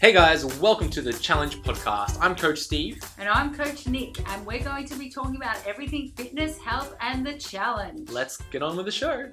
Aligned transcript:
Hey 0.00 0.14
guys, 0.14 0.46
welcome 0.58 0.88
to 0.92 1.02
the 1.02 1.12
Challenge 1.12 1.60
Podcast. 1.60 2.16
I'm 2.22 2.34
Coach 2.34 2.58
Steve. 2.60 3.04
And 3.18 3.28
I'm 3.28 3.54
Coach 3.54 3.86
Nic, 3.86 4.26
and 4.30 4.46
we're 4.46 4.64
going 4.64 4.86
to 4.86 4.94
be 4.94 5.10
talking 5.10 5.36
about 5.36 5.58
everything 5.66 6.10
fitness, 6.16 6.56
health, 6.56 6.96
and 7.02 7.26
the 7.26 7.34
challenge. 7.34 8.08
Let's 8.08 8.38
get 8.50 8.62
on 8.62 8.78
with 8.78 8.86
the 8.86 8.92
show. 8.92 9.28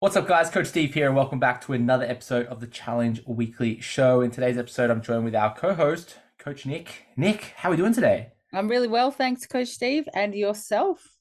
What's 0.00 0.16
up, 0.16 0.26
guys? 0.26 0.50
Coach 0.50 0.66
Steve 0.66 0.94
here, 0.94 1.06
and 1.06 1.14
welcome 1.14 1.38
back 1.38 1.64
to 1.66 1.74
another 1.74 2.06
episode 2.06 2.46
of 2.46 2.58
the 2.58 2.66
Challenge 2.66 3.22
Weekly 3.24 3.80
Show. 3.80 4.20
In 4.22 4.32
today's 4.32 4.58
episode, 4.58 4.90
I'm 4.90 5.00
joined 5.00 5.24
with 5.24 5.36
our 5.36 5.54
co 5.54 5.74
host, 5.74 6.16
Coach 6.36 6.66
Nic. 6.66 7.04
Nic, 7.16 7.52
how 7.54 7.68
are 7.68 7.70
we 7.70 7.76
doing 7.76 7.94
today? 7.94 8.32
I'm 8.52 8.66
really 8.66 8.88
well, 8.88 9.12
thanks, 9.12 9.46
Coach 9.46 9.68
Steve, 9.68 10.08
and 10.12 10.34
yourself. 10.34 11.14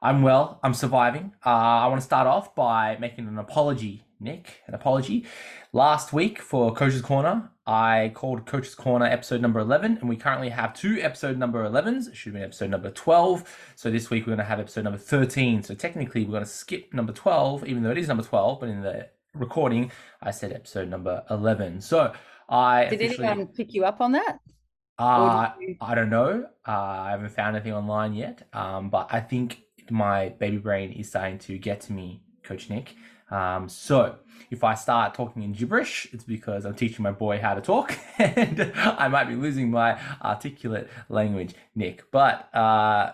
I'm 0.00 0.22
well, 0.22 0.58
I'm 0.62 0.72
surviving. 0.72 1.34
Uh, 1.44 1.50
I 1.50 1.86
want 1.88 2.00
to 2.00 2.06
start 2.06 2.26
off 2.26 2.54
by 2.54 2.96
making 2.98 3.28
an 3.28 3.36
apology, 3.36 4.04
Nic, 4.20 4.60
an 4.66 4.74
apology. 4.74 5.26
Last 5.72 6.12
week 6.12 6.42
for 6.42 6.74
Coach's 6.74 7.00
Corner, 7.00 7.50
I 7.66 8.12
called 8.14 8.44
Coach's 8.44 8.74
Corner 8.74 9.06
episode 9.06 9.40
number 9.40 9.60
11, 9.60 9.96
and 9.98 10.08
we 10.08 10.16
currently 10.16 10.50
have 10.50 10.74
two 10.74 10.98
episode 11.00 11.38
number 11.38 11.66
11s. 11.66 12.08
It 12.08 12.16
should 12.16 12.34
be 12.34 12.42
episode 12.42 12.68
number 12.68 12.90
12. 12.90 13.72
So 13.76 13.90
this 13.90 14.10
week 14.10 14.26
we're 14.26 14.36
going 14.36 14.38
to 14.38 14.44
have 14.44 14.60
episode 14.60 14.84
number 14.84 14.98
13. 14.98 15.62
So 15.62 15.74
technically 15.74 16.24
we're 16.24 16.32
going 16.32 16.44
to 16.44 16.48
skip 16.50 16.92
number 16.92 17.14
12, 17.14 17.66
even 17.66 17.82
though 17.82 17.90
it 17.90 17.98
is 17.98 18.08
number 18.08 18.22
12, 18.22 18.60
but 18.60 18.68
in 18.68 18.82
the 18.82 19.08
recording 19.34 19.90
I 20.20 20.32
said 20.32 20.52
episode 20.52 20.88
number 20.88 21.24
11. 21.30 21.80
So 21.80 22.12
I 22.48 22.86
did 22.86 23.00
anyone 23.00 23.46
pick 23.46 23.72
you 23.72 23.84
up 23.86 24.02
on 24.02 24.12
that? 24.12 24.40
Uh, 24.98 25.50
you... 25.58 25.76
I 25.80 25.94
don't 25.94 26.10
know. 26.10 26.44
Uh, 26.68 26.70
I 26.70 27.10
haven't 27.12 27.30
found 27.30 27.56
anything 27.56 27.72
online 27.72 28.12
yet, 28.12 28.46
um, 28.52 28.90
but 28.90 29.08
I 29.10 29.20
think 29.20 29.62
my 29.90 30.28
baby 30.28 30.58
brain 30.58 30.92
is 30.92 31.08
starting 31.08 31.38
to 31.38 31.56
get 31.56 31.80
to 31.82 31.94
me, 31.94 32.22
Coach 32.42 32.68
Nic. 32.68 32.94
Um, 33.30 33.68
so 33.68 34.16
if 34.50 34.64
I 34.64 34.74
start 34.74 35.14
talking 35.14 35.42
in 35.42 35.52
gibberish, 35.52 36.08
it's 36.12 36.24
because 36.24 36.64
I'm 36.64 36.74
teaching 36.74 37.02
my 37.02 37.12
boy 37.12 37.38
how 37.38 37.54
to 37.54 37.60
talk 37.60 37.96
and 38.18 38.72
I 38.76 39.08
might 39.08 39.24
be 39.24 39.36
losing 39.36 39.70
my 39.70 40.00
articulate 40.22 40.90
language, 41.08 41.54
Nic. 41.74 42.10
But 42.10 42.52
uh, 42.54 43.12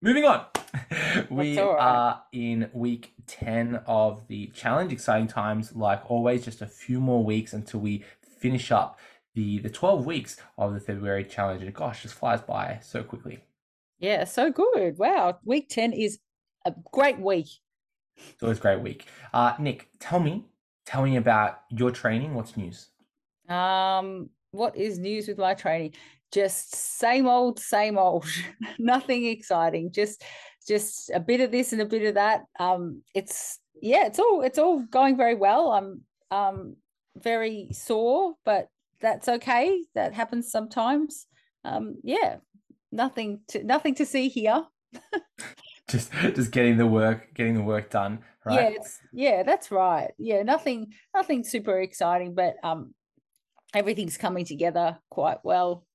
moving 0.00 0.24
on, 0.24 0.44
we 1.30 1.58
right. 1.58 1.66
are 1.66 2.22
in 2.32 2.70
week 2.72 3.14
10 3.26 3.80
of 3.86 4.26
the 4.28 4.46
challenge. 4.48 4.92
Exciting 4.92 5.28
times, 5.28 5.74
like 5.74 6.08
always, 6.10 6.44
just 6.44 6.62
a 6.62 6.66
few 6.66 7.00
more 7.00 7.24
weeks 7.24 7.52
until 7.52 7.80
we 7.80 8.04
finish 8.22 8.70
up 8.70 8.98
the, 9.34 9.58
the 9.58 9.70
12 9.70 10.06
weeks 10.06 10.36
of 10.56 10.74
the 10.74 10.80
February 10.80 11.24
challenge. 11.24 11.62
And 11.62 11.74
gosh, 11.74 12.02
just 12.02 12.14
flies 12.14 12.40
by 12.40 12.78
so 12.82 13.02
quickly. 13.02 13.40
Yeah, 13.98 14.24
so 14.24 14.50
good. 14.50 14.98
Wow. 14.98 15.38
Week 15.44 15.68
10 15.68 15.92
is 15.92 16.20
a 16.64 16.72
great 16.92 17.18
week. 17.18 17.48
It's 18.18 18.42
always 18.42 18.58
a 18.58 18.60
great 18.60 18.80
week. 18.80 19.06
Uh, 19.32 19.54
Nic, 19.58 19.88
tell 19.98 20.20
me, 20.20 20.46
tell 20.86 21.02
me 21.02 21.16
about 21.16 21.60
your 21.70 21.90
training. 21.90 22.34
What's 22.34 22.56
news? 22.56 22.88
Um, 23.48 24.30
what 24.50 24.76
is 24.76 24.98
news 24.98 25.28
with 25.28 25.38
my 25.38 25.54
training? 25.54 25.94
Just 26.32 26.74
same 26.74 27.26
old, 27.26 27.58
same 27.58 27.96
old. 27.96 28.26
Nothing 28.78 29.26
exciting. 29.26 29.92
Just, 29.92 30.22
just 30.66 31.10
a 31.14 31.20
bit 31.20 31.40
of 31.40 31.50
this 31.50 31.72
and 31.72 31.80
a 31.80 31.86
bit 31.86 32.02
of 32.04 32.14
that. 32.14 32.44
Um, 32.60 33.02
it's 33.14 33.58
yeah, 33.80 34.06
it's 34.06 34.18
all 34.18 34.42
it's 34.42 34.58
all 34.58 34.80
going 34.80 35.16
very 35.16 35.34
well. 35.34 35.72
I'm 35.72 36.02
um 36.30 36.76
very 37.16 37.68
sore, 37.72 38.34
but 38.44 38.68
that's 39.00 39.28
okay. 39.28 39.84
That 39.94 40.14
happens 40.14 40.50
sometimes. 40.50 41.26
Um, 41.64 41.96
yeah, 42.02 42.36
nothing 42.92 43.40
to 43.48 43.62
nothing 43.62 43.94
to 43.96 44.06
see 44.06 44.28
here. 44.28 44.64
just 45.88 46.12
just 46.34 46.50
getting 46.50 46.76
the 46.76 46.86
work 46.86 47.34
getting 47.34 47.54
the 47.54 47.62
work 47.62 47.90
done 47.90 48.20
right? 48.44 48.72
Yeah 48.72 48.78
yeah 49.12 49.42
that's 49.42 49.70
right. 49.70 50.10
Yeah 50.18 50.42
nothing 50.42 50.92
nothing 51.14 51.44
super 51.44 51.80
exciting 51.80 52.34
but 52.34 52.56
um 52.62 52.94
everything's 53.74 54.16
coming 54.16 54.44
together 54.44 54.98
quite 55.10 55.38
well 55.42 55.86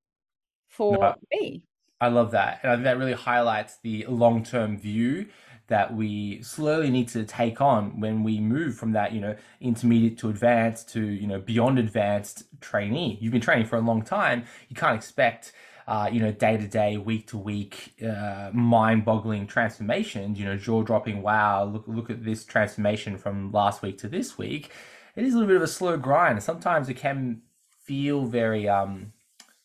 for 0.67 0.97
no, 0.97 1.15
me. 1.31 1.63
I 2.01 2.07
love 2.09 2.31
that. 2.31 2.59
And 2.63 2.71
i 2.71 2.75
think 2.75 2.85
that 2.85 2.97
really 2.97 3.13
highlights 3.13 3.77
the 3.83 4.05
long-term 4.07 4.77
view 4.77 5.27
that 5.67 5.95
we 5.95 6.41
slowly 6.41 6.89
need 6.89 7.07
to 7.07 7.23
take 7.23 7.61
on 7.61 7.99
when 7.99 8.21
we 8.23 8.39
move 8.39 8.77
from 8.77 8.91
that 8.91 9.13
you 9.13 9.21
know 9.21 9.35
intermediate 9.61 10.17
to 10.17 10.29
advanced 10.29 10.89
to 10.89 11.01
you 11.01 11.27
know 11.27 11.39
beyond 11.39 11.79
advanced 11.79 12.43
trainee. 12.59 13.17
You've 13.21 13.31
been 13.31 13.41
training 13.41 13.67
for 13.67 13.77
a 13.77 13.81
long 13.81 14.01
time. 14.01 14.45
You 14.69 14.75
can't 14.75 14.95
expect 14.95 15.53
uh, 15.87 16.09
you 16.11 16.19
know, 16.19 16.31
day 16.31 16.57
to 16.57 16.67
day, 16.67 16.97
week 16.97 17.27
to 17.27 17.37
week, 17.37 17.93
uh, 18.05 18.49
mind 18.53 19.03
boggling 19.03 19.47
transformations, 19.47 20.39
you 20.39 20.45
know, 20.45 20.55
jaw 20.55 20.81
dropping, 20.81 21.21
wow, 21.21 21.65
look, 21.65 21.83
look 21.87 22.09
at 22.09 22.23
this 22.23 22.43
transformation 22.45 23.17
from 23.17 23.51
last 23.51 23.81
week 23.81 23.97
to 23.97 24.07
this 24.07 24.37
week. 24.37 24.71
It 25.15 25.25
is 25.25 25.33
a 25.33 25.37
little 25.37 25.47
bit 25.47 25.57
of 25.57 25.63
a 25.63 25.67
slow 25.67 25.97
grind. 25.97 26.41
Sometimes 26.41 26.89
it 26.89 26.95
can 26.95 27.41
feel 27.83 28.25
very, 28.25 28.67
um, 28.67 29.13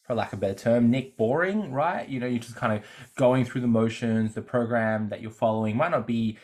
for 0.03 0.15
lack 0.15 0.33
of 0.33 0.39
a 0.39 0.41
better 0.41 0.55
term, 0.55 0.91
Nic, 0.91 1.17
boring, 1.17 1.73
right? 1.73 2.09
You 2.09 2.19
know, 2.19 2.27
you're 2.27 2.41
just 2.41 2.57
kind 2.57 2.73
of 2.73 2.83
going 3.17 3.45
through 3.45 3.61
the 3.61 3.69
motions. 3.69 4.35
The 4.35 4.43
program 4.43 5.11
that 5.11 5.21
you're 5.21 5.31
following 5.31 5.77
might 5.77 5.91
not 5.91 6.07
be 6.07 6.39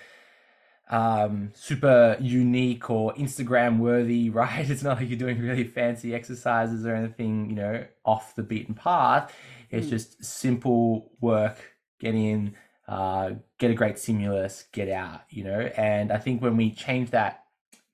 um, 0.91 1.51
super 1.55 2.17
unique 2.21 2.91
or 2.91 3.15
Instagram 3.15 3.79
worthy, 3.79 4.31
right? 4.31 4.69
It's 4.69 4.83
not 4.83 4.99
like 4.99 5.09
you're 5.09 5.19
doing 5.19 5.41
really 5.41 5.65
fancy 5.65 6.15
exercises 6.15 6.87
or 6.87 6.95
anything, 6.95 7.49
you 7.51 7.57
know, 7.57 7.85
off 8.05 8.35
the 8.35 8.43
beaten 8.43 8.75
path. 8.75 9.35
It's 9.75 9.87
mm. 9.87 9.91
just 9.91 10.25
simple 10.25 11.13
work, 11.21 11.59
get 12.01 12.15
in, 12.15 12.55
uh, 12.89 13.33
get 13.59 13.71
a 13.71 13.75
great 13.75 13.99
stimulus, 13.99 14.65
get 14.73 14.89
out, 14.89 15.23
you 15.31 15.45
know. 15.45 15.71
And 15.77 16.13
I 16.13 16.19
think 16.19 16.43
when 16.43 16.57
we 16.57 16.71
change 16.71 17.11
that, 17.11 17.45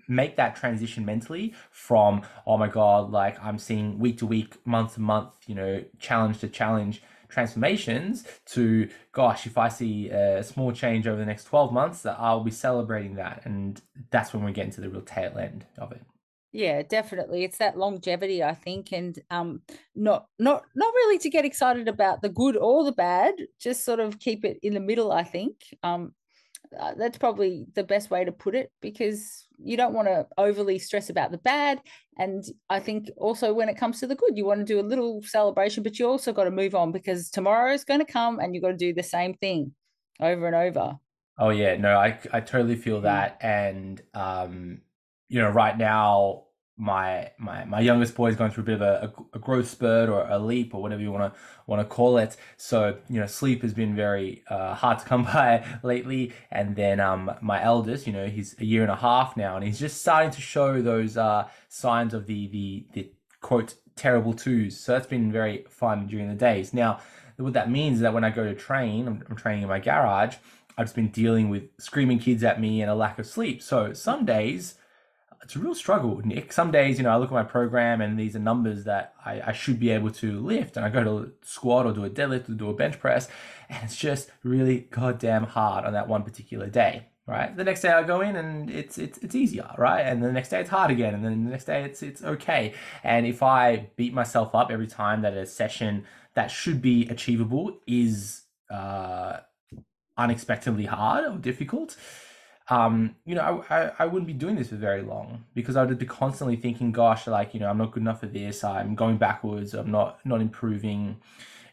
make 0.09 0.37
that 0.37 0.57
transition 0.57 1.05
mentally 1.05 1.55
from, 1.71 2.23
oh 2.47 2.59
my 2.59 2.69
God, 2.69 3.11
like 3.11 3.43
I'm 3.43 3.59
seeing 3.59 3.99
week 3.99 4.19
to 4.19 4.27
week, 4.27 4.55
month 4.67 4.95
to 4.95 5.01
month, 5.01 5.35
you 5.47 5.55
know, 5.55 5.85
challenge 5.99 6.41
to 6.41 6.49
challenge 6.49 7.03
transformations 7.29 8.25
to 8.45 8.89
gosh 9.13 9.47
if 9.47 9.57
i 9.57 9.69
see 9.69 10.09
a 10.09 10.43
small 10.43 10.73
change 10.73 11.07
over 11.07 11.17
the 11.17 11.25
next 11.25 11.45
12 11.45 11.73
months 11.73 12.03
that 12.03 12.17
i'll 12.19 12.43
be 12.43 12.51
celebrating 12.51 13.15
that 13.15 13.41
and 13.45 13.81
that's 14.11 14.33
when 14.35 14.45
we 14.45 14.53
get 14.53 14.67
into 14.67 14.81
the 14.81 14.91
real 14.91 15.01
tail 15.01 15.39
end 15.39 15.65
of 15.79 15.93
it 15.93 16.03
yeah 16.53 16.83
definitely 16.83 17.44
it's 17.44 17.59
that 17.59 17.78
longevity 17.78 18.43
i 18.43 18.55
think 18.55 18.93
and 18.93 19.21
um 19.31 19.61
not 19.94 20.27
not 20.38 20.65
not 20.75 20.93
really 20.94 21.19
to 21.19 21.31
get 21.31 21.44
excited 21.44 21.88
about 21.88 22.22
the 22.22 22.28
good 22.28 22.56
or 22.56 22.84
the 22.84 22.93
bad 22.93 23.34
just 23.61 23.84
sort 23.84 24.00
of 24.00 24.19
keep 24.19 24.44
it 24.44 24.59
in 24.62 24.75
the 24.75 24.81
middle 24.81 25.12
i 25.12 25.22
think 25.22 25.55
um 25.83 26.12
uh, 26.78 26.94
that's 26.97 27.19
probably 27.19 27.66
the 27.75 27.83
best 27.83 28.10
way 28.10 28.25
to 28.25 28.31
put 28.31 28.55
it 28.55 28.71
because 28.81 29.47
you 29.59 29.77
don't 29.77 29.93
want 29.93 30.06
to 30.06 30.27
overly 30.39 30.78
stress 30.78 31.10
about 31.10 31.31
the 31.31 31.39
bad 31.39 31.81
and 32.19 32.44
i 32.69 32.78
think 32.78 33.09
also 33.16 33.53
when 33.53 33.69
it 33.69 33.77
comes 33.77 33.99
to 33.99 34.06
the 34.06 34.15
good 34.15 34.37
you 34.37 34.44
want 34.44 34.59
to 34.59 34.65
do 34.65 34.81
a 34.81 34.83
little 34.83 35.21
celebration 35.22 35.83
but 35.83 35.99
you 35.99 36.06
also 36.06 36.33
got 36.33 36.44
to 36.44 36.50
move 36.50 36.75
on 36.75 36.93
because 36.93 37.31
tomorrow 37.31 37.72
is 37.72 37.84
going 37.84 38.00
to 38.00 38.12
come 38.12 38.39
and 38.39 38.55
you've 38.55 38.62
got 38.62 38.71
to 38.71 38.77
do 38.77 38.94
the 38.94 39.03
same 39.03 39.34
thing 39.34 39.72
over 40.21 40.47
and 40.47 40.56
over 40.56 40.97
oh 41.39 41.50
yeah 41.50 41.77
no 41.77 41.97
i 41.97 42.19
i 42.33 42.41
totally 42.41 42.77
feel 42.77 43.00
mm. 43.00 43.03
that 43.03 43.37
and 43.41 44.03
um 44.15 44.81
you 45.31 45.41
know, 45.41 45.49
right 45.49 45.79
now 45.79 46.43
my 46.77 47.31
my 47.39 47.65
my 47.67 47.79
youngest 47.79 48.15
boy 48.15 48.31
is 48.31 48.37
going 48.37 48.51
through 48.51 48.63
a 48.63 48.67
bit 48.67 48.75
of 48.77 48.83
a, 48.83 49.13
a, 49.35 49.39
growth 49.39 49.69
spurt 49.69 50.09
or 50.09 50.27
a 50.29 50.39
leap 50.39 50.75
or 50.75 50.81
whatever 50.81 51.03
you 51.03 51.13
want 51.13 51.33
to 51.33 51.41
want 51.67 51.81
to 51.81 51.85
call 51.85 52.17
it. 52.17 52.37
So 52.57 52.99
you 53.09 53.21
know, 53.21 53.27
sleep 53.27 53.61
has 53.63 53.75
been 53.75 53.95
very 53.95 54.43
uh, 54.49 54.75
hard 54.75 54.99
to 54.99 55.05
come 55.05 55.25
by 55.35 55.65
lately. 55.83 56.33
And 56.51 56.75
then 56.75 56.99
um, 56.99 57.31
my 57.43 57.63
eldest, 57.63 58.07
you 58.07 58.13
know, 58.13 58.27
he's 58.27 58.57
a 58.59 58.65
year 58.65 58.83
and 58.83 58.91
a 58.91 58.97
half 58.97 59.37
now, 59.37 59.57
and 59.57 59.65
he's 59.65 59.79
just 59.79 60.01
starting 60.01 60.31
to 60.33 60.41
show 60.41 60.81
those 60.81 61.17
uh, 61.17 61.49
signs 61.69 62.15
of 62.15 62.27
the 62.27 62.49
the 62.49 62.87
the 62.95 63.11
quote 63.41 63.75
terrible 63.95 64.33
twos. 64.33 64.81
So 64.81 64.93
that's 64.93 65.07
been 65.07 65.31
very 65.31 65.67
fun 65.69 66.07
during 66.07 66.29
the 66.29 66.35
days. 66.35 66.73
Now, 66.73 67.01
what 67.37 67.53
that 67.53 67.71
means 67.71 67.97
is 67.97 68.01
that 68.03 68.15
when 68.15 68.25
I 68.25 68.31
go 68.31 68.45
to 68.45 68.55
train, 68.55 69.07
I'm, 69.07 69.23
I'm 69.29 69.37
training 69.37 69.63
in 69.63 69.69
my 69.69 69.81
garage. 69.81 70.37
I've 70.79 70.87
just 70.87 70.97
been 70.97 71.09
dealing 71.09 71.51
with 71.51 71.65
screaming 71.79 72.19
kids 72.19 72.43
at 72.43 72.59
me 72.59 72.81
and 72.81 72.91
a 72.91 72.95
lack 72.95 73.19
of 73.19 73.27
sleep. 73.27 73.61
So 73.63 73.93
some 73.93 74.25
days 74.25 74.77
it's 75.42 75.57
a 75.57 75.59
real 75.59 75.75
struggle, 75.75 76.21
Nic. 76.25 76.53
Some 76.53 76.71
days, 76.71 76.98
you 76.98 77.04
know, 77.04 77.10
I 77.10 77.16
look 77.16 77.31
at 77.31 77.34
my 77.34 77.42
program 77.42 78.01
and 78.01 78.19
these 78.19 78.37
are 78.37 78.41
numbers 78.41 78.84
that 78.84 79.15
I, 79.25 79.41
I 79.47 79.53
should 79.53 79.81
be 79.81 79.91
able 79.91 80.10
to 80.10 80.41
lift, 80.41 80.77
and 80.77 80.84
I 80.84 80.91
go 80.91 81.03
to 81.03 81.33
squat 81.42 81.87
or 81.87 81.92
do 81.92 82.04
a 82.04 82.10
deadlift 82.10 82.48
or 82.48 82.53
do 82.53 82.69
a 82.71 82.75
bench 82.75 83.01
press, 83.01 83.28
and 83.69 83.83
it's 83.83 83.97
just 83.97 84.31
really 84.42 84.81
goddamn 84.91 85.45
hard 85.45 85.84
on 85.84 85.92
that 85.95 86.09
one 86.09 86.22
particular 86.22 86.69
day. 86.69 87.07
Right. 87.27 87.57
The 87.57 87.63
next 87.63 87.83
day 87.83 87.91
I 87.91 88.03
go 88.03 88.22
in 88.22 88.34
and 88.34 88.69
it's 88.69 88.98
it's 88.98 89.16
it's 89.19 89.37
easier, 89.37 89.71
right? 89.78 90.01
And 90.01 90.21
the 90.21 90.33
next 90.33 90.48
day 90.48 90.60
it's 90.60 90.71
hard 90.71 90.91
again, 90.91 91.15
and 91.15 91.25
then 91.25 91.45
the 91.45 91.51
next 91.51 91.66
day 91.66 91.84
it's 91.84 92.03
it's 92.03 92.25
okay. 92.25 92.75
And 93.04 93.25
if 93.25 93.41
I 93.41 93.91
beat 93.95 94.13
myself 94.13 94.53
up 94.53 94.72
every 94.72 94.89
time 94.89 95.22
that 95.22 95.34
a 95.34 95.47
session 95.47 96.07
that 96.34 96.51
should 96.51 96.83
be 96.83 97.09
achievable 97.09 97.78
is 97.87 98.42
uh, 98.69 99.37
unexpectedly 100.16 100.87
hard 100.87 101.25
or 101.25 101.39
difficult, 101.39 101.97
um, 102.71 103.17
you 103.27 103.34
know, 103.34 103.65
I, 103.69 103.77
I, 103.77 103.93
I 103.99 104.07
wouldn't 104.07 104.28
be 104.28 104.33
doing 104.33 104.55
this 104.55 104.69
for 104.69 104.77
very 104.77 105.03
long 105.03 105.45
because 105.55 105.77
I 105.77 105.84
would 105.84 105.99
be 105.99 106.07
constantly 106.07 106.57
thinking, 106.57 106.93
gosh, 106.93 107.27
like, 107.27 107.53
you 107.53 107.61
know, 107.61 107.69
I'm 107.69 107.78
not 107.78 107.91
good 107.91 108.03
enough 108.03 108.21
for 108.21 108.27
this. 108.27 108.63
I'm 108.63 108.95
going 108.95 109.17
backwards. 109.17 109.75
I'm 109.75 109.91
not, 109.91 110.21
not 110.25 110.41
improving. 110.41 111.17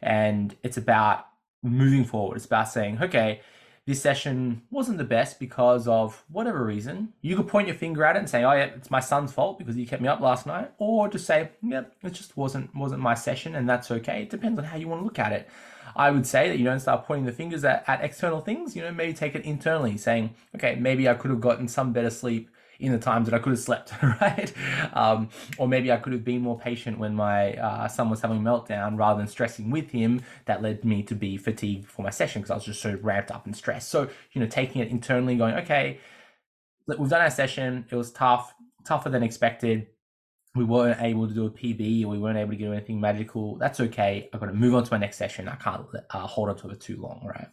And 0.01 0.55
it's 0.63 0.77
about 0.77 1.27
moving 1.61 2.03
forward. 2.03 2.37
It's 2.37 2.45
about 2.45 2.69
saying, 2.69 2.99
okay, 3.01 3.41
this 3.85 4.01
session 4.01 4.63
wasn't 4.69 4.97
the 4.97 5.05
best 5.05 5.39
because 5.39 5.87
of 5.87 6.23
whatever 6.29 6.65
reason. 6.65 7.13
You 7.21 7.37
could 7.37 7.47
point 7.47 7.67
your 7.67 7.77
finger 7.77 8.03
at 8.03 8.17
it 8.17 8.19
and 8.19 8.29
say, 8.29 8.43
"Oh 8.43 8.51
yeah, 8.51 8.65
it's 8.65 8.91
my 8.91 8.99
son's 8.99 9.31
fault 9.31 9.57
because 9.57 9.75
he 9.75 9.85
kept 9.85 10.01
me 10.01 10.09
up 10.09 10.19
last 10.19 10.45
night," 10.45 10.71
or 10.77 11.07
just 11.07 11.25
say, 11.25 11.51
"Yep, 11.63 11.95
it 12.03 12.09
just 12.09 12.35
wasn't 12.35 12.75
wasn't 12.75 13.01
my 13.01 13.13
session," 13.13 13.55
and 13.55 13.67
that's 13.67 13.89
okay. 13.89 14.23
It 14.23 14.29
depends 14.29 14.59
on 14.59 14.65
how 14.65 14.75
you 14.75 14.89
want 14.89 14.99
to 14.99 15.05
look 15.05 15.19
at 15.19 15.31
it. 15.31 15.47
I 15.97 16.11
would 16.11 16.25
say 16.25 16.47
that 16.47 16.57
you 16.59 16.63
don't 16.63 16.79
start 16.79 17.05
pointing 17.05 17.25
the 17.25 17.33
fingers 17.33 17.65
at, 17.65 17.83
at 17.87 18.03
external 18.03 18.39
things. 18.39 18.75
You 18.75 18.83
know, 18.83 18.91
maybe 18.91 19.13
take 19.13 19.35
it 19.35 19.43
internally, 19.43 19.97
saying, 19.97 20.35
"Okay, 20.55 20.75
maybe 20.75 21.09
I 21.09 21.15
could 21.15 21.31
have 21.31 21.41
gotten 21.41 21.67
some 21.67 21.91
better 21.91 22.09
sleep." 22.09 22.49
in 22.79 22.91
the 22.91 22.99
times 22.99 23.27
that 23.27 23.35
I 23.35 23.39
could 23.39 23.51
have 23.53 23.59
slept, 23.59 23.91
right? 24.03 24.53
Um, 24.93 25.29
or 25.57 25.67
maybe 25.67 25.91
I 25.91 25.97
could 25.97 26.13
have 26.13 26.23
been 26.23 26.41
more 26.41 26.59
patient 26.59 26.99
when 26.99 27.15
my 27.15 27.53
uh, 27.53 27.87
son 27.87 28.09
was 28.09 28.21
having 28.21 28.37
a 28.37 28.41
meltdown 28.41 28.97
rather 28.97 29.17
than 29.17 29.27
stressing 29.27 29.71
with 29.71 29.89
him. 29.89 30.21
That 30.45 30.61
led 30.61 30.85
me 30.85 31.03
to 31.03 31.15
be 31.15 31.37
fatigued 31.37 31.87
for 31.87 32.03
my 32.03 32.11
session 32.11 32.41
because 32.41 32.51
I 32.51 32.55
was 32.55 32.65
just 32.65 32.81
so 32.81 32.97
ramped 33.01 33.31
up 33.31 33.45
and 33.45 33.55
stressed. 33.55 33.89
So, 33.89 34.09
you 34.33 34.41
know, 34.41 34.47
taking 34.47 34.81
it 34.81 34.89
internally, 34.89 35.35
going, 35.35 35.55
okay, 35.55 35.99
we've 36.87 37.09
done 37.09 37.21
our 37.21 37.31
session. 37.31 37.85
It 37.89 37.95
was 37.95 38.11
tough, 38.11 38.53
tougher 38.85 39.09
than 39.09 39.23
expected. 39.23 39.87
We 40.57 40.65
weren't 40.65 41.01
able 41.01 41.27
to 41.27 41.33
do 41.33 41.45
a 41.45 41.49
PB 41.49 42.03
or 42.03 42.07
we 42.07 42.17
weren't 42.17 42.37
able 42.37 42.51
to 42.51 42.57
do 42.57 42.73
anything 42.73 42.99
magical. 42.99 43.57
That's 43.57 43.79
okay. 43.79 44.29
I've 44.33 44.39
got 44.39 44.47
to 44.47 44.53
move 44.53 44.75
on 44.75 44.83
to 44.83 44.91
my 44.91 44.97
next 44.97 45.17
session. 45.17 45.47
I 45.47 45.55
can't 45.55 45.85
uh, 46.09 46.19
hold 46.19 46.49
on 46.49 46.57
to 46.57 46.69
it 46.69 46.81
too 46.81 46.99
long, 46.99 47.21
right? 47.25 47.47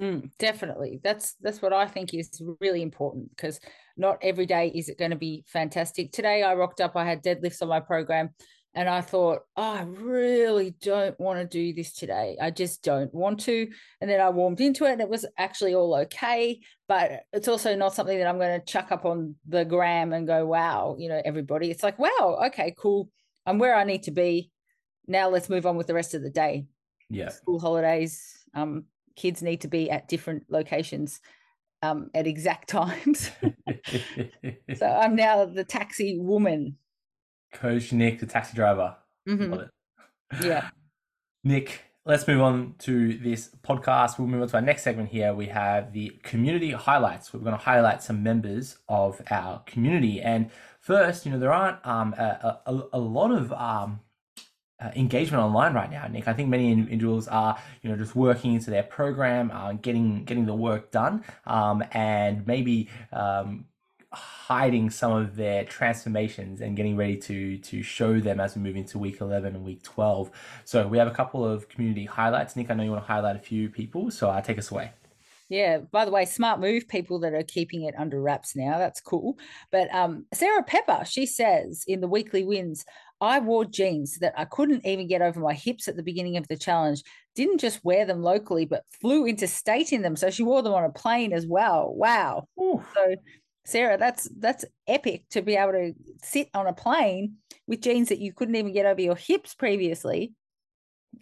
Mm, 0.00 0.30
definitely. 0.38 1.00
That's 1.04 1.34
that's 1.42 1.60
what 1.60 1.72
I 1.72 1.86
think 1.86 2.14
is 2.14 2.42
really 2.60 2.82
important 2.82 3.30
because 3.36 3.60
not 3.96 4.18
every 4.22 4.46
day 4.46 4.72
is 4.74 4.88
it 4.88 4.98
going 4.98 5.10
to 5.10 5.16
be 5.16 5.44
fantastic. 5.46 6.10
Today 6.10 6.42
I 6.42 6.54
rocked 6.54 6.80
up, 6.80 6.96
I 6.96 7.04
had 7.04 7.22
deadlifts 7.22 7.60
on 7.60 7.68
my 7.68 7.80
program 7.80 8.30
and 8.74 8.88
I 8.88 9.00
thought, 9.00 9.40
oh, 9.56 9.74
I 9.74 9.82
really 9.82 10.76
don't 10.80 11.18
want 11.18 11.40
to 11.40 11.44
do 11.44 11.72
this 11.72 11.92
today. 11.92 12.36
I 12.40 12.50
just 12.50 12.82
don't 12.84 13.12
want 13.12 13.40
to. 13.40 13.68
And 14.00 14.08
then 14.08 14.20
I 14.20 14.30
warmed 14.30 14.60
into 14.60 14.84
it 14.84 14.92
and 14.92 15.00
it 15.00 15.08
was 15.08 15.26
actually 15.38 15.74
all 15.74 15.94
okay. 16.02 16.60
But 16.86 17.22
it's 17.32 17.48
also 17.48 17.74
not 17.74 17.94
something 17.94 18.16
that 18.16 18.28
I'm 18.28 18.38
going 18.38 18.60
to 18.60 18.64
chuck 18.64 18.92
up 18.92 19.04
on 19.04 19.34
the 19.48 19.64
gram 19.64 20.12
and 20.12 20.26
go, 20.26 20.46
wow, 20.46 20.96
you 20.98 21.08
know, 21.08 21.20
everybody. 21.24 21.70
It's 21.70 21.82
like, 21.82 21.98
wow, 21.98 22.38
okay, 22.46 22.72
cool. 22.78 23.08
I'm 23.44 23.58
where 23.58 23.74
I 23.74 23.84
need 23.84 24.04
to 24.04 24.12
be. 24.12 24.50
Now 25.08 25.28
let's 25.30 25.48
move 25.48 25.66
on 25.66 25.76
with 25.76 25.88
the 25.88 25.94
rest 25.94 26.14
of 26.14 26.22
the 26.22 26.30
day. 26.30 26.66
Yeah. 27.08 27.30
School 27.30 27.58
holidays. 27.58 28.44
Um, 28.54 28.84
kids 29.16 29.42
need 29.42 29.62
to 29.62 29.68
be 29.68 29.90
at 29.90 30.06
different 30.06 30.44
locations 30.48 31.20
um, 31.82 32.10
at 32.14 32.28
exact 32.28 32.68
times. 32.68 33.30
so 34.76 34.86
I'm 34.86 35.16
now 35.16 35.44
the 35.44 35.64
taxi 35.64 36.18
woman. 36.20 36.76
Coach 37.52 37.92
Nic, 37.92 38.20
the 38.20 38.26
taxi 38.26 38.54
driver. 38.54 38.96
Mm-hmm. 39.28 40.44
Yeah. 40.44 40.70
Nic, 41.44 41.82
let's 42.04 42.26
move 42.26 42.40
on 42.40 42.74
to 42.80 43.16
this 43.18 43.50
podcast. 43.62 44.18
We'll 44.18 44.28
move 44.28 44.42
on 44.42 44.48
to 44.48 44.56
our 44.56 44.62
next 44.62 44.82
segment 44.82 45.08
here. 45.08 45.34
We 45.34 45.46
have 45.46 45.92
the 45.92 46.10
community 46.22 46.72
highlights. 46.72 47.32
We're 47.32 47.40
going 47.40 47.56
to 47.56 47.62
highlight 47.62 48.02
some 48.02 48.22
members 48.22 48.78
of 48.88 49.20
our 49.30 49.62
community. 49.66 50.20
And 50.20 50.50
first, 50.80 51.24
you 51.24 51.32
know, 51.32 51.38
there 51.38 51.52
aren't 51.52 51.84
um, 51.86 52.14
a, 52.14 52.60
a, 52.66 52.82
a 52.94 52.98
lot 52.98 53.30
of 53.30 53.52
um, 53.52 54.00
uh, 54.80 54.90
engagement 54.96 55.42
online 55.42 55.74
right 55.74 55.90
now, 55.90 56.06
Nic. 56.06 56.26
I 56.26 56.32
think 56.32 56.48
many 56.48 56.72
individuals 56.72 57.28
are, 57.28 57.58
you 57.82 57.90
know, 57.90 57.96
just 57.96 58.16
working 58.16 58.54
into 58.54 58.70
their 58.70 58.82
program, 58.82 59.50
uh, 59.50 59.72
getting 59.74 60.24
getting 60.24 60.46
the 60.46 60.54
work 60.54 60.90
done, 60.90 61.22
um, 61.46 61.84
and 61.92 62.46
maybe 62.46 62.88
um, 63.12 63.66
hiding 64.12 64.90
some 64.90 65.12
of 65.12 65.36
their 65.36 65.64
transformations 65.64 66.60
and 66.60 66.76
getting 66.76 66.96
ready 66.96 67.16
to 67.16 67.58
to 67.58 67.82
show 67.82 68.18
them 68.18 68.40
as 68.40 68.56
we 68.56 68.62
move 68.62 68.74
into 68.74 68.98
week 68.98 69.20
11 69.20 69.54
and 69.54 69.64
week 69.64 69.82
12 69.84 70.30
so 70.64 70.86
we 70.88 70.98
have 70.98 71.06
a 71.06 71.12
couple 71.12 71.44
of 71.44 71.68
community 71.68 72.04
highlights 72.04 72.56
nic 72.56 72.68
i 72.70 72.74
know 72.74 72.82
you 72.82 72.90
want 72.90 73.02
to 73.04 73.06
highlight 73.06 73.36
a 73.36 73.38
few 73.40 73.68
people 73.68 74.10
so 74.10 74.28
uh, 74.28 74.40
take 74.40 74.58
us 74.58 74.72
away 74.72 74.90
yeah. 75.50 75.78
By 75.78 76.04
the 76.04 76.12
way, 76.12 76.24
smart 76.26 76.60
move 76.60 76.86
people 76.86 77.18
that 77.20 77.34
are 77.34 77.42
keeping 77.42 77.82
it 77.82 77.96
under 77.98 78.22
wraps 78.22 78.54
now. 78.54 78.78
That's 78.78 79.00
cool. 79.00 79.36
But 79.72 79.92
um, 79.92 80.24
Sarah 80.32 80.62
Pepper, 80.62 81.02
she 81.04 81.26
says 81.26 81.84
in 81.88 82.00
the 82.00 82.06
weekly 82.06 82.44
wins, 82.44 82.84
I 83.20 83.40
wore 83.40 83.64
jeans 83.64 84.18
that 84.20 84.32
I 84.36 84.44
couldn't 84.44 84.86
even 84.86 85.08
get 85.08 85.22
over 85.22 85.40
my 85.40 85.52
hips 85.52 85.88
at 85.88 85.96
the 85.96 86.04
beginning 86.04 86.36
of 86.36 86.46
the 86.46 86.56
challenge. 86.56 87.02
Didn't 87.34 87.58
just 87.58 87.84
wear 87.84 88.06
them 88.06 88.22
locally, 88.22 88.64
but 88.64 88.84
flew 89.00 89.26
interstate 89.26 89.92
in 89.92 90.02
them. 90.02 90.14
So 90.14 90.30
she 90.30 90.44
wore 90.44 90.62
them 90.62 90.72
on 90.72 90.84
a 90.84 90.90
plane 90.90 91.32
as 91.32 91.46
well. 91.46 91.92
Wow. 91.96 92.46
Ooh. 92.58 92.82
So 92.94 93.16
Sarah, 93.70 93.98
that's 93.98 94.28
that's 94.38 94.64
epic 94.86 95.28
to 95.30 95.42
be 95.42 95.56
able 95.56 95.72
to 95.72 95.94
sit 96.22 96.48
on 96.54 96.66
a 96.66 96.72
plane 96.72 97.36
with 97.66 97.82
jeans 97.82 98.08
that 98.08 98.18
you 98.18 98.32
couldn't 98.32 98.56
even 98.56 98.72
get 98.72 98.86
over 98.86 99.00
your 99.00 99.16
hips 99.16 99.54
previously. 99.54 100.32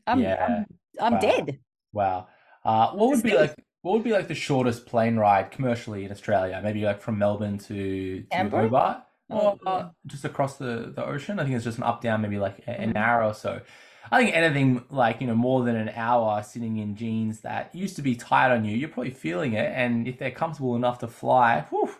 I'm 0.07 0.21
yeah. 0.21 0.47
I'm, 0.47 0.67
I'm 1.01 1.13
wow. 1.15 1.21
dead. 1.21 1.59
Wow. 1.93 2.29
Uh, 2.65 2.91
what 2.93 3.11
would 3.11 3.23
be 3.23 3.37
like 3.37 3.55
what 3.83 3.93
would 3.93 4.05
be 4.05 4.13
like 4.13 4.29
the 4.29 4.35
shortest 4.35 4.87
plane 4.87 5.17
ride 5.17 5.51
commercially 5.51 6.05
in 6.05 6.11
Australia? 6.11 6.61
Maybe 6.63 6.83
like 6.83 7.01
from 7.01 7.19
Melbourne 7.19 7.59
to, 7.59 8.25
to 8.31 8.49
Hobart? 8.51 9.03
or 9.31 9.59
uh, 9.67 9.89
just 10.07 10.25
across 10.25 10.57
the, 10.57 10.93
the 10.95 11.05
ocean. 11.05 11.39
I 11.39 11.45
think 11.45 11.55
it's 11.55 11.65
just 11.65 11.79
an 11.79 11.85
up 11.85 12.01
down, 12.01 12.23
maybe 12.23 12.39
like 12.39 12.63
an 12.67 12.95
mm. 12.95 12.97
hour 12.97 13.25
or 13.25 13.35
so. 13.35 13.61
I 14.11 14.23
think 14.23 14.35
anything 14.35 14.85
like 14.89 15.21
you 15.21 15.27
know 15.27 15.35
more 15.35 15.65
than 15.65 15.77
an 15.77 15.91
hour 15.91 16.43
sitting 16.43 16.79
in 16.79 16.97
jeans 16.97 17.41
that 17.41 17.75
used 17.75 17.97
to 17.97 18.03
be 18.03 18.15
tight 18.15 18.51
on 18.51 18.65
you, 18.65 18.77
you're 18.77 18.89
probably 18.89 19.11
feeling 19.11 19.53
it. 19.53 19.71
And 19.75 20.09
if 20.09 20.19
they're 20.19 20.31
comfortable 20.31 20.77
enough 20.77 21.01
to 21.01 21.09
fly, 21.09 21.67
whew, 21.69 21.91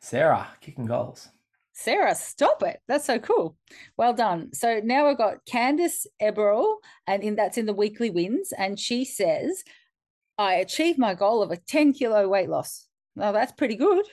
Sarah 0.00 0.48
kicking 0.60 0.86
goals. 0.86 1.28
Sarah, 1.72 2.14
stop 2.14 2.62
it. 2.62 2.80
That's 2.88 3.06
so 3.06 3.18
cool. 3.18 3.56
Well 3.96 4.12
done. 4.12 4.52
So 4.52 4.80
now 4.84 5.08
we've 5.08 5.16
got 5.16 5.46
Candice 5.46 6.06
Eberl, 6.20 6.76
and 7.06 7.22
in 7.22 7.36
that's 7.36 7.56
in 7.56 7.66
the 7.66 7.72
weekly 7.72 8.10
wins. 8.10 8.52
And 8.52 8.78
she 8.78 9.04
says, 9.04 9.64
I 10.36 10.54
achieved 10.54 10.98
my 10.98 11.14
goal 11.14 11.42
of 11.42 11.50
a 11.50 11.56
10 11.56 11.92
kilo 11.92 12.28
weight 12.28 12.48
loss. 12.48 12.86
Now 13.16 13.32
that's 13.32 13.52
pretty 13.52 13.76
good. 13.76 14.04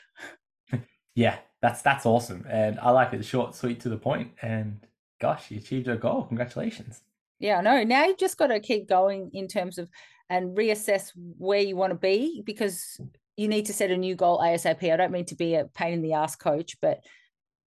yeah, 1.16 1.38
that's 1.62 1.82
that's 1.82 2.06
awesome. 2.06 2.46
And 2.50 2.80
I 2.80 2.92
like 2.92 3.14
it 3.14 3.26
short, 3.26 3.56
sweet 3.56 3.80
to 3.82 3.90
the 3.90 3.98
point. 3.98 4.32
And 4.42 4.86
gosh, 5.20 5.52
you 5.52 5.58
achieved 5.58 5.88
your 5.88 5.98
goal. 5.98 6.24
Congratulations. 6.24 7.02
Yeah, 7.40 7.58
I 7.58 7.62
know. 7.62 7.84
Now 7.84 8.06
you've 8.06 8.18
just 8.18 8.38
got 8.38 8.48
to 8.48 8.60
keep 8.60 8.88
going 8.88 9.30
in 9.34 9.48
terms 9.48 9.78
of 9.78 9.90
and 10.30 10.58
reassess 10.58 11.12
where 11.38 11.60
you 11.60 11.76
want 11.76 11.92
to 11.92 11.98
be 11.98 12.42
because 12.46 13.00
you 13.38 13.48
need 13.48 13.68
to 13.68 13.74
set 13.74 13.92
a 13.92 13.98
new 13.98 14.16
goal 14.16 14.40
ASAP. 14.40 14.92
I 14.92 14.98
don't 14.98 15.12
mean 15.12 15.26
to 15.26 15.36
be 15.36 15.56
a 15.56 15.66
pain 15.66 15.94
in 15.94 16.02
the 16.02 16.14
ass 16.14 16.36
coach, 16.36 16.76
but 16.82 17.00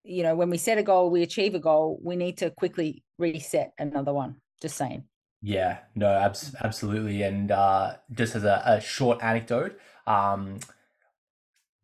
you 0.04 0.24
know, 0.24 0.36
when 0.36 0.50
we 0.50 0.58
set 0.58 0.78
a 0.78 0.84
goal, 0.84 1.12
we 1.12 1.22
achieve 1.22 1.54
a 1.54 1.60
goal, 1.60 2.00
we 2.02 2.16
need 2.16 2.38
to 2.40 2.50
quickly 2.50 3.04
reset 3.18 3.74
another 3.78 4.14
one. 4.14 4.38
Just 4.62 4.78
saying. 4.78 5.04
Yeah, 5.42 5.80
no, 5.96 6.08
abs- 6.08 6.56
absolutely. 6.64 7.22
And 7.24 7.52
uh, 7.52 7.96
just 8.12 8.36
as 8.36 8.44
a, 8.44 8.62
a 8.66 8.82
short 8.82 9.22
anecdote, 9.22 9.78
um, 10.08 10.60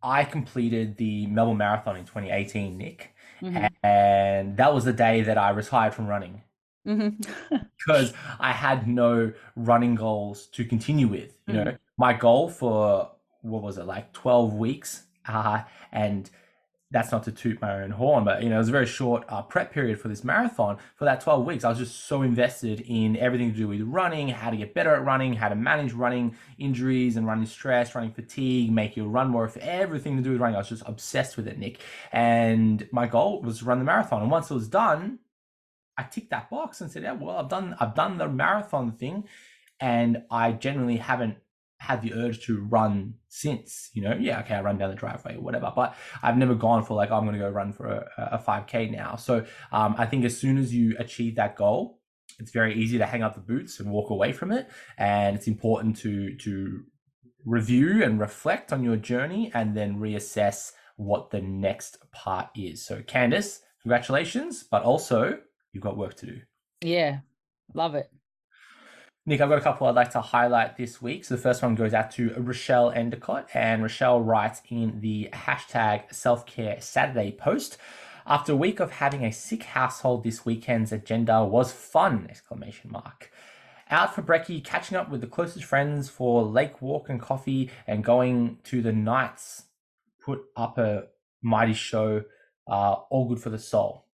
I 0.01 0.23
completed 0.23 0.97
the 0.97 1.27
Melbourne 1.27 1.57
Marathon 1.57 1.97
in 1.97 2.05
2018, 2.05 2.77
Nic. 2.77 3.13
Mm-hmm. 3.41 3.65
And 3.85 4.57
that 4.57 4.73
was 4.73 4.85
the 4.85 4.93
day 4.93 5.21
that 5.21 5.37
I 5.37 5.49
retired 5.49 5.93
from 5.93 6.07
running. 6.07 6.41
Mm-hmm. 6.87 7.55
because 7.77 8.13
I 8.39 8.51
had 8.51 8.87
no 8.87 9.33
running 9.55 9.95
goals 9.95 10.47
to 10.47 10.63
continue 10.65 11.07
with. 11.07 11.37
You 11.47 11.55
mm-hmm. 11.55 11.63
know, 11.65 11.77
my 11.97 12.13
goal 12.13 12.49
for 12.49 13.11
what 13.45 13.63
was 13.63 13.77
it, 13.77 13.85
like 13.85 14.11
12 14.13 14.53
weeks? 14.53 15.03
Uh, 15.27 15.63
and 15.91 16.29
that's 16.91 17.11
not 17.11 17.23
to 17.23 17.31
toot 17.31 17.59
my 17.61 17.81
own 17.81 17.91
horn, 17.91 18.23
but 18.23 18.43
you 18.43 18.49
know, 18.49 18.55
it 18.55 18.59
was 18.59 18.69
a 18.69 18.71
very 18.71 18.85
short 18.85 19.25
uh, 19.27 19.41
prep 19.41 19.73
period 19.73 19.99
for 19.99 20.07
this 20.07 20.23
marathon. 20.23 20.77
For 20.95 21.05
that 21.05 21.19
12 21.19 21.45
weeks, 21.45 21.63
I 21.63 21.69
was 21.69 21.79
just 21.79 22.07
so 22.07 22.21
invested 22.21 22.81
in 22.81 23.17
everything 23.17 23.51
to 23.51 23.57
do 23.57 23.67
with 23.67 23.81
running, 23.81 24.29
how 24.29 24.49
to 24.51 24.57
get 24.57 24.73
better 24.73 24.95
at 24.95 25.03
running, 25.03 25.33
how 25.33 25.49
to 25.49 25.55
manage 25.55 25.93
running 25.93 26.35
injuries 26.57 27.17
and 27.17 27.25
running 27.25 27.47
stress, 27.47 27.95
running 27.95 28.11
fatigue, 28.11 28.71
make 28.71 28.95
you 28.95 29.07
run 29.07 29.29
more, 29.29 29.51
everything 29.59 30.15
to 30.15 30.23
do 30.23 30.31
with 30.31 30.39
running. 30.39 30.55
I 30.55 30.59
was 30.59 30.69
just 30.69 30.83
obsessed 30.85 31.37
with 31.37 31.47
it, 31.47 31.57
Nic. 31.57 31.81
And 32.11 32.87
my 32.91 33.07
goal 33.07 33.41
was 33.41 33.59
to 33.59 33.65
run 33.65 33.79
the 33.79 33.85
marathon. 33.85 34.21
And 34.21 34.31
once 34.31 34.51
it 34.51 34.53
was 34.53 34.67
done, 34.67 35.19
I 35.97 36.03
ticked 36.03 36.29
that 36.29 36.49
box 36.49 36.81
and 36.81 36.91
said, 36.91 37.03
"Yeah, 37.03 37.13
well, 37.13 37.37
I've 37.37 37.49
done, 37.49 37.75
I've 37.79 37.95
done 37.95 38.17
the 38.17 38.27
marathon 38.27 38.91
thing." 38.91 39.27
And 39.79 40.23
I 40.29 40.51
generally 40.51 40.97
haven't 40.97 41.37
had 41.79 42.01
the 42.01 42.13
urge 42.13 42.45
to 42.45 42.63
run 42.63 43.15
since. 43.27 43.89
You 43.93 44.03
know, 44.03 44.15
yeah, 44.19 44.39
okay, 44.41 44.55
I 44.55 44.61
run 44.61 44.77
down 44.77 44.89
the 44.89 44.95
driveway 44.95 45.35
or 45.35 45.41
whatever, 45.41 45.71
but 45.75 45.95
I've 46.23 46.37
never 46.37 46.55
gone 46.55 46.83
for 46.83 46.95
like, 46.95 47.11
oh, 47.11 47.15
I'm 47.15 47.25
going 47.25 47.33
to 47.33 47.39
go 47.39 47.49
run 47.49 47.73
for 47.73 47.87
a, 47.87 48.09
a 48.17 48.37
5K 48.37 48.91
now. 48.91 49.15
So 49.15 49.45
um, 49.71 49.95
I 49.97 50.05
think 50.05 50.25
as 50.25 50.37
soon 50.37 50.57
as 50.57 50.73
you 50.73 50.95
achieve 50.97 51.35
that 51.35 51.55
goal, 51.55 51.99
it's 52.39 52.51
very 52.51 52.75
easy 52.75 52.97
to 52.97 53.05
hang 53.05 53.23
up 53.23 53.35
the 53.35 53.41
boots 53.41 53.79
and 53.79 53.91
walk 53.91 54.09
away 54.09 54.31
from 54.31 54.51
it. 54.51 54.69
And 54.97 55.35
it's 55.35 55.47
important 55.47 55.97
to 55.97 56.35
to 56.37 56.83
review 57.45 58.03
and 58.03 58.19
reflect 58.19 58.73
on 58.73 58.83
your 58.83 58.97
journey 58.97 59.51
and 59.53 59.77
then 59.77 59.97
reassess 59.97 60.71
what 60.97 61.29
the 61.29 61.41
next 61.41 61.97
part 62.11 62.49
is. 62.55 62.85
So 62.85 63.01
Candice, 63.01 63.59
congratulations, 63.81 64.63
but 64.63 64.83
also 64.83 65.39
you've 65.71 65.83
got 65.83 65.97
work 65.97 66.15
to 66.17 66.25
do. 66.25 66.41
Yeah, 66.81 67.19
love 67.73 67.95
it. 67.95 68.09
Nic, 69.27 69.41
I've 69.41 69.49
got 69.49 69.57
a 69.57 69.61
couple 69.61 69.87
I'd 69.87 69.95
like 69.95 70.11
to 70.11 70.21
highlight 70.21 70.77
this 70.77 71.01
week. 71.01 71.25
So 71.25 71.35
the 71.35 71.41
first 71.41 71.63
one 71.63 71.73
goes 71.73 71.95
out 71.95 72.11
to 72.11 72.31
Rochelle 72.37 72.91
Endicott, 72.91 73.49
and 73.55 73.81
Rochelle 73.81 74.21
writes 74.21 74.61
in 74.69 74.99
the 75.01 75.29
hashtag 75.33 76.13
self 76.13 76.45
care 76.45 76.79
Saturday 76.79 77.31
post. 77.31 77.79
After 78.27 78.53
a 78.53 78.55
week 78.55 78.79
of 78.79 78.91
having 78.91 79.25
a 79.25 79.31
sick 79.31 79.63
household, 79.63 80.23
this 80.23 80.45
weekend's 80.45 80.91
agenda 80.91 81.43
was 81.43 81.71
fun! 81.71 82.27
Exclamation 82.29 82.91
mark. 82.91 83.31
out 83.89 84.13
for 84.13 84.21
brekkie, 84.21 84.63
catching 84.63 84.95
up 84.95 85.09
with 85.09 85.21
the 85.21 85.27
closest 85.27 85.65
friends 85.65 86.07
for 86.07 86.43
lake 86.43 86.79
walk 86.79 87.09
and 87.09 87.19
coffee, 87.19 87.71
and 87.87 88.03
going 88.03 88.59
to 88.65 88.83
the 88.83 88.93
Knights. 88.93 89.63
Put 90.23 90.43
up 90.55 90.77
a 90.77 91.07
mighty 91.41 91.73
show. 91.73 92.25
Uh, 92.67 92.93
all 93.09 93.27
good 93.27 93.39
for 93.39 93.49
the 93.49 93.57
soul. 93.57 94.05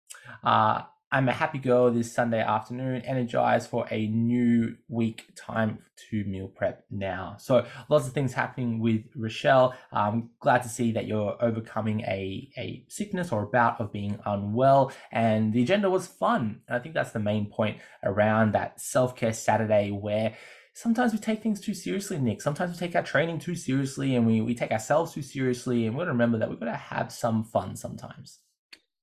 Uh, 0.42 0.84
I'm 1.14 1.28
a 1.28 1.34
happy 1.34 1.58
girl 1.58 1.92
this 1.92 2.14
Sunday 2.14 2.40
afternoon, 2.40 3.02
energized 3.02 3.70
for 3.70 3.86
a 3.92 4.08
new 4.08 4.78
week. 4.88 5.28
Time 5.36 5.80
to 6.10 6.24
meal 6.24 6.48
prep 6.48 6.86
now. 6.90 7.36
So, 7.38 7.66
lots 7.90 8.08
of 8.08 8.14
things 8.14 8.32
happening 8.32 8.80
with 8.80 9.02
Rochelle. 9.14 9.76
I'm 9.92 10.30
glad 10.40 10.64
to 10.64 10.70
see 10.70 10.94
that 10.94 11.08
you're 11.08 11.36
overcoming 11.42 12.00
a, 12.02 12.50
a 12.58 12.86
sickness 12.88 13.34
or 13.34 13.44
a 13.44 13.48
bout 13.48 13.82
of 13.82 13.92
being 13.92 14.20
unwell. 14.26 14.94
And 15.12 15.52
the 15.52 15.64
agenda 15.64 15.90
was 15.90 16.08
fun. 16.08 16.62
And 16.70 16.78
I 16.78 16.80
think 16.80 16.96
that's 16.96 17.12
the 17.12 17.20
main 17.20 17.48
point 17.48 17.80
around 18.04 18.54
that 18.54 18.80
self 18.80 19.14
care 19.14 19.34
Saturday 19.34 19.92
where 19.92 20.36
sometimes 20.74 21.12
we 21.12 21.20
take 21.20 21.44
things 21.44 21.60
too 21.60 21.74
seriously, 21.74 22.20
Nic. 22.20 22.42
Sometimes 22.42 22.72
we 22.72 22.78
take 22.78 22.96
our 22.96 23.04
training 23.04 23.40
too 23.40 23.56
seriously 23.56 24.16
and 24.16 24.26
we, 24.26 24.40
we 24.40 24.56
take 24.56 24.72
ourselves 24.72 25.12
too 25.14 25.24
seriously. 25.24 25.88
And 25.88 25.96
we've 25.96 26.04
got 26.04 26.06
to 26.06 26.12
remember 26.12 26.38
that 26.38 26.50
we've 26.50 26.60
got 26.60 26.68
to 26.68 26.74
have 26.74 27.12
some 27.12 27.44
fun 27.44 27.76
sometimes. 27.76 28.40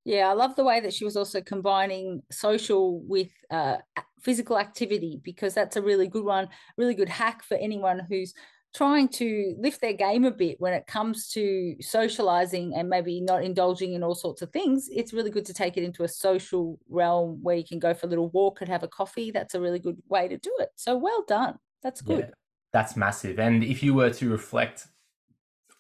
Yeah, 0.04 0.28
I 0.28 0.32
love 0.32 0.56
the 0.56 0.64
way 0.64 0.80
that 0.80 0.94
she 0.94 1.04
was 1.04 1.16
also 1.16 1.40
combining 1.40 2.22
social 2.30 3.00
with 3.00 3.30
uh, 3.50 3.76
physical 4.20 4.58
activity 4.58 5.20
because 5.22 5.54
that's 5.54 5.76
a 5.76 5.82
really 5.82 6.08
good 6.08 6.24
one, 6.24 6.48
really 6.76 6.94
good 6.94 7.08
hack 7.08 7.42
for 7.42 7.56
anyone 7.56 8.00
who's 8.08 8.32
trying 8.74 9.08
to 9.08 9.54
lift 9.58 9.80
their 9.80 9.92
game 9.92 10.24
a 10.24 10.30
bit 10.30 10.56
when 10.60 10.72
it 10.72 10.86
comes 10.86 11.28
to 11.28 11.74
socializing 11.80 12.74
and 12.76 12.88
maybe 12.88 13.20
not 13.20 13.42
indulging 13.42 13.94
in 13.94 14.02
all 14.02 14.14
sorts 14.14 14.42
of 14.42 14.50
things. 14.50 14.88
It's 14.92 15.12
really 15.12 15.30
good 15.30 15.46
to 15.46 15.54
take 15.54 15.76
it 15.76 15.84
into 15.84 16.04
a 16.04 16.08
social 16.08 16.78
realm 16.88 17.38
where 17.42 17.56
you 17.56 17.64
can 17.64 17.78
go 17.78 17.94
for 17.94 18.06
a 18.06 18.10
little 18.10 18.28
walk 18.30 18.60
and 18.60 18.68
have 18.68 18.82
a 18.82 18.88
coffee. 18.88 19.30
That's 19.30 19.54
a 19.54 19.60
really 19.60 19.78
good 19.78 20.00
way 20.08 20.28
to 20.28 20.36
do 20.36 20.54
it. 20.58 20.68
So 20.76 20.96
well 20.96 21.24
done. 21.26 21.58
That's 21.82 22.00
good. 22.02 22.26
Yeah, 22.28 22.34
that's 22.72 22.96
massive. 22.96 23.38
And 23.38 23.64
if 23.64 23.82
you 23.82 23.94
were 23.94 24.10
to 24.10 24.30
reflect 24.30 24.86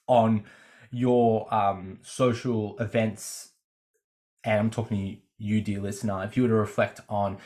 on 0.06 0.44
your 0.90 1.52
um, 1.52 1.98
social 2.02 2.78
events 2.78 3.52
and 4.48 4.58
I'm 4.58 4.70
talking 4.70 4.96
to 4.96 5.16
you, 5.36 5.60
dear 5.60 5.80
listener, 5.80 6.24
if 6.24 6.36
you 6.36 6.42
were 6.42 6.48
to 6.48 6.54
reflect 6.54 7.00
on 7.08 7.36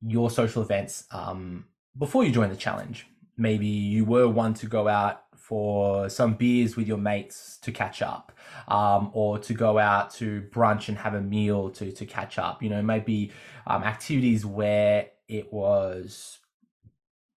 your 0.00 0.30
social 0.30 0.62
events 0.62 1.04
um, 1.10 1.66
before 1.98 2.24
you 2.24 2.30
joined 2.30 2.52
the 2.52 2.56
challenge, 2.56 3.06
maybe 3.36 3.66
you 3.66 4.04
were 4.04 4.28
one 4.28 4.54
to 4.54 4.66
go 4.66 4.86
out 4.86 5.22
for 5.36 6.08
some 6.08 6.34
beers 6.34 6.76
with 6.76 6.86
your 6.86 6.96
mates 6.96 7.58
to 7.58 7.72
catch 7.72 8.02
up, 8.02 8.32
um, 8.68 9.10
or 9.12 9.38
to 9.40 9.52
go 9.52 9.78
out 9.78 10.10
to 10.12 10.42
brunch 10.50 10.88
and 10.88 10.96
have 10.96 11.14
a 11.14 11.20
meal 11.20 11.70
to 11.70 11.90
to 11.90 12.06
catch 12.06 12.38
up. 12.38 12.62
You 12.62 12.70
know, 12.70 12.82
maybe 12.82 13.32
um, 13.66 13.82
activities 13.82 14.46
where 14.46 15.08
it 15.28 15.52
was 15.52 16.38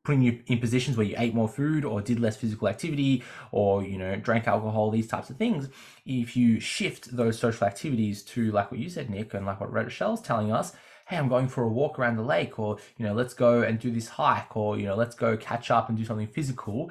putting 0.08 0.22
you 0.22 0.40
in 0.48 0.58
positions 0.58 0.96
where 0.96 1.06
you 1.06 1.16
ate 1.18 1.34
more 1.34 1.50
food 1.50 1.84
or 1.84 2.00
did 2.00 2.18
less 2.18 2.38
physical 2.38 2.70
activity 2.70 3.22
or 3.52 3.84
you 3.84 3.98
know 3.98 4.16
drank 4.16 4.48
alcohol 4.48 4.90
these 4.90 5.06
types 5.06 5.30
of 5.30 5.36
things 5.36 5.68
if 6.06 6.38
you 6.38 6.62
shift 6.62 7.14
those 7.14 7.38
social 7.38 7.68
activities 7.68 8.24
to 8.24 8.50
like 8.54 8.72
what 8.72 8.80
you 8.80 8.90
said 8.90 9.10
nic 9.10 9.34
and 9.34 9.46
like 9.46 9.60
what 9.60 9.70
rochelle's 9.70 10.22
telling 10.22 10.50
us 10.50 10.72
hey 11.08 11.18
i'm 11.18 11.28
going 11.28 11.46
for 11.46 11.66
a 11.66 11.68
walk 11.68 12.00
around 12.00 12.16
the 12.16 12.24
lake 12.24 12.58
or 12.58 12.78
you 12.98 13.06
know 13.06 13.14
let's 13.14 13.34
go 13.34 13.64
and 13.64 13.80
do 13.80 13.92
this 13.92 14.08
hike 14.08 14.56
or 14.56 14.78
you 14.78 14.86
know 14.86 14.96
let's 14.96 15.14
go 15.14 15.36
catch 15.36 15.70
up 15.70 15.90
and 15.90 15.98
do 15.98 16.06
something 16.06 16.28
physical 16.28 16.90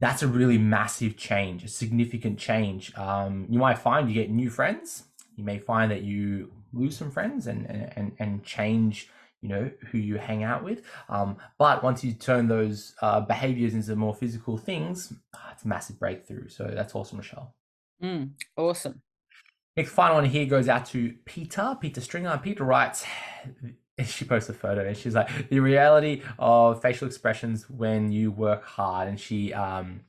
that's 0.00 0.22
a 0.22 0.28
really 0.28 0.58
massive 0.58 1.16
change 1.16 1.64
a 1.64 1.68
significant 1.68 2.38
change. 2.38 2.94
Um, 2.96 3.46
you 3.48 3.58
might 3.58 3.78
find 3.78 4.08
you 4.08 4.14
get 4.14 4.30
new 4.30 4.50
friends. 4.50 5.04
You 5.36 5.44
may 5.44 5.58
find 5.58 5.90
that 5.90 6.02
you 6.02 6.50
lose 6.72 6.96
some 6.96 7.10
friends 7.10 7.46
and 7.46 7.66
and 7.96 8.12
and 8.18 8.44
change 8.44 9.08
you 9.46 9.54
know 9.54 9.70
who 9.90 9.98
you 9.98 10.16
hang 10.16 10.42
out 10.42 10.64
with. 10.64 10.82
Um, 11.08 11.36
but 11.56 11.84
once 11.84 12.02
you 12.02 12.12
turn 12.12 12.48
those 12.48 12.94
uh, 13.00 13.20
behaviors 13.20 13.74
into 13.74 13.94
more 13.94 14.14
physical 14.14 14.58
things 14.58 15.12
ah, 15.34 15.50
it's 15.52 15.64
a 15.64 15.68
massive 15.68 15.98
breakthrough. 15.98 16.48
So 16.48 16.70
that's 16.74 16.94
awesome 16.94 17.18
michelle 17.18 17.54
mm, 18.02 18.30
awesome. 18.56 19.02
Next 19.76 19.92
final 19.92 20.16
one 20.16 20.24
here 20.24 20.46
goes 20.46 20.68
out 20.68 20.86
to 20.86 21.14
peta 21.24 21.78
peta 21.80 22.00
stringer. 22.00 22.38
Peta 22.42 22.64
writes 22.64 23.04
she 24.04 24.24
posts 24.24 24.48
a 24.48 24.54
photo 24.54 24.86
and 24.86 24.96
she's 24.96 25.14
like 25.14 25.48
the 25.48 25.60
reality 25.60 26.22
of 26.38 26.82
facial 26.82 27.06
expressions 27.06 27.70
when 27.70 28.10
you 28.10 28.30
work 28.32 28.64
hard. 28.64 29.08
And 29.08 29.20
she 29.20 29.52
um 29.52 30.00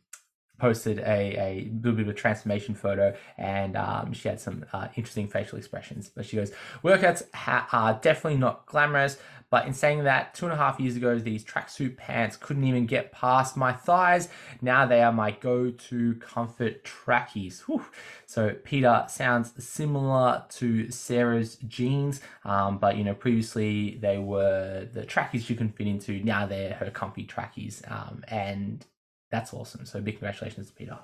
posted 0.57 0.99
a, 0.99 1.37
a 1.37 1.71
little 1.81 1.97
bit 1.97 2.07
of 2.07 2.09
a 2.09 2.13
transformation 2.13 2.75
photo 2.75 3.15
and 3.37 3.75
um, 3.75 4.13
she 4.13 4.27
had 4.27 4.39
some 4.39 4.65
uh, 4.73 4.87
interesting 4.95 5.27
facial 5.27 5.57
expressions. 5.57 6.09
But 6.13 6.25
she 6.25 6.35
goes, 6.35 6.51
workouts 6.83 7.23
ha- 7.33 7.67
are 7.71 7.99
definitely 8.01 8.39
not 8.39 8.65
glamorous. 8.65 9.17
But 9.49 9.65
in 9.65 9.73
saying 9.73 10.03
that, 10.03 10.33
two 10.33 10.45
and 10.45 10.53
a 10.53 10.57
half 10.57 10.77
years 10.77 10.97
ago, 10.97 11.17
these 11.17 11.43
tracksuit 11.45 11.95
pants 11.95 12.35
couldn't 12.35 12.65
even 12.65 12.85
get 12.85 13.13
past 13.13 13.55
my 13.55 13.71
thighs. 13.71 14.27
Now 14.61 14.85
they 14.85 15.01
are 15.01 15.13
my 15.13 15.31
go 15.31 15.71
to 15.71 16.15
comfort 16.15 16.83
trackies. 16.83 17.61
Whew. 17.61 17.85
So 18.25 18.55
Peta 18.65 19.05
sounds 19.09 19.53
similar 19.63 20.43
to 20.49 20.91
Sarah's 20.91 21.55
jeans, 21.67 22.19
um, 22.43 22.77
but 22.77 22.97
you 22.97 23.05
know, 23.05 23.13
previously 23.13 23.97
they 24.01 24.17
were 24.17 24.85
the 24.91 25.05
trackies 25.05 25.49
you 25.49 25.55
can 25.55 25.69
fit 25.69 25.87
into. 25.87 26.21
Now 26.23 26.45
they're 26.45 26.73
her 26.73 26.91
comfy 26.91 27.23
trackies. 27.23 27.81
Um, 27.87 28.25
and 28.27 28.85
that's 29.31 29.53
awesome. 29.53 29.85
So 29.85 30.01
big 30.01 30.15
congratulations, 30.15 30.71
Peta. 30.71 30.99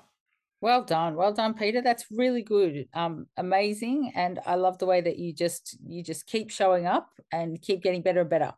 Well 0.60 0.82
done. 0.82 1.14
Well 1.14 1.34
done, 1.34 1.54
Peta. 1.54 1.82
That's 1.82 2.06
really 2.10 2.42
good. 2.42 2.88
Um, 2.94 3.26
amazing. 3.36 4.12
And 4.14 4.40
I 4.46 4.54
love 4.54 4.78
the 4.78 4.86
way 4.86 5.00
that 5.02 5.18
you 5.18 5.32
just 5.32 5.76
you 5.84 6.02
just 6.02 6.26
keep 6.26 6.50
showing 6.50 6.86
up 6.86 7.10
and 7.30 7.60
keep 7.60 7.82
getting 7.82 8.02
better 8.02 8.22
and 8.22 8.30
better. 8.30 8.54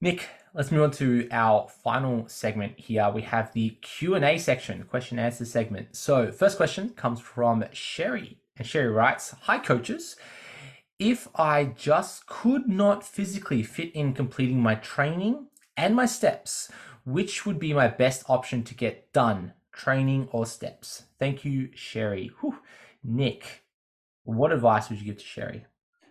Nic, 0.00 0.28
let's 0.52 0.72
move 0.72 0.82
on 0.82 0.90
to 0.90 1.28
our 1.30 1.68
final 1.68 2.26
segment 2.26 2.76
here. 2.76 3.08
We 3.14 3.22
have 3.22 3.52
the 3.52 3.70
Q&A 3.82 4.36
section, 4.36 4.82
question 4.82 5.20
answer 5.20 5.44
segment. 5.44 5.94
So 5.94 6.32
first 6.32 6.56
question 6.56 6.88
comes 6.90 7.20
from 7.20 7.64
Sherry. 7.72 8.38
And 8.56 8.66
Sherry 8.66 8.88
writes, 8.88 9.36
Hi 9.42 9.60
coaches. 9.60 10.16
If 10.98 11.28
I 11.36 11.66
just 11.66 12.26
could 12.26 12.68
not 12.68 13.04
physically 13.04 13.62
fit 13.62 13.92
in 13.94 14.12
completing 14.12 14.60
my 14.60 14.74
training 14.74 15.46
and 15.76 15.94
my 15.94 16.06
steps, 16.06 16.68
which 17.04 17.44
would 17.46 17.58
be 17.58 17.72
my 17.72 17.88
best 17.88 18.24
option 18.28 18.62
to 18.64 18.74
get 18.74 19.12
done, 19.12 19.52
training 19.72 20.28
or 20.32 20.46
steps? 20.46 21.04
Thank 21.18 21.44
you, 21.44 21.70
Sherry. 21.74 22.30
Whew. 22.40 22.58
Nic, 23.04 23.64
what 24.24 24.52
advice 24.52 24.88
would 24.88 25.00
you 25.00 25.06
give 25.06 25.18
to 25.18 25.24
Sherry? 25.24 25.66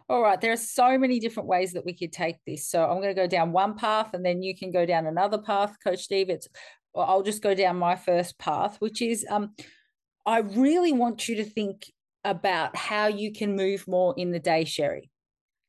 All 0.10 0.22
right, 0.22 0.42
there 0.42 0.52
are 0.52 0.58
so 0.58 0.98
many 0.98 1.20
different 1.20 1.48
ways 1.48 1.72
that 1.72 1.86
we 1.86 1.94
could 1.94 2.12
take 2.12 2.36
this. 2.46 2.68
So 2.68 2.84
I'm 2.84 2.98
going 2.98 3.16
to 3.16 3.22
go 3.22 3.28
down 3.28 3.54
one 3.54 3.76
path 3.76 4.14
and 4.14 4.26
then 4.26 4.44
you 4.44 4.58
can 4.58 4.70
go 4.72 4.86
down 4.86 5.08
another 5.08 5.38
path, 5.38 5.78
Coach 5.82 6.00
Steve. 6.00 6.30
It's 6.30 6.50
I'll 6.94 7.24
just 7.24 7.42
go 7.42 7.54
down 7.54 7.78
my 7.78 7.96
first 7.96 8.38
path, 8.38 8.76
which 8.80 9.02
is 9.02 9.26
um, 9.30 9.54
I 10.26 10.40
really 10.40 10.92
want 10.92 11.30
you 11.30 11.36
to 11.38 11.46
think 11.46 11.92
about 12.24 12.76
how 12.76 13.08
you 13.08 13.32
can 13.32 13.56
move 13.56 13.88
more 13.88 14.14
in 14.18 14.32
the 14.32 14.40
day, 14.40 14.66
Sherry. 14.66 15.10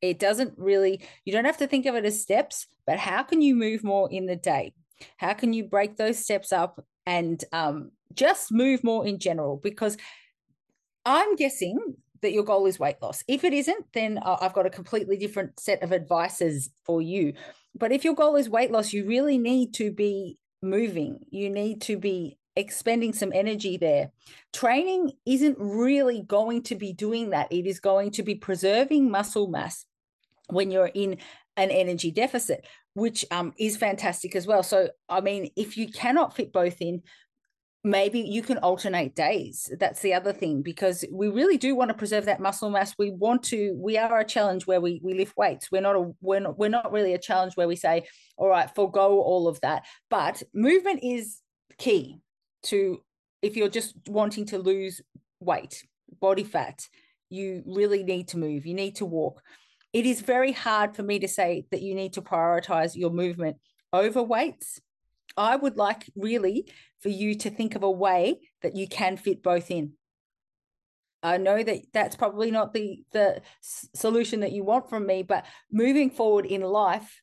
It 0.01 0.19
doesn't 0.19 0.55
really, 0.57 1.01
you 1.23 1.31
don't 1.31 1.45
have 1.45 1.57
to 1.57 1.67
think 1.67 1.85
of 1.85 1.95
it 1.95 2.03
as 2.05 2.21
steps, 2.21 2.67
but 2.85 2.99
how 2.99 3.23
can 3.23 3.41
you 3.41 3.55
move 3.55 3.83
more 3.83 4.11
in 4.11 4.25
the 4.25 4.35
day? 4.35 4.73
How 5.17 5.33
can 5.33 5.53
you 5.53 5.63
break 5.63 5.97
those 5.97 6.19
steps 6.19 6.51
up 6.51 6.85
and 7.05 7.43
um, 7.51 7.91
just 8.13 8.51
move 8.51 8.83
more 8.83 9.05
in 9.05 9.19
general? 9.19 9.57
Because 9.57 9.97
I'm 11.05 11.35
guessing 11.35 11.95
that 12.21 12.31
your 12.31 12.43
goal 12.43 12.65
is 12.65 12.79
weight 12.79 13.01
loss. 13.01 13.23
If 13.27 13.43
it 13.43 13.53
isn't, 13.53 13.85
then 13.93 14.19
I've 14.25 14.53
got 14.53 14.65
a 14.65 14.71
completely 14.71 15.17
different 15.17 15.59
set 15.59 15.83
of 15.83 15.93
advices 15.93 16.69
for 16.85 17.01
you. 17.01 17.33
But 17.75 17.91
if 17.91 18.03
your 18.03 18.15
goal 18.15 18.35
is 18.35 18.49
weight 18.49 18.71
loss, 18.71 18.93
you 18.93 19.05
really 19.05 19.37
need 19.37 19.73
to 19.75 19.91
be 19.91 20.37
moving. 20.61 21.19
You 21.29 21.49
need 21.49 21.81
to 21.83 21.97
be 21.97 22.37
expending 22.55 23.13
some 23.13 23.31
energy 23.33 23.77
there. 23.77 24.11
Training 24.53 25.11
isn't 25.25 25.57
really 25.59 26.21
going 26.21 26.63
to 26.63 26.75
be 26.75 26.93
doing 26.93 27.31
that. 27.31 27.51
It 27.51 27.65
is 27.67 27.79
going 27.79 28.11
to 28.11 28.23
be 28.23 28.35
preserving 28.35 29.11
muscle 29.11 29.47
mass 29.47 29.85
when 30.49 30.71
you're 30.71 30.91
in 30.93 31.17
an 31.57 31.69
energy 31.69 32.11
deficit 32.11 32.65
which 32.93 33.25
um, 33.31 33.53
is 33.57 33.77
fantastic 33.77 34.35
as 34.35 34.47
well. 34.47 34.63
So, 34.63 34.89
I 35.09 35.21
mean, 35.21 35.49
if 35.55 35.77
you 35.77 35.89
cannot 35.89 36.35
fit 36.35 36.53
both 36.53 36.81
in, 36.81 37.01
maybe 37.83 38.19
you 38.19 38.41
can 38.41 38.59
alternate 38.59 39.15
days. 39.15 39.71
That's 39.79 40.01
the 40.01 40.13
other 40.13 40.31
thing 40.31 40.61
because 40.61 41.03
we 41.11 41.27
really 41.27 41.57
do 41.57 41.75
want 41.75 41.89
to 41.89 41.95
preserve 41.95 42.25
that 42.25 42.39
muscle 42.39 42.69
mass. 42.69 42.95
We 42.97 43.11
want 43.11 43.43
to. 43.45 43.75
We 43.77 43.97
are 43.97 44.19
a 44.19 44.25
challenge 44.25 44.65
where 44.67 44.79
we 44.79 45.01
we 45.03 45.13
lift 45.13 45.35
weights. 45.35 45.71
We're 45.71 45.81
not 45.81 45.95
a 45.95 46.11
we're 46.21 46.39
not, 46.39 46.57
we're 46.57 46.69
not 46.69 46.91
really 46.91 47.13
a 47.13 47.19
challenge 47.19 47.55
where 47.55 47.67
we 47.67 47.75
say, 47.75 48.07
all 48.37 48.47
right, 48.47 48.73
forego 48.73 49.21
all 49.21 49.47
of 49.47 49.59
that. 49.61 49.83
But 50.09 50.43
movement 50.53 51.01
is 51.03 51.39
key 51.77 52.19
to 52.63 53.01
if 53.41 53.57
you're 53.57 53.69
just 53.69 53.95
wanting 54.07 54.45
to 54.47 54.57
lose 54.57 55.01
weight, 55.39 55.83
body 56.21 56.43
fat. 56.43 56.87
You 57.29 57.63
really 57.65 58.03
need 58.03 58.27
to 58.29 58.37
move. 58.37 58.67
You 58.67 58.75
need 58.75 58.97
to 58.97 59.05
walk 59.05 59.41
it 59.93 60.05
is 60.05 60.21
very 60.21 60.51
hard 60.51 60.95
for 60.95 61.03
me 61.03 61.19
to 61.19 61.27
say 61.27 61.65
that 61.71 61.81
you 61.81 61.93
need 61.93 62.13
to 62.13 62.21
prioritize 62.21 62.95
your 62.95 63.11
movement 63.11 63.57
over 63.93 64.21
weights. 64.21 64.81
I 65.37 65.55
would 65.55 65.77
like 65.77 66.09
really 66.15 66.67
for 67.01 67.09
you 67.09 67.35
to 67.35 67.49
think 67.49 67.75
of 67.75 67.83
a 67.83 67.91
way 67.91 68.39
that 68.63 68.75
you 68.75 68.87
can 68.87 69.17
fit 69.17 69.43
both 69.43 69.69
in. 69.71 69.93
I 71.21 71.37
know 71.37 71.63
that 71.63 71.79
that's 71.93 72.17
probably 72.17 72.51
not 72.51 72.73
the 72.73 73.01
the 73.13 73.41
solution 73.61 74.41
that 74.41 74.51
you 74.51 74.63
want 74.63 74.89
from 74.89 75.05
me, 75.05 75.23
but 75.23 75.45
moving 75.71 76.09
forward 76.09 76.45
in 76.45 76.61
life, 76.61 77.21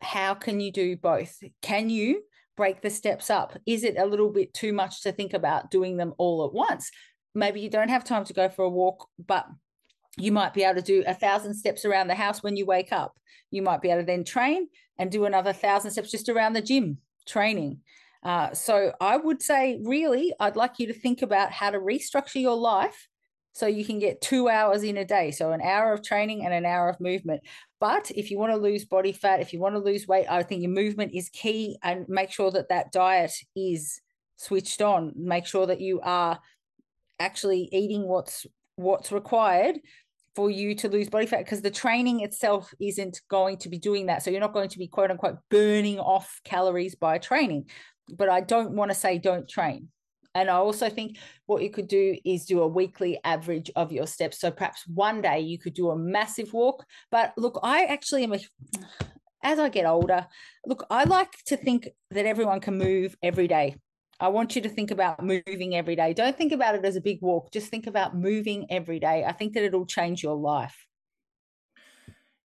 how 0.00 0.34
can 0.34 0.60
you 0.60 0.72
do 0.72 0.96
both? 0.96 1.38
Can 1.62 1.88
you 1.88 2.22
break 2.56 2.82
the 2.82 2.90
steps 2.90 3.30
up? 3.30 3.56
Is 3.64 3.84
it 3.84 3.96
a 3.96 4.06
little 4.06 4.30
bit 4.30 4.52
too 4.54 4.72
much 4.72 5.02
to 5.02 5.12
think 5.12 5.34
about 5.34 5.70
doing 5.70 5.96
them 5.96 6.14
all 6.18 6.44
at 6.46 6.52
once? 6.52 6.90
Maybe 7.34 7.60
you 7.60 7.70
don't 7.70 7.90
have 7.90 8.02
time 8.02 8.24
to 8.24 8.32
go 8.32 8.48
for 8.48 8.64
a 8.64 8.70
walk, 8.70 9.08
but 9.24 9.46
you 10.18 10.32
might 10.32 10.54
be 10.54 10.64
able 10.64 10.80
to 10.80 10.82
do 10.82 11.04
a 11.06 11.14
thousand 11.14 11.54
steps 11.54 11.84
around 11.84 12.08
the 12.08 12.14
house 12.14 12.42
when 12.42 12.56
you 12.56 12.66
wake 12.66 12.92
up. 12.92 13.18
You 13.50 13.62
might 13.62 13.80
be 13.80 13.90
able 13.90 14.02
to 14.02 14.06
then 14.06 14.24
train 14.24 14.68
and 14.98 15.10
do 15.10 15.24
another 15.24 15.52
thousand 15.52 15.92
steps 15.92 16.10
just 16.10 16.28
around 16.28 16.52
the 16.52 16.62
gym 16.62 16.98
training. 17.26 17.80
Uh, 18.22 18.52
so 18.52 18.92
I 19.00 19.16
would 19.16 19.40
say, 19.40 19.80
really, 19.82 20.34
I'd 20.40 20.56
like 20.56 20.78
you 20.78 20.88
to 20.88 20.92
think 20.92 21.22
about 21.22 21.52
how 21.52 21.70
to 21.70 21.78
restructure 21.78 22.40
your 22.40 22.56
life 22.56 23.08
so 23.52 23.66
you 23.66 23.84
can 23.84 23.98
get 23.98 24.20
two 24.20 24.48
hours 24.48 24.82
in 24.82 24.96
a 24.96 25.04
day. 25.04 25.30
So 25.30 25.52
an 25.52 25.62
hour 25.62 25.92
of 25.92 26.02
training 26.02 26.44
and 26.44 26.52
an 26.52 26.66
hour 26.66 26.88
of 26.88 27.00
movement. 27.00 27.42
But 27.80 28.10
if 28.10 28.30
you 28.30 28.38
want 28.38 28.52
to 28.52 28.56
lose 28.56 28.84
body 28.84 29.12
fat, 29.12 29.40
if 29.40 29.52
you 29.52 29.60
want 29.60 29.76
to 29.76 29.80
lose 29.80 30.06
weight, 30.08 30.26
I 30.28 30.42
think 30.42 30.62
your 30.62 30.70
movement 30.70 31.12
is 31.14 31.28
key 31.28 31.78
and 31.82 32.08
make 32.08 32.30
sure 32.30 32.50
that 32.50 32.68
that 32.68 32.92
diet 32.92 33.32
is 33.54 34.00
switched 34.36 34.82
on. 34.82 35.12
Make 35.16 35.46
sure 35.46 35.66
that 35.66 35.80
you 35.80 36.00
are 36.02 36.40
actually 37.20 37.68
eating 37.72 38.06
what's 38.06 38.46
what's 38.76 39.10
required 39.10 39.80
for 40.38 40.50
you 40.50 40.72
to 40.76 40.88
lose 40.88 41.08
body 41.08 41.26
fat 41.26 41.44
because 41.44 41.62
the 41.62 41.70
training 41.84 42.20
itself 42.20 42.72
isn't 42.80 43.20
going 43.28 43.56
to 43.56 43.68
be 43.68 43.76
doing 43.76 44.06
that. 44.06 44.22
So 44.22 44.30
you're 44.30 44.38
not 44.38 44.52
going 44.52 44.68
to 44.68 44.78
be 44.78 44.86
quote 44.86 45.10
unquote 45.10 45.38
burning 45.50 45.98
off 45.98 46.40
calories 46.44 46.94
by 46.94 47.18
training. 47.18 47.64
But 48.08 48.28
I 48.28 48.40
don't 48.40 48.76
want 48.76 48.92
to 48.92 48.94
say 48.94 49.18
don't 49.18 49.48
train 49.48 49.88
and 50.36 50.48
I 50.48 50.54
also 50.54 50.88
think 50.88 51.18
what 51.46 51.62
you 51.64 51.70
could 51.70 51.88
do 51.88 52.16
is 52.24 52.44
do 52.44 52.62
a 52.62 52.68
weekly 52.68 53.18
average 53.24 53.72
of 53.74 53.90
your 53.90 54.06
steps. 54.06 54.38
So 54.38 54.52
perhaps 54.52 54.86
one 54.86 55.20
day 55.22 55.40
you 55.40 55.58
could 55.58 55.74
do 55.74 55.90
a 55.90 55.98
massive 55.98 56.52
walk. 56.52 56.84
But 57.10 57.32
look, 57.36 57.58
I 57.64 57.86
actually 57.86 58.22
am 58.22 58.34
a, 58.34 58.38
as 59.42 59.58
I 59.58 59.68
get 59.68 59.86
older, 59.86 60.28
look, 60.64 60.86
I 60.90 61.04
like 61.04 61.32
to 61.46 61.56
think 61.56 61.88
that 62.12 62.26
everyone 62.26 62.60
can 62.60 62.78
move 62.78 63.16
every 63.20 63.48
day. 63.48 63.74
I 64.20 64.28
want 64.28 64.56
you 64.56 64.62
to 64.62 64.68
think 64.68 64.90
about 64.90 65.22
moving 65.22 65.76
every 65.76 65.94
day. 65.94 66.12
Don't 66.12 66.36
think 66.36 66.52
about 66.52 66.74
it 66.74 66.84
as 66.84 66.96
a 66.96 67.00
big 67.00 67.22
walk. 67.22 67.52
Just 67.52 67.68
think 67.68 67.86
about 67.86 68.16
moving 68.16 68.66
every 68.70 68.98
day. 68.98 69.24
I 69.24 69.32
think 69.32 69.54
that 69.54 69.62
it'll 69.62 69.86
change 69.86 70.22
your 70.22 70.36
life. 70.36 70.86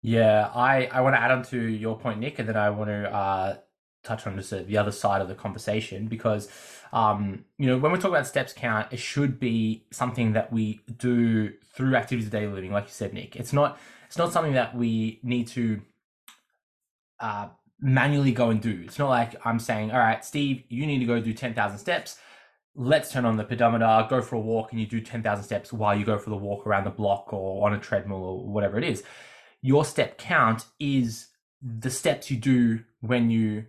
Yeah, 0.02 0.50
I, 0.52 0.86
I 0.86 1.00
want 1.02 1.14
to 1.14 1.20
add 1.20 1.30
on 1.30 1.44
to 1.44 1.60
your 1.60 1.96
point, 1.96 2.18
Nic, 2.18 2.40
and 2.40 2.48
then 2.48 2.56
I 2.56 2.70
want 2.70 2.90
to 2.90 3.14
uh, 3.14 3.56
touch 4.02 4.26
on 4.26 4.36
just 4.36 4.50
the 4.50 4.76
other 4.76 4.90
side 4.90 5.22
of 5.22 5.28
the 5.28 5.34
conversation 5.34 6.06
because 6.06 6.48
um, 6.92 7.44
you 7.58 7.66
know 7.66 7.78
when 7.78 7.92
we 7.92 7.98
talk 7.98 8.10
about 8.10 8.26
steps 8.26 8.52
count 8.52 8.88
it 8.90 8.98
should 8.98 9.38
be 9.38 9.84
something 9.92 10.32
that 10.32 10.52
we 10.52 10.80
do 10.98 11.52
through 11.72 11.94
activities 11.94 12.26
of 12.26 12.32
daily 12.32 12.52
living 12.52 12.72
like 12.72 12.84
you 12.84 12.90
said 12.90 13.14
nic 13.14 13.36
it's 13.36 13.52
not 13.52 13.78
it's 14.06 14.18
not 14.18 14.32
something 14.32 14.54
that 14.54 14.76
we 14.76 15.20
need 15.22 15.46
to 15.46 15.80
uh, 17.20 17.48
manually 17.82 18.32
go 18.32 18.48
and 18.50 18.60
do. 18.60 18.82
It's 18.84 18.98
not 18.98 19.10
like 19.10 19.34
i'm 19.44 19.58
saying 19.58 19.90
all 19.90 19.98
right 19.98 20.24
steve 20.24 20.62
you 20.68 20.86
need 20.86 21.00
to 21.00 21.04
go 21.04 21.20
do 21.20 21.34
10000 21.34 21.78
steps. 21.78 22.18
Let's 22.74 23.12
turn 23.12 23.26
on 23.26 23.36
the 23.36 23.44
pedometer 23.44 24.06
go 24.08 24.22
for 24.22 24.36
a 24.36 24.40
walk 24.40 24.70
and 24.70 24.80
you 24.80 24.86
do 24.86 25.00
10000 25.00 25.44
steps 25.44 25.72
while 25.72 25.94
you 25.94 26.06
go 26.06 26.16
for 26.16 26.30
the 26.30 26.36
walk 26.36 26.66
around 26.66 26.84
the 26.84 26.90
block 26.90 27.32
or 27.32 27.66
on 27.66 27.74
a 27.74 27.78
treadmill 27.78 28.24
or 28.24 28.48
whatever 28.48 28.78
it 28.78 28.84
is. 28.84 29.02
Your 29.60 29.84
step 29.84 30.16
count 30.16 30.64
is 30.80 31.28
the 31.60 31.90
steps 31.90 32.30
you 32.30 32.36
do 32.36 32.80
when 33.00 33.30
you 33.30 33.66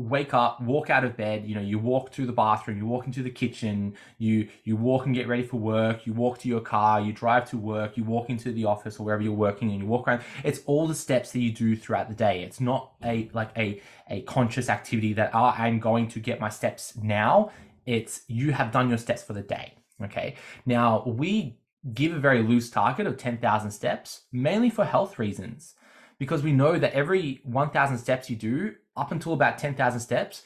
wake 0.00 0.32
up, 0.32 0.60
walk 0.60 0.90
out 0.90 1.04
of 1.04 1.16
bed, 1.16 1.44
you 1.46 1.54
know, 1.54 1.60
you 1.60 1.78
walk 1.78 2.10
to 2.12 2.24
the 2.24 2.32
bathroom, 2.32 2.78
you 2.78 2.86
walk 2.86 3.06
into 3.06 3.22
the 3.22 3.30
kitchen, 3.30 3.94
you 4.18 4.48
you 4.64 4.76
walk 4.76 5.06
and 5.06 5.14
get 5.14 5.28
ready 5.28 5.42
for 5.42 5.58
work, 5.58 6.06
you 6.06 6.12
walk 6.12 6.38
to 6.38 6.48
your 6.48 6.60
car, 6.60 7.00
you 7.00 7.12
drive 7.12 7.48
to 7.50 7.56
work, 7.56 7.96
you 7.96 8.04
walk 8.04 8.30
into 8.30 8.52
the 8.52 8.64
office 8.64 8.98
or 8.98 9.04
wherever 9.04 9.22
you're 9.22 9.32
working 9.32 9.70
and 9.70 9.80
you 9.80 9.86
walk 9.86 10.08
around. 10.08 10.22
It's 10.42 10.60
all 10.66 10.86
the 10.86 10.94
steps 10.94 11.32
that 11.32 11.40
you 11.40 11.52
do 11.52 11.76
throughout 11.76 12.08
the 12.08 12.14
day. 12.14 12.42
It's 12.42 12.60
not 12.60 12.92
a 13.04 13.30
like 13.34 13.50
a 13.56 13.80
a 14.08 14.22
conscious 14.22 14.68
activity 14.68 15.12
that 15.14 15.30
oh, 15.34 15.54
I'm 15.56 15.78
going 15.78 16.08
to 16.08 16.20
get 16.20 16.40
my 16.40 16.48
steps 16.48 16.96
now. 16.96 17.50
It's 17.86 18.22
you 18.26 18.52
have 18.52 18.72
done 18.72 18.88
your 18.88 18.98
steps 18.98 19.22
for 19.22 19.34
the 19.34 19.42
day. 19.42 19.74
Okay. 20.02 20.36
Now 20.64 21.04
we 21.06 21.58
give 21.94 22.14
a 22.14 22.18
very 22.18 22.42
loose 22.42 22.68
target 22.68 23.06
of 23.06 23.16
10,000 23.16 23.70
steps, 23.70 24.22
mainly 24.32 24.68
for 24.68 24.84
health 24.84 25.18
reasons 25.18 25.74
because 26.20 26.42
we 26.42 26.52
know 26.52 26.78
that 26.78 26.92
every 26.92 27.40
1000 27.44 27.98
steps 27.98 28.30
you 28.30 28.36
do 28.36 28.74
up 29.00 29.10
until 29.12 29.32
about 29.32 29.58
10,000 29.58 30.00
steps, 30.00 30.42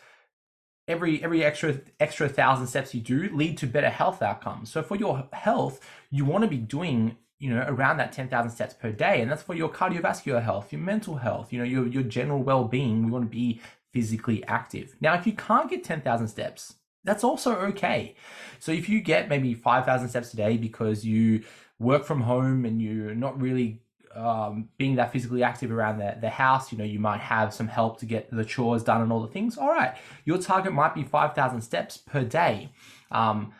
every 0.86 1.22
every 1.22 1.42
extra 1.42 1.80
extra 1.98 2.26
1000 2.26 2.66
steps 2.66 2.94
you 2.94 3.00
do 3.00 3.30
lead 3.34 3.58
to 3.58 3.66
better 3.66 3.90
health 3.90 4.22
outcomes. 4.22 4.70
So 4.70 4.82
for 4.82 4.96
your 4.96 5.28
health, 5.32 5.80
you 6.10 6.24
want 6.24 6.42
to 6.42 6.48
be 6.48 6.58
doing 6.58 7.16
you 7.38 7.50
know 7.50 7.64
around 7.66 7.96
that 7.98 8.12
10,000 8.12 8.50
steps 8.50 8.74
per 8.74 8.92
day 8.92 9.20
and 9.20 9.30
that's 9.30 9.42
for 9.42 9.54
your 9.54 9.68
cardiovascular 9.68 10.42
health, 10.42 10.72
your 10.72 10.80
mental 10.80 11.16
health, 11.16 11.52
you 11.52 11.58
know 11.58 11.64
your 11.64 11.86
your 11.86 12.02
general 12.02 12.42
well-being. 12.42 13.04
We 13.04 13.10
want 13.10 13.24
to 13.24 13.30
be 13.30 13.60
physically 13.92 14.44
active. 14.44 14.96
Now 15.00 15.14
if 15.14 15.26
you 15.26 15.32
can't 15.32 15.70
get 15.70 15.84
10,000 15.84 16.28
steps, 16.28 16.74
that's 17.04 17.22
also 17.22 17.56
okay. 17.56 18.16
So 18.58 18.72
if 18.72 18.88
you 18.88 19.00
get 19.00 19.28
maybe 19.28 19.54
5,000 19.54 20.08
steps 20.08 20.32
a 20.32 20.36
day 20.36 20.56
because 20.56 21.04
you 21.04 21.44
work 21.78 22.04
from 22.04 22.22
home 22.22 22.64
and 22.64 22.80
you're 22.80 23.14
not 23.14 23.40
really 23.40 23.83
um, 24.16 24.68
being 24.78 24.96
that 24.96 25.12
physically 25.12 25.42
active 25.42 25.70
around 25.70 25.98
the, 25.98 26.16
the 26.20 26.30
house, 26.30 26.72
you 26.72 26.78
know, 26.78 26.84
you 26.84 26.98
might 26.98 27.20
have 27.20 27.52
some 27.52 27.68
help 27.68 27.98
to 28.00 28.06
get 28.06 28.30
the 28.30 28.44
chores 28.44 28.82
done 28.82 29.02
and 29.02 29.12
all 29.12 29.20
the 29.20 29.28
things. 29.28 29.58
All 29.58 29.68
right, 29.68 29.96
your 30.24 30.38
target 30.38 30.72
might 30.72 30.94
be 30.94 31.02
5,000 31.02 31.60
steps 31.60 31.96
per 31.96 32.24
day. 32.24 32.70
Um, 33.10 33.52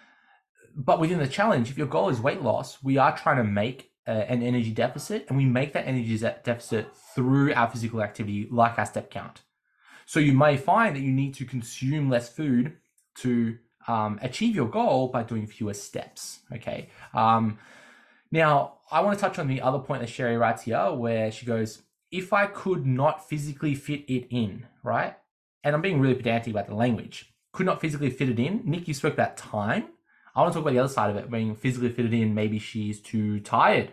but 0.77 0.99
within 0.99 1.19
the 1.19 1.29
challenge, 1.29 1.71
if 1.71 1.79
your 1.79 1.87
goal 1.87 2.09
is 2.09 2.21
weight 2.21 2.43
loss, 2.43 2.83
we 2.83 2.99
are 2.99 3.17
trying 3.17 3.37
to 3.37 3.45
make 3.45 3.93
uh, 4.07 4.11
an 4.11 4.43
energy 4.43 4.71
deficit 4.71 5.27
and 5.29 5.37
we 5.37 5.45
make 5.45 5.73
that 5.73 5.87
energy 5.87 6.19
deficit 6.19 6.95
through 7.15 7.55
our 7.55 7.71
physical 7.71 8.03
activity, 8.03 8.49
like 8.51 8.79
our 8.79 8.87
step 8.87 9.11
count. 9.11 9.43
So 10.07 10.21
you 10.21 10.33
may 10.33 10.57
find 10.57 10.95
that 10.95 11.01
you 11.01 11.13
need 11.13 11.35
to 11.35 11.45
consume 11.45 12.11
less 12.11 12.29
food 12.29 12.77
to 13.19 13.57
um, 13.87 14.19
achieve 14.23 14.55
your 14.55 14.69
goal 14.69 15.09
by 15.09 15.23
doing 15.23 15.47
fewer 15.47 15.75
steps. 15.75 16.41
Okay. 16.53 16.89
Um, 17.13 17.59
now, 18.35 18.79
I 18.91 19.01
want 19.01 19.17
to 19.17 19.25
touch 19.25 19.39
on 19.39 19.47
the 19.47 19.61
other 19.61 19.79
point 19.79 20.01
that 20.01 20.09
Sherry 20.09 20.37
writes 20.37 20.65
here, 20.65 20.93
where 20.93 21.31
she 21.31 21.47
goes, 21.47 21.83
if 22.11 22.33
I 22.33 22.47
could 22.47 22.85
not 22.85 23.29
physically 23.29 23.77
fit 23.77 24.05
it 24.09 24.27
in, 24.29 24.67
right? 24.83 25.17
And 25.63 25.73
I'm 25.73 25.81
being 25.83 26.01
really 26.01 26.17
pedantic 26.17 26.53
about 26.53 26.67
the 26.67 26.75
language. 26.75 27.33
Could 27.53 27.65
not 27.65 27.81
physically 27.81 28.11
fit 28.11 28.29
it 28.29 28.41
in. 28.41 28.63
Nic, 28.65 28.89
you 28.89 28.95
spoke 28.95 29.15
about 29.15 29.37
time. 29.37 29.85
I 30.35 30.41
want 30.41 30.53
to 30.53 30.57
talk 30.59 30.65
about 30.65 30.73
the 30.73 30.81
other 30.81 30.93
side 30.93 31.11
of 31.11 31.17
it. 31.17 31.31
Being 31.31 31.55
physically 31.55 31.91
fitted 31.91 32.13
in, 32.13 32.35
maybe 32.35 32.59
she's 32.59 33.01
too 33.01 33.39
tired. 33.39 33.93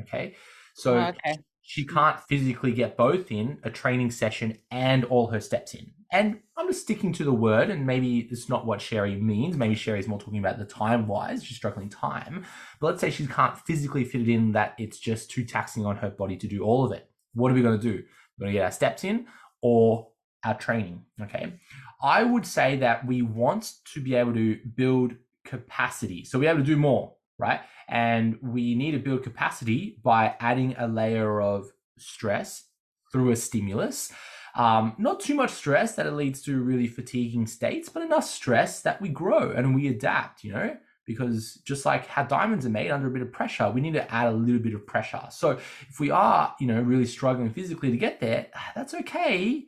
Okay. 0.00 0.34
So 0.74 0.98
okay. 0.98 1.38
She 1.62 1.86
can't 1.86 2.20
physically 2.20 2.72
get 2.72 2.96
both 2.96 3.30
in 3.30 3.58
a 3.62 3.70
training 3.70 4.10
session 4.10 4.58
and 4.70 5.04
all 5.04 5.28
her 5.28 5.40
steps 5.40 5.74
in. 5.74 5.92
And 6.12 6.40
I'm 6.58 6.66
just 6.66 6.82
sticking 6.82 7.12
to 7.14 7.24
the 7.24 7.32
word, 7.32 7.70
and 7.70 7.86
maybe 7.86 8.28
it's 8.30 8.48
not 8.48 8.66
what 8.66 8.82
Sherry 8.82 9.16
means. 9.16 9.56
Maybe 9.56 9.74
Sherry's 9.74 10.06
more 10.06 10.20
talking 10.20 10.40
about 10.40 10.58
the 10.58 10.66
time 10.66 11.06
wise. 11.06 11.42
She's 11.42 11.56
struggling 11.56 11.88
time. 11.88 12.44
But 12.80 12.88
let's 12.88 13.00
say 13.00 13.10
she 13.10 13.26
can't 13.26 13.56
physically 13.56 14.04
fit 14.04 14.20
it 14.20 14.28
in, 14.28 14.52
that 14.52 14.74
it's 14.76 14.98
just 14.98 15.30
too 15.30 15.44
taxing 15.44 15.86
on 15.86 15.96
her 15.96 16.10
body 16.10 16.36
to 16.36 16.46
do 16.46 16.64
all 16.64 16.84
of 16.84 16.92
it. 16.92 17.08
What 17.32 17.50
are 17.50 17.54
we 17.54 17.62
going 17.62 17.80
to 17.80 17.82
do? 17.82 18.02
We're 18.38 18.44
going 18.44 18.52
to 18.52 18.58
get 18.58 18.64
our 18.64 18.72
steps 18.72 19.04
in 19.04 19.26
or 19.62 20.08
our 20.44 20.58
training. 20.58 21.02
Okay. 21.22 21.54
I 22.02 22.24
would 22.24 22.44
say 22.44 22.76
that 22.78 23.06
we 23.06 23.22
want 23.22 23.74
to 23.94 24.00
be 24.00 24.14
able 24.14 24.34
to 24.34 24.58
build 24.74 25.14
capacity. 25.44 26.24
So 26.24 26.38
we're 26.38 26.50
able 26.50 26.60
to 26.60 26.66
do 26.66 26.76
more, 26.76 27.14
right? 27.38 27.60
And 27.92 28.38
we 28.42 28.74
need 28.74 28.92
to 28.92 28.98
build 28.98 29.22
capacity 29.22 29.98
by 30.02 30.34
adding 30.40 30.74
a 30.76 30.88
layer 30.88 31.40
of 31.40 31.70
stress 31.98 32.64
through 33.12 33.30
a 33.30 33.36
stimulus 33.36 34.10
um, 34.54 34.94
not 34.98 35.20
too 35.20 35.34
much 35.34 35.50
stress 35.50 35.94
that 35.94 36.06
it 36.06 36.12
leads 36.12 36.42
to 36.42 36.60
really 36.60 36.86
fatiguing 36.86 37.46
states, 37.46 37.88
but 37.88 38.02
enough 38.02 38.24
stress 38.24 38.82
that 38.82 39.00
we 39.00 39.08
grow 39.08 39.50
and 39.50 39.74
we 39.74 39.88
adapt, 39.88 40.44
you 40.44 40.52
know? 40.52 40.76
Because 41.04 41.54
just 41.64 41.84
like 41.84 42.06
how 42.06 42.22
diamonds 42.22 42.64
are 42.66 42.70
made 42.70 42.90
under 42.90 43.08
a 43.08 43.10
bit 43.10 43.22
of 43.22 43.32
pressure, 43.32 43.70
we 43.70 43.80
need 43.80 43.94
to 43.94 44.14
add 44.14 44.28
a 44.28 44.32
little 44.32 44.60
bit 44.60 44.74
of 44.74 44.86
pressure. 44.86 45.22
So 45.30 45.58
if 45.88 45.98
we 45.98 46.10
are, 46.10 46.54
you 46.60 46.66
know, 46.66 46.80
really 46.80 47.06
struggling 47.06 47.50
physically 47.50 47.90
to 47.90 47.96
get 47.96 48.20
there, 48.20 48.46
that's 48.74 48.94
okay. 48.94 49.64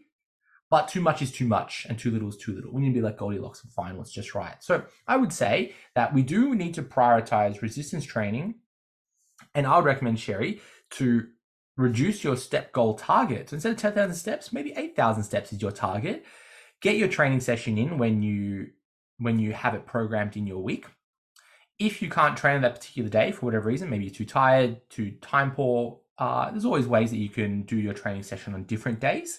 But 0.74 0.88
too 0.88 1.00
much 1.00 1.22
is 1.22 1.30
too 1.30 1.46
much 1.46 1.86
and 1.88 1.96
too 1.96 2.10
little 2.10 2.28
is 2.28 2.36
too 2.36 2.52
little. 2.52 2.72
We 2.72 2.82
need 2.82 2.88
to 2.88 2.94
be 2.94 3.00
like 3.00 3.16
Goldilocks 3.16 3.62
and 3.62 3.72
find 3.72 3.96
what's 3.96 4.10
just 4.10 4.34
right. 4.34 4.56
So 4.58 4.82
I 5.06 5.16
would 5.16 5.32
say 5.32 5.72
that 5.94 6.12
we 6.12 6.24
do 6.24 6.52
need 6.56 6.74
to 6.74 6.82
prioritize 6.82 7.62
resistance 7.62 8.04
training. 8.04 8.56
And 9.54 9.68
I 9.68 9.76
would 9.76 9.84
recommend 9.84 10.18
Sherry 10.18 10.60
to 10.90 11.28
reduce 11.76 12.24
your 12.24 12.36
step 12.36 12.72
goal 12.72 12.94
target. 12.94 13.50
So 13.50 13.54
instead 13.54 13.70
of 13.70 13.78
10,000 13.78 14.16
steps, 14.16 14.52
maybe 14.52 14.72
8,000 14.76 15.22
steps 15.22 15.52
is 15.52 15.62
your 15.62 15.70
target. 15.70 16.24
Get 16.82 16.96
your 16.96 17.06
training 17.06 17.38
session 17.38 17.78
in 17.78 17.96
when 17.96 18.24
you 18.24 18.70
when 19.18 19.38
you 19.38 19.52
have 19.52 19.74
it 19.74 19.86
programmed 19.86 20.36
in 20.36 20.44
your 20.44 20.60
week. 20.60 20.86
If 21.78 22.02
you 22.02 22.10
can't 22.10 22.36
train 22.36 22.62
that 22.62 22.74
particular 22.74 23.08
day 23.08 23.30
for 23.30 23.46
whatever 23.46 23.68
reason, 23.68 23.90
maybe 23.90 24.06
you're 24.06 24.12
too 24.14 24.24
tired, 24.24 24.80
too 24.90 25.12
time 25.20 25.52
poor, 25.52 26.00
uh, 26.18 26.50
there's 26.50 26.64
always 26.64 26.88
ways 26.88 27.12
that 27.12 27.18
you 27.18 27.28
can 27.28 27.62
do 27.62 27.76
your 27.76 27.94
training 27.94 28.24
session 28.24 28.54
on 28.54 28.64
different 28.64 28.98
days. 28.98 29.38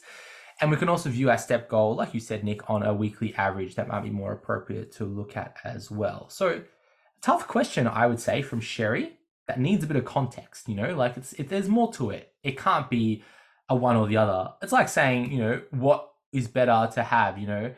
And 0.62 0.72
we 0.72 0.78
can 0.78 0.88
also 0.88 1.10
view 1.10 1.30
our 1.30 1.38
step 1.38 1.68
goal, 1.68 1.96
like 1.96 2.14
you 2.14 2.20
said, 2.20 2.44
Nic, 2.44 2.70
on 2.70 2.84
a 2.84 2.94
weekly 2.94 3.36
average. 3.36 3.76
That 3.76 3.90
might 3.90 4.04
be 4.04 4.10
more 4.10 4.32
appropriate 4.32 4.92
to 4.94 5.06
look 5.06 5.36
at 5.36 5.58
as 5.64 5.92
well. 5.92 6.30
So, 6.30 6.62
tough 7.22 7.48
question, 7.48 7.88
I 7.88 8.08
would 8.08 8.20
say, 8.20 8.42
from 8.42 8.62
Sherry 8.62 9.18
that 9.48 9.60
needs 9.60 9.84
a 9.84 9.88
bit 9.88 9.98
of 9.98 10.06
context, 10.06 10.68
you 10.68 10.76
know, 10.76 10.96
like 10.96 11.18
it's 11.18 11.34
if 11.34 11.50
there's 11.50 11.68
more 11.68 11.92
to 11.94 12.10
it. 12.10 12.34
It 12.44 12.58
can't 12.58 12.90
be 12.90 13.24
a 13.70 13.76
one 13.76 13.96
or 13.96 14.08
the 14.08 14.18
other. 14.18 14.54
It's 14.62 14.72
like 14.72 14.90
saying, 14.90 15.32
you 15.32 15.40
know, 15.40 15.62
what 15.72 16.12
is 16.32 16.48
better 16.48 16.90
to 16.94 17.04
have, 17.04 17.38
you 17.38 17.48
know, 17.48 17.74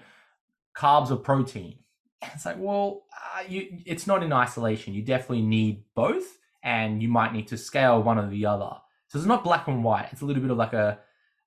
carbs 0.75 1.11
or 1.11 1.17
protein. 1.17 1.79
It's 2.33 2.45
like, 2.45 2.57
well, 2.57 3.03
uh, 3.13 3.43
you, 3.47 3.79
it's 3.85 4.07
not 4.07 4.23
in 4.23 4.33
isolation. 4.33 4.93
You 4.93 5.03
definitely 5.03 5.43
need 5.43 5.83
both, 5.93 6.39
and 6.63 7.01
you 7.01 7.09
might 7.09 7.33
need 7.33 7.47
to 7.49 7.57
scale 7.57 8.01
one 8.01 8.17
or 8.17 8.27
the 8.27 8.45
other. 8.45 8.71
So 9.07 9.19
it's 9.19 9.27
not 9.27 9.43
black 9.43 9.67
and 9.67 9.83
white. 9.83 10.09
It's 10.11 10.21
a 10.21 10.25
little 10.25 10.41
bit 10.41 10.51
of 10.51 10.57
like 10.57 10.73
a, 10.73 10.99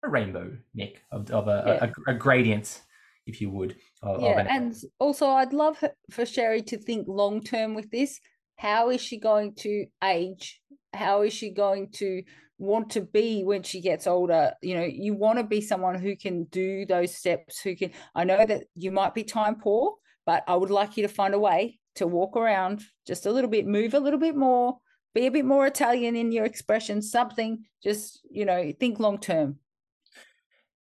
a 0.03 0.09
rainbow, 0.09 0.57
Nic, 0.75 1.03
of, 1.11 1.31
of 1.31 1.49
a, 1.49 1.63
yeah. 1.67 1.91
a, 2.09 2.13
a, 2.13 2.15
gradient, 2.15 2.83
if 3.27 3.41
you 3.41 3.51
would. 3.51 3.77
Of, 4.03 4.23
yeah, 4.23 4.41
of 4.41 4.47
and 4.47 4.75
also 4.99 5.29
I'd 5.29 5.53
love 5.53 5.83
for 6.11 6.27
Sherry 6.27 6.63
to 6.63 6.79
think 6.79 7.07
long 7.09 7.43
term 7.43 7.75
with 7.75 7.91
this. 7.91 8.21
How 8.57 8.91
is 8.91 9.01
she 9.01 9.19
going 9.19 9.55
to 9.57 9.87
age? 10.03 10.61
How 10.95 11.23
is 11.23 11.33
she 11.33 11.51
going 11.51 11.91
to 11.93 12.23
want 12.61 12.91
to 12.91 13.01
be 13.01 13.43
when 13.43 13.63
she 13.63 13.81
gets 13.81 14.07
older 14.07 14.53
you 14.61 14.75
know 14.75 14.85
you 14.85 15.15
want 15.15 15.39
to 15.39 15.45
be 15.45 15.63
someone 15.63 15.99
who 15.99 16.15
can 16.15 16.45
do 16.45 16.85
those 16.85 17.17
steps 17.17 17.59
who 17.59 17.75
can 17.75 17.91
i 18.15 18.23
know 18.23 18.45
that 18.45 18.65
you 18.75 18.93
might 18.93 19.15
be 19.15 19.25
time 19.25 19.55
poor 19.55 19.95
but 20.27 20.45
i 20.47 20.55
would 20.55 20.71
like 20.71 20.95
you 20.95 21.03
to 21.03 21.09
find 21.09 21.33
a 21.33 21.39
way 21.39 21.79
to 21.95 22.07
walk 22.07 22.37
around 22.37 22.83
just 23.07 23.25
a 23.25 23.33
little 23.33 23.49
bit 23.49 23.67
move 23.67 23.95
a 23.95 23.99
little 23.99 24.19
bit 24.19 24.37
more 24.37 24.77
be 25.15 25.27
a 25.27 25.31
bit 25.31 25.47
more 25.47 25.67
italian 25.67 26.15
in 26.15 26.31
your 26.31 26.45
expression 26.45 27.01
something 27.01 27.65
just 27.83 28.21
you 28.31 28.45
know 28.45 28.71
think 28.79 29.01
long 29.01 29.19
term 29.19 29.57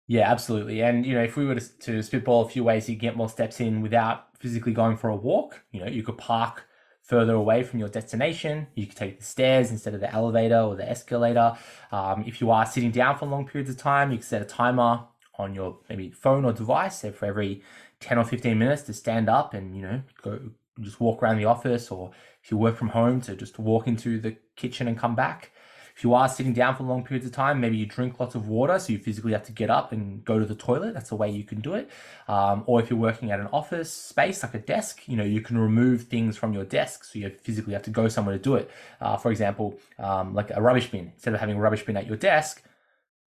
yeah 0.07 0.29
absolutely 0.29 0.81
and 0.81 1.05
you 1.05 1.13
know 1.13 1.23
if 1.23 1.35
we 1.37 1.45
were 1.45 1.55
to, 1.55 1.79
to 1.79 2.01
spitball 2.01 2.45
a 2.45 2.49
few 2.49 2.63
ways 2.63 2.89
you 2.89 2.95
get 2.95 3.15
more 3.15 3.29
steps 3.29 3.59
in 3.59 3.81
without 3.81 4.37
physically 4.37 4.73
going 4.73 4.97
for 4.97 5.09
a 5.09 5.15
walk 5.15 5.63
you 5.71 5.79
know 5.79 5.87
you 5.87 6.03
could 6.03 6.17
park 6.17 6.67
further 7.07 7.33
away 7.33 7.63
from 7.63 7.79
your 7.79 7.87
destination. 7.87 8.67
You 8.75 8.85
could 8.85 8.97
take 8.97 9.19
the 9.19 9.25
stairs 9.25 9.71
instead 9.71 9.93
of 9.93 10.01
the 10.01 10.13
elevator 10.13 10.59
or 10.59 10.75
the 10.75 10.87
escalator. 10.87 11.57
Um, 11.89 12.25
if 12.27 12.41
you 12.41 12.51
are 12.51 12.65
sitting 12.65 12.91
down 12.91 13.17
for 13.17 13.25
long 13.25 13.47
periods 13.47 13.69
of 13.69 13.77
time, 13.77 14.11
you 14.11 14.17
can 14.17 14.25
set 14.25 14.41
a 14.41 14.45
timer 14.45 15.05
on 15.35 15.55
your 15.55 15.77
maybe 15.89 16.11
phone 16.11 16.43
or 16.43 16.51
device 16.51 17.05
for 17.15 17.25
every 17.25 17.63
10 18.01 18.17
or 18.17 18.25
15 18.25 18.59
minutes 18.59 18.81
to 18.83 18.93
stand 18.93 19.29
up 19.29 19.53
and, 19.53 19.73
you 19.75 19.81
know, 19.81 20.01
go 20.21 20.39
just 20.81 20.99
walk 20.99 21.23
around 21.23 21.37
the 21.37 21.45
office 21.45 21.89
or 21.89 22.11
if 22.43 22.51
you 22.51 22.57
work 22.57 22.75
from 22.75 22.89
home 22.89 23.19
to 23.21 23.35
just 23.35 23.57
walk 23.57 23.87
into 23.87 24.19
the 24.19 24.35
kitchen 24.57 24.87
and 24.87 24.97
come 24.97 25.15
back. 25.15 25.51
If 25.97 26.03
you 26.03 26.13
are 26.13 26.29
sitting 26.29 26.53
down 26.53 26.75
for 26.75 26.83
long 26.83 27.03
periods 27.03 27.25
of 27.25 27.31
time, 27.31 27.59
maybe 27.59 27.75
you 27.75 27.87
drink 27.87 28.19
lots 28.19 28.35
of 28.35 28.47
water, 28.47 28.77
so 28.77 28.93
you 28.93 28.99
physically 28.99 29.31
have 29.31 29.41
to 29.45 29.51
get 29.51 29.71
up 29.71 29.91
and 29.91 30.23
go 30.23 30.37
to 30.37 30.45
the 30.45 30.53
toilet. 30.53 30.93
That's 30.93 31.11
a 31.11 31.15
way 31.15 31.31
you 31.31 31.43
can 31.43 31.59
do 31.59 31.73
it. 31.73 31.89
Um, 32.27 32.63
or 32.67 32.79
if 32.79 32.91
you're 32.91 32.99
working 32.99 33.31
at 33.31 33.39
an 33.39 33.47
office 33.47 33.91
space 33.91 34.43
like 34.43 34.53
a 34.53 34.59
desk, 34.59 35.07
you 35.07 35.17
know 35.17 35.23
you 35.23 35.41
can 35.41 35.57
remove 35.57 36.03
things 36.03 36.37
from 36.37 36.53
your 36.53 36.65
desk, 36.65 37.03
so 37.03 37.17
you 37.17 37.31
physically 37.41 37.73
have 37.73 37.81
to 37.81 37.89
go 37.89 38.07
somewhere 38.09 38.37
to 38.37 38.43
do 38.43 38.53
it. 38.53 38.69
Uh, 39.01 39.17
for 39.17 39.31
example, 39.31 39.79
um, 39.97 40.35
like 40.35 40.51
a 40.51 40.61
rubbish 40.61 40.91
bin. 40.91 41.13
Instead 41.15 41.33
of 41.33 41.39
having 41.39 41.55
a 41.55 41.59
rubbish 41.59 41.83
bin 41.83 41.97
at 41.97 42.05
your 42.05 42.17
desk, 42.17 42.61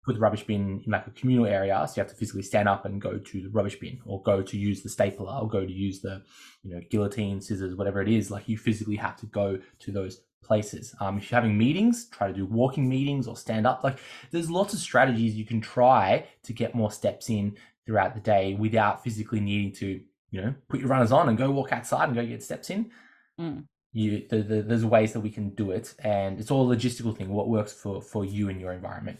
put 0.04 0.15
the 0.15 0.19
rubbish 0.19 0.43
bin 0.43 0.82
in 0.84 0.91
like 0.91 1.06
a 1.06 1.12
communal 1.12 1.45
area, 1.45 1.86
so 1.88 1.93
you 1.97 2.01
have 2.01 2.10
to 2.10 2.15
physically 2.15 2.41
stand 2.41 2.67
up 2.67 2.84
and 2.86 2.99
go 2.99 3.19
to 3.19 3.41
the 3.43 3.49
rubbish 3.49 3.80
bin, 3.80 3.99
or 4.08 4.23
go 4.23 4.41
to 4.41 4.58
use 4.58 4.82
the 4.82 4.89
stapler, 4.89 5.38
or 5.39 5.47
go 5.47 5.63
to 5.63 5.71
use 5.71 6.01
the, 6.01 6.23
you 6.63 6.73
know, 6.73 6.82
guillotine, 6.89 7.41
scissors, 7.41 7.75
whatever 7.75 8.01
it 8.01 8.10
is. 8.10 8.32
Like 8.32 8.49
you 8.49 8.58
physically 8.58 8.95
have 8.95 9.17
to 9.17 9.28
go 9.28 9.60
to 9.82 9.91
those 9.91 10.21
places. 10.43 10.95
Um, 11.00 11.17
if 11.17 11.32
you're 11.32 11.39
having 11.39 11.58
meetings, 11.58 12.08
try 12.10 12.28
to 12.28 12.34
do 12.34 12.45
walking 12.45 12.88
meetings 12.88 13.28
or 13.28 13.36
stand 13.36 13.65
up. 13.65 13.84
Like 13.84 13.98
there's 14.32 14.50
lots 14.50 14.74
of 14.74 14.80
strategies 14.80 15.36
you 15.36 15.45
can 15.45 15.62
try 15.62 16.28
to 16.43 16.54
get 16.54 16.76
more 16.76 16.91
steps 16.91 17.30
in 17.30 17.58
throughout 17.86 18.13
the 18.13 18.21
day 18.21 18.56
without 18.56 19.04
physically 19.04 19.39
needing 19.39 19.71
to, 19.74 20.02
you 20.32 20.41
know, 20.41 20.54
put 20.69 20.80
your 20.80 20.89
runners 20.89 21.12
on 21.12 21.30
and 21.30 21.38
go 21.38 21.52
walk 21.52 21.71
outside 21.71 22.06
and 22.06 22.15
go 22.15 22.26
get 22.26 22.43
steps 22.43 22.69
in. 22.69 22.91
Mm. 23.39 23.65
You, 23.93 24.26
the, 24.30 24.38
the, 24.41 24.62
there's 24.62 24.86
ways 24.86 25.13
that 25.13 25.21
we 25.21 25.30
can 25.30 25.52
do 25.52 25.71
it, 25.71 25.93
and 26.00 26.38
it's 26.38 26.52
all 26.52 26.69
a 26.69 26.76
logistical 26.76 27.15
thing. 27.15 27.30
What 27.30 27.48
works 27.48 27.71
for 27.71 28.02
for 28.02 28.26
you 28.26 28.50
and 28.50 28.60
your 28.60 28.74
environment. 28.74 29.19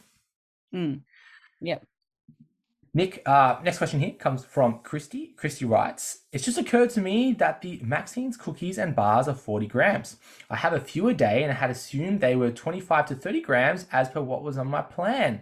Mm. 0.74 1.02
Yep. 1.62 1.86
Nic, 2.96 3.22
uh, 3.26 3.58
next 3.62 3.80
question 3.80 4.00
here 4.00 4.12
comes 4.12 4.46
from 4.46 4.80
Christy. 4.80 5.34
Christy 5.36 5.66
writes, 5.66 6.20
It's 6.32 6.46
just 6.46 6.58
occurred 6.58 6.92
to 6.92 7.02
me 7.02 7.34
that 7.34 7.62
the 7.62 7.78
Maxine's 7.84 8.38
cookies 8.38 8.78
and 8.78 8.96
bars 8.96 9.28
are 9.28 9.36
40 9.36 9.68
grams. 9.68 10.16
I 10.50 10.56
have 10.56 10.72
a 10.72 10.80
few 10.80 11.10
a 11.10 11.14
day 11.14 11.44
and 11.44 11.52
I 11.52 11.56
had 11.56 11.70
assumed 11.70 12.22
they 12.22 12.38
were 12.38 12.52
25 12.52 13.08
to 13.08 13.16
30 13.16 13.42
grams 13.42 13.86
as 13.92 14.08
per 14.08 14.22
what 14.22 14.44
was 14.44 14.58
on 14.58 14.68
my 14.68 14.82
plan. 14.82 15.42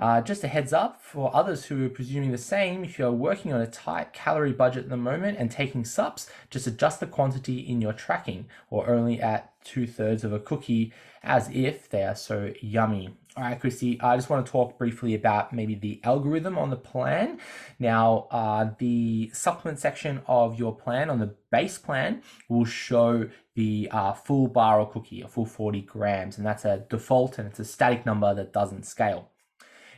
Uh, 0.00 0.18
just 0.22 0.42
a 0.42 0.48
heads 0.48 0.72
up 0.72 1.02
for 1.02 1.30
others 1.36 1.66
who 1.66 1.84
are 1.84 1.90
presuming 1.90 2.32
the 2.32 2.38
same, 2.38 2.82
if 2.82 2.98
you're 2.98 3.12
working 3.12 3.52
on 3.52 3.60
a 3.60 3.66
tight 3.66 4.14
calorie 4.14 4.50
budget 4.50 4.84
at 4.84 4.88
the 4.88 4.96
moment 4.96 5.36
and 5.38 5.50
taking 5.50 5.84
supps, 5.84 6.26
just 6.48 6.66
adjust 6.66 7.00
the 7.00 7.06
quantity 7.06 7.58
in 7.58 7.82
your 7.82 7.92
tracking 7.92 8.46
or 8.70 8.88
only 8.88 9.20
at 9.20 9.52
two 9.62 9.86
thirds 9.86 10.24
of 10.24 10.32
a 10.32 10.40
cookie 10.40 10.90
as 11.22 11.50
if 11.52 11.86
they 11.90 12.02
are 12.02 12.14
so 12.14 12.50
yummy. 12.62 13.10
All 13.36 13.44
right, 13.44 13.60
Christy, 13.60 14.00
I 14.00 14.16
just 14.16 14.30
want 14.30 14.44
to 14.46 14.50
talk 14.50 14.78
briefly 14.78 15.14
about 15.14 15.52
maybe 15.52 15.74
the 15.74 16.00
algorithm 16.02 16.56
on 16.56 16.70
the 16.70 16.76
plan. 16.76 17.38
Now, 17.78 18.26
uh, 18.30 18.70
the 18.78 19.30
supplement 19.34 19.80
section 19.80 20.22
of 20.26 20.58
your 20.58 20.74
plan 20.74 21.10
on 21.10 21.18
the 21.18 21.34
base 21.50 21.76
plan 21.76 22.22
will 22.48 22.64
show 22.64 23.28
the 23.54 23.90
uh, 23.92 24.14
full 24.14 24.48
bar 24.48 24.80
or 24.80 24.90
cookie, 24.90 25.20
a 25.20 25.28
full 25.28 25.44
40 25.44 25.82
grams, 25.82 26.38
and 26.38 26.46
that's 26.46 26.64
a 26.64 26.86
default 26.88 27.38
and 27.38 27.46
it's 27.46 27.60
a 27.60 27.66
static 27.66 28.06
number 28.06 28.34
that 28.34 28.54
doesn't 28.54 28.86
scale. 28.86 29.28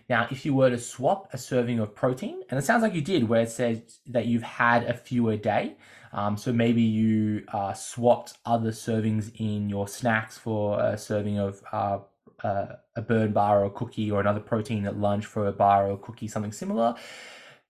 Now, 0.09 0.27
if 0.31 0.45
you 0.45 0.55
were 0.55 0.71
to 0.71 0.79
swap 0.79 1.29
a 1.33 1.39
serving 1.39 1.79
of 1.79 1.95
protein, 1.95 2.43
and 2.49 2.59
it 2.59 2.63
sounds 2.63 2.83
like 2.83 2.95
you 2.95 3.01
did, 3.01 3.29
where 3.29 3.43
it 3.43 3.51
says 3.51 3.81
that 4.07 4.27
you've 4.27 4.43
had 4.43 4.85
a 4.85 4.95
few 4.95 5.31
a 5.31 5.37
day, 5.37 5.77
um, 6.13 6.37
so 6.37 6.53
maybe 6.53 6.83
you 6.83 7.45
uh, 7.53 7.73
swapped 7.73 8.35
other 8.45 8.71
servings 8.71 9.33
in 9.37 9.71
your 9.71 9.89
snacks 9.89 10.37
for 10.37 10.81
a 10.81 10.99
serving 10.99 11.39
of 11.39 11.63
uh, 11.73 11.99
uh, 12.45 12.67
a 12.97 13.03
burn 13.03 13.33
bar 13.33 13.63
or 13.63 13.67
a 13.67 13.71
cookie 13.71 14.11
or 14.11 14.21
another 14.21 14.41
protein 14.41 14.87
at 14.87 14.99
lunch 14.99 15.25
for 15.25 15.47
a 15.47 15.53
bar 15.53 15.89
or 15.89 15.93
a 15.93 15.99
cookie, 15.99 16.29
something 16.29 16.53
similar, 16.53 16.95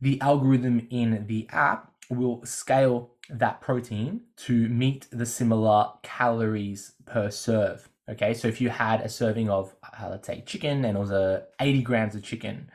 the 0.01 0.21
algorithm 0.21 0.87
in 0.91 1.27
the 1.27 1.49
app 1.51 1.93
will 2.11 2.45
scale 2.45 3.11
that 3.31 3.61
protein 3.61 4.23
to 4.37 4.69
meet 4.69 5.07
the 5.11 5.27
similar 5.27 5.87
calories 6.03 6.93
per 7.07 7.31
serve. 7.31 7.89
Okay, 8.09 8.35
so 8.35 8.49
if 8.49 8.61
you 8.61 8.69
had 8.69 9.01
a 9.01 9.09
serving 9.09 9.49
of, 9.49 9.75
uh, 9.85 10.09
let's 10.11 10.27
say, 10.27 10.43
chicken 10.45 10.85
and 10.85 10.97
it 10.97 11.01
was 11.01 11.13
a 11.13 11.45
80 11.61 11.83
grams 11.83 12.15
of 12.15 12.23
chicken, 12.23 12.69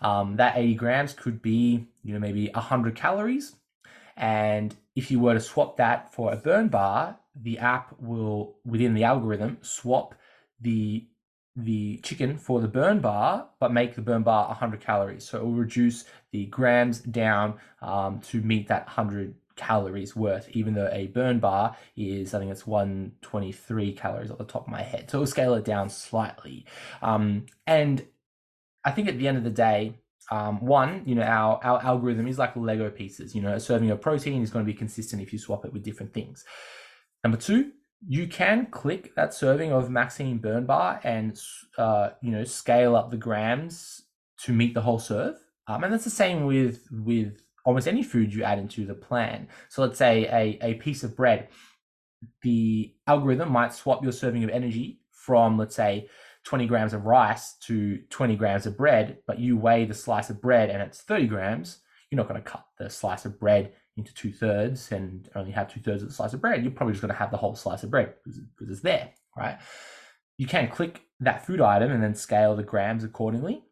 um, 0.00 0.36
that 0.36 0.56
80 0.56 0.74
grams 0.74 1.12
could 1.12 1.42
be, 1.42 1.88
you 2.04 2.14
know, 2.14 2.20
maybe 2.20 2.48
100 2.54 2.94
calories. 2.94 3.56
And 4.16 4.74
if 4.94 5.10
you 5.10 5.18
were 5.20 5.34
to 5.34 5.40
swap 5.40 5.76
that 5.78 6.12
for 6.12 6.32
a 6.32 6.36
burn 6.36 6.68
bar, 6.68 7.18
the 7.34 7.58
app 7.58 7.94
will, 8.00 8.56
within 8.64 8.94
the 8.94 9.04
algorithm, 9.04 9.58
swap 9.62 10.14
the 10.60 11.06
the 11.56 11.96
chicken 12.04 12.38
for 12.38 12.60
the 12.60 12.68
burn 12.68 13.00
bar, 13.00 13.48
but 13.58 13.72
make 13.72 13.96
the 13.96 14.00
burn 14.00 14.22
bar 14.22 14.46
100 14.46 14.80
calories. 14.80 15.28
So 15.28 15.38
it 15.38 15.44
will 15.44 15.52
reduce 15.54 16.04
the 16.30 16.46
grams 16.46 17.00
down 17.00 17.54
um, 17.82 18.20
to 18.28 18.40
meet 18.40 18.68
that 18.68 18.86
100 18.86 19.34
calories 19.58 20.16
worth, 20.16 20.48
even 20.52 20.72
though 20.72 20.88
a 20.90 21.08
burn 21.08 21.38
bar 21.40 21.76
is, 21.96 22.32
I 22.32 22.38
think 22.38 22.50
it's 22.50 22.66
123 22.66 23.92
calories 23.92 24.30
off 24.30 24.38
the 24.38 24.44
top 24.44 24.62
of 24.62 24.68
my 24.68 24.82
head. 24.82 25.10
So 25.10 25.18
it'll 25.18 25.26
scale 25.26 25.54
it 25.54 25.66
down 25.66 25.90
slightly. 25.90 26.64
Um, 27.02 27.44
and 27.66 28.06
I 28.84 28.92
think 28.92 29.08
at 29.08 29.18
the 29.18 29.28
end 29.28 29.36
of 29.36 29.44
the 29.44 29.50
day, 29.50 29.98
um, 30.30 30.64
one, 30.64 31.02
you 31.04 31.14
know, 31.14 31.22
our, 31.22 31.60
our 31.62 31.84
algorithm 31.84 32.26
is 32.26 32.38
like 32.38 32.56
Lego 32.56 32.90
pieces. 32.90 33.34
You 33.34 33.42
know, 33.42 33.54
a 33.54 33.60
serving 33.60 33.90
of 33.90 34.00
protein 34.00 34.42
is 34.42 34.50
going 34.50 34.64
to 34.64 34.72
be 34.72 34.76
consistent 34.76 35.20
if 35.20 35.32
you 35.32 35.38
swap 35.38 35.64
it 35.64 35.72
with 35.72 35.82
different 35.82 36.14
things. 36.14 36.44
Number 37.24 37.38
two, 37.38 37.72
you 38.06 38.28
can 38.28 38.66
click 38.66 39.14
that 39.16 39.34
serving 39.34 39.72
of 39.72 39.90
Maxine 39.90 40.38
Burn 40.38 40.66
Bar 40.66 41.00
and 41.02 41.38
uh, 41.76 42.10
you 42.22 42.30
know 42.30 42.44
scale 42.44 42.94
up 42.94 43.10
the 43.10 43.16
grams 43.16 44.02
to 44.42 44.52
meet 44.52 44.74
the 44.74 44.82
whole 44.82 44.98
serve. 44.98 45.36
Um, 45.66 45.84
and 45.84 45.92
that's 45.92 46.04
the 46.04 46.10
same 46.10 46.44
with 46.44 46.86
with 46.90 47.42
almost 47.68 47.86
any 47.86 48.02
food 48.02 48.32
you 48.32 48.42
add 48.44 48.58
into 48.58 48.86
the 48.86 48.94
plan. 48.94 49.46
So 49.68 49.82
let's 49.82 49.98
say 49.98 50.24
a, 50.24 50.58
a 50.70 50.74
piece 50.76 51.04
of 51.04 51.14
bread, 51.14 51.48
the 52.40 52.94
algorithm 53.06 53.52
might 53.52 53.74
swap 53.74 54.02
your 54.02 54.10
serving 54.10 54.42
of 54.42 54.48
energy 54.48 55.02
from 55.12 55.58
let's 55.58 55.76
say 55.76 56.08
20 56.44 56.66
grams 56.66 56.94
of 56.94 57.04
rice 57.04 57.56
to 57.66 57.98
20 58.08 58.36
grams 58.36 58.64
of 58.64 58.78
bread, 58.78 59.18
but 59.26 59.38
you 59.38 59.58
weigh 59.58 59.84
the 59.84 59.92
slice 59.92 60.30
of 60.30 60.40
bread 60.40 60.70
and 60.70 60.80
it's 60.80 61.02
30 61.02 61.26
grams, 61.26 61.80
you're 62.10 62.16
not 62.16 62.26
going 62.26 62.42
to 62.42 62.50
cut 62.50 62.64
the 62.78 62.88
slice 62.88 63.26
of 63.26 63.38
bread 63.38 63.74
into 63.98 64.14
two 64.14 64.32
thirds 64.32 64.90
and 64.90 65.28
only 65.34 65.50
have 65.50 65.70
two 65.70 65.80
thirds 65.80 66.02
of 66.02 66.08
the 66.08 66.14
slice 66.14 66.32
of 66.32 66.40
bread, 66.40 66.62
you're 66.62 66.72
probably 66.72 66.94
just 66.94 67.02
going 67.02 67.12
to 67.12 67.18
have 67.18 67.30
the 67.30 67.36
whole 67.36 67.54
slice 67.54 67.82
of 67.82 67.90
bread 67.90 68.14
because, 68.24 68.40
because 68.56 68.72
it's 68.72 68.80
there, 68.80 69.10
right? 69.36 69.58
You 70.38 70.46
can 70.46 70.68
click 70.68 71.02
that 71.20 71.44
food 71.44 71.60
item 71.60 71.92
and 71.92 72.02
then 72.02 72.14
scale 72.14 72.56
the 72.56 72.62
grams 72.62 73.04
accordingly. 73.04 73.62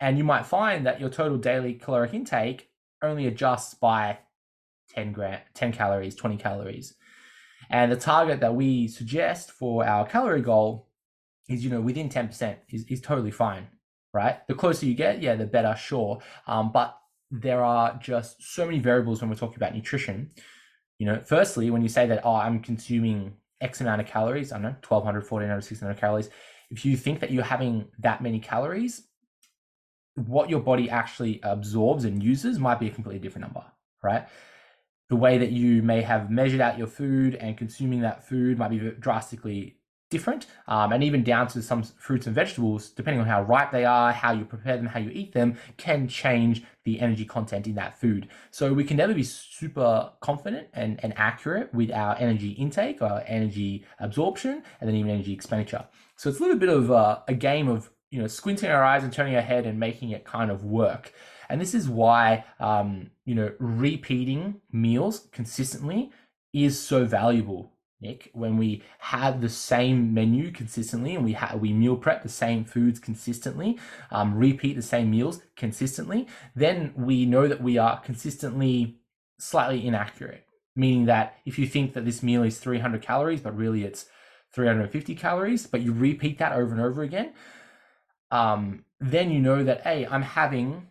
And 0.00 0.18
you 0.18 0.24
might 0.24 0.44
find 0.44 0.84
that 0.86 0.98
your 0.98 1.08
total 1.08 1.38
daily 1.38 1.74
caloric 1.74 2.14
intake 2.14 2.68
only 3.08 3.26
adjusts 3.26 3.74
by 3.74 4.18
10 4.90 5.12
gram, 5.12 5.40
10 5.54 5.72
calories, 5.72 6.14
20 6.14 6.36
calories. 6.36 6.94
And 7.70 7.90
the 7.90 7.96
target 7.96 8.40
that 8.40 8.54
we 8.54 8.88
suggest 8.88 9.50
for 9.50 9.86
our 9.86 10.06
calorie 10.06 10.42
goal 10.42 10.88
is, 11.48 11.64
you 11.64 11.70
know, 11.70 11.80
within 11.80 12.08
10% 12.08 12.56
is, 12.70 12.84
is 12.84 13.00
totally 13.00 13.30
fine, 13.30 13.68
right? 14.12 14.46
The 14.48 14.54
closer 14.54 14.86
you 14.86 14.94
get, 14.94 15.22
yeah, 15.22 15.34
the 15.34 15.46
better, 15.46 15.74
sure. 15.76 16.20
Um, 16.46 16.72
but 16.72 16.98
there 17.30 17.64
are 17.64 17.98
just 18.02 18.42
so 18.42 18.64
many 18.64 18.78
variables 18.78 19.20
when 19.20 19.30
we're 19.30 19.36
talking 19.36 19.56
about 19.56 19.74
nutrition. 19.74 20.30
You 20.98 21.06
know, 21.06 21.20
firstly, 21.24 21.70
when 21.70 21.82
you 21.82 21.88
say 21.88 22.06
that, 22.06 22.20
oh, 22.24 22.34
I'm 22.34 22.60
consuming 22.60 23.34
X 23.60 23.80
amount 23.80 24.00
of 24.00 24.06
calories, 24.06 24.52
I 24.52 24.56
don't 24.56 24.62
know, 24.62 24.76
1200, 24.86 25.20
1400, 25.20 25.54
1600 25.56 25.98
calories. 25.98 26.30
If 26.70 26.84
you 26.84 26.96
think 26.96 27.20
that 27.20 27.30
you're 27.30 27.44
having 27.44 27.86
that 27.98 28.22
many 28.22 28.40
calories, 28.40 29.08
what 30.14 30.48
your 30.48 30.60
body 30.60 30.88
actually 30.88 31.40
absorbs 31.42 32.04
and 32.04 32.22
uses 32.22 32.58
might 32.58 32.78
be 32.78 32.86
a 32.86 32.90
completely 32.90 33.20
different 33.20 33.46
number, 33.46 33.64
right? 34.02 34.28
The 35.08 35.16
way 35.16 35.38
that 35.38 35.50
you 35.50 35.82
may 35.82 36.02
have 36.02 36.30
measured 36.30 36.60
out 36.60 36.78
your 36.78 36.86
food 36.86 37.34
and 37.34 37.58
consuming 37.58 38.00
that 38.00 38.26
food 38.26 38.58
might 38.58 38.70
be 38.70 38.78
drastically 38.78 39.76
different, 40.10 40.46
um, 40.68 40.92
and 40.92 41.02
even 41.02 41.24
down 41.24 41.48
to 41.48 41.60
some 41.60 41.82
fruits 41.82 42.26
and 42.26 42.34
vegetables, 42.34 42.90
depending 42.90 43.20
on 43.20 43.26
how 43.26 43.42
ripe 43.42 43.72
they 43.72 43.84
are, 43.84 44.12
how 44.12 44.32
you 44.32 44.44
prepare 44.44 44.76
them, 44.76 44.86
how 44.86 45.00
you 45.00 45.10
eat 45.10 45.32
them, 45.32 45.56
can 45.76 46.06
change 46.06 46.62
the 46.84 47.00
energy 47.00 47.24
content 47.24 47.66
in 47.66 47.74
that 47.74 47.98
food. 47.98 48.28
So 48.52 48.72
we 48.72 48.84
can 48.84 48.96
never 48.96 49.12
be 49.12 49.24
super 49.24 50.12
confident 50.20 50.68
and, 50.72 51.00
and 51.02 51.12
accurate 51.16 51.74
with 51.74 51.90
our 51.90 52.16
energy 52.16 52.50
intake, 52.50 53.02
our 53.02 53.24
energy 53.26 53.84
absorption, 53.98 54.62
and 54.80 54.88
then 54.88 54.94
even 54.94 55.10
energy 55.10 55.32
expenditure. 55.32 55.84
So 56.16 56.30
it's 56.30 56.38
a 56.38 56.42
little 56.42 56.58
bit 56.58 56.68
of 56.68 56.90
a, 56.90 57.24
a 57.26 57.34
game 57.34 57.68
of 57.68 57.90
you 58.14 58.20
know 58.20 58.28
squinting 58.28 58.70
our 58.70 58.84
eyes 58.84 59.02
and 59.02 59.12
turning 59.12 59.34
our 59.34 59.42
head 59.42 59.66
and 59.66 59.80
making 59.80 60.10
it 60.10 60.24
kind 60.24 60.50
of 60.50 60.64
work. 60.64 61.12
And 61.48 61.60
this 61.60 61.74
is 61.74 61.88
why 61.88 62.44
um, 62.60 63.10
you 63.24 63.34
know 63.34 63.52
repeating 63.58 64.60
meals 64.70 65.28
consistently 65.32 66.12
is 66.52 66.80
so 66.80 67.04
valuable 67.04 67.72
Nic, 68.04 68.30
when 68.34 68.58
we 68.58 68.82
have 68.98 69.40
the 69.40 69.48
same 69.48 70.12
menu 70.12 70.50
consistently 70.52 71.14
and 71.14 71.24
we 71.24 71.32
have 71.32 71.58
we 71.58 71.72
meal 71.72 71.96
prep 71.96 72.22
the 72.22 72.28
same 72.28 72.64
foods 72.64 73.00
consistently, 73.00 73.78
um, 74.10 74.36
repeat 74.36 74.76
the 74.76 74.82
same 74.82 75.10
meals 75.10 75.42
consistently, 75.56 76.28
then 76.54 76.92
we 76.96 77.24
know 77.24 77.48
that 77.48 77.62
we 77.62 77.78
are 77.78 78.00
consistently 78.00 78.98
slightly 79.38 79.86
inaccurate. 79.86 80.44
Meaning 80.76 81.06
that 81.06 81.38
if 81.46 81.58
you 81.58 81.66
think 81.66 81.94
that 81.94 82.04
this 82.04 82.22
meal 82.22 82.42
is 82.42 82.58
300 82.58 83.00
calories, 83.00 83.40
but 83.40 83.56
really 83.56 83.84
it's 83.84 84.06
350 84.52 85.14
calories, 85.14 85.66
but 85.66 85.80
you 85.80 85.92
repeat 85.92 86.38
that 86.38 86.52
over 86.52 86.72
and 86.72 86.80
over 86.80 87.02
again, 87.02 87.32
um, 88.30 88.84
then 89.00 89.30
you 89.30 89.40
know 89.40 89.62
that 89.64 89.82
hey, 89.82 90.06
I'm 90.06 90.22
having 90.22 90.88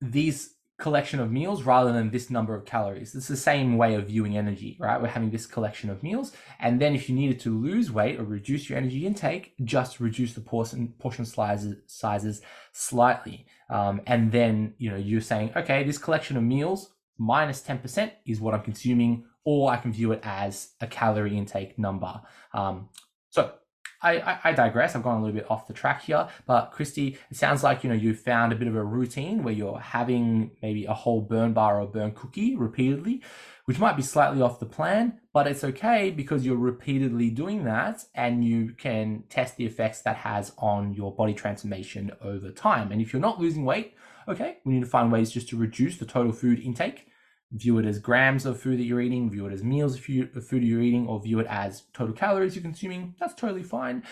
these 0.00 0.56
collection 0.78 1.20
of 1.20 1.32
meals 1.32 1.62
rather 1.62 1.92
than 1.92 2.10
this 2.10 2.28
number 2.28 2.54
of 2.54 2.66
calories. 2.66 3.14
It's 3.14 3.28
the 3.28 3.36
same 3.36 3.78
way 3.78 3.94
of 3.94 4.08
viewing 4.08 4.36
energy, 4.36 4.76
right? 4.78 5.00
We're 5.00 5.08
having 5.08 5.30
this 5.30 5.46
collection 5.46 5.88
of 5.88 6.02
meals. 6.02 6.32
And 6.60 6.80
then 6.80 6.94
if 6.94 7.08
you 7.08 7.14
needed 7.14 7.40
to 7.40 7.58
lose 7.58 7.90
weight 7.90 8.20
or 8.20 8.24
reduce 8.24 8.68
your 8.68 8.76
energy 8.76 9.06
intake, 9.06 9.54
just 9.64 10.00
reduce 10.00 10.34
the 10.34 10.42
portion 10.42 10.88
portion 10.98 11.24
sizes 11.24 11.76
sizes 11.86 12.42
slightly. 12.72 13.46
Um, 13.70 14.02
and 14.06 14.30
then, 14.30 14.74
you 14.78 14.90
know, 14.90 14.96
you're 14.96 15.22
saying, 15.22 15.52
okay, 15.56 15.82
this 15.82 15.98
collection 15.98 16.36
of 16.36 16.42
meals 16.42 16.92
minus 17.18 17.62
10% 17.62 18.12
is 18.26 18.40
what 18.40 18.52
I'm 18.52 18.62
consuming, 18.62 19.24
or 19.44 19.72
I 19.72 19.78
can 19.78 19.92
view 19.92 20.12
it 20.12 20.20
as 20.22 20.72
a 20.82 20.86
calorie 20.86 21.38
intake 21.38 21.78
number. 21.78 22.20
Um, 22.52 22.90
so 23.30 23.54
I, 24.02 24.38
I, 24.44 24.52
digress. 24.52 24.94
I've 24.94 25.02
gone 25.02 25.18
a 25.18 25.24
little 25.24 25.34
bit 25.34 25.50
off 25.50 25.66
the 25.66 25.72
track 25.72 26.04
here, 26.04 26.28
but 26.46 26.70
Christy, 26.72 27.18
it 27.30 27.36
sounds 27.36 27.62
like 27.62 27.82
you 27.82 27.88
know 27.90 27.96
you 27.96 28.14
found 28.14 28.52
a 28.52 28.56
bit 28.56 28.68
of 28.68 28.76
a 28.76 28.84
routine 28.84 29.42
where 29.42 29.54
you're 29.54 29.78
having 29.78 30.50
maybe 30.62 30.84
a 30.84 30.94
whole 30.94 31.20
burn 31.20 31.52
bar 31.52 31.80
or 31.80 31.86
burn 31.86 32.12
cookie 32.12 32.56
repeatedly, 32.56 33.22
which 33.64 33.78
might 33.78 33.96
be 33.96 34.02
slightly 34.02 34.42
off 34.42 34.60
the 34.60 34.66
plan, 34.66 35.20
but 35.32 35.46
it's 35.46 35.64
okay 35.64 36.10
because 36.10 36.44
you're 36.44 36.56
repeatedly 36.56 37.30
doing 37.30 37.64
that, 37.64 38.04
and 38.14 38.44
you 38.44 38.72
can 38.72 39.24
test 39.28 39.56
the 39.56 39.66
effects 39.66 40.02
that 40.02 40.16
has 40.16 40.52
on 40.58 40.92
your 40.92 41.14
body 41.14 41.34
transformation 41.34 42.12
over 42.20 42.50
time. 42.50 42.92
And 42.92 43.00
if 43.00 43.12
you're 43.12 43.20
not 43.20 43.40
losing 43.40 43.64
weight, 43.64 43.94
okay, 44.28 44.58
we 44.64 44.74
need 44.74 44.80
to 44.80 44.86
find 44.86 45.10
ways 45.10 45.30
just 45.30 45.48
to 45.48 45.56
reduce 45.56 45.96
the 45.96 46.06
total 46.06 46.32
food 46.32 46.60
intake 46.60 47.08
view 47.52 47.78
it 47.78 47.86
as 47.86 47.98
grams 47.98 48.44
of 48.44 48.60
food 48.60 48.78
that 48.78 48.84
you're 48.84 49.00
eating, 49.00 49.30
view 49.30 49.46
it 49.46 49.52
as 49.52 49.62
meals 49.62 49.94
of 49.94 50.00
food 50.02 50.62
you're 50.62 50.82
eating, 50.82 51.06
or 51.06 51.20
view 51.20 51.38
it 51.38 51.46
as 51.48 51.84
total 51.92 52.14
calories 52.14 52.54
you're 52.54 52.62
consuming. 52.62 53.14
That's 53.20 53.34
totally 53.34 53.62
fine. 53.62 54.02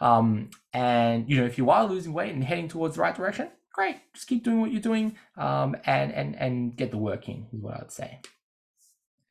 Um, 0.00 0.50
and 0.72 1.28
you 1.28 1.38
know, 1.38 1.46
if 1.46 1.58
you 1.58 1.70
are 1.70 1.86
losing 1.86 2.12
weight 2.12 2.34
and 2.34 2.44
heading 2.44 2.68
towards 2.68 2.96
the 2.96 3.02
right 3.02 3.14
direction, 3.14 3.48
great. 3.72 3.96
Just 4.14 4.28
keep 4.28 4.44
doing 4.44 4.60
what 4.60 4.72
you're 4.72 4.80
doing, 4.80 5.16
um, 5.36 5.76
and 5.84 6.12
and 6.12 6.36
and 6.36 6.76
get 6.76 6.90
the 6.90 6.98
work 6.98 7.28
in. 7.28 7.46
Is 7.52 7.62
what 7.62 7.74
I 7.74 7.78
would 7.78 7.92
say. 7.92 8.20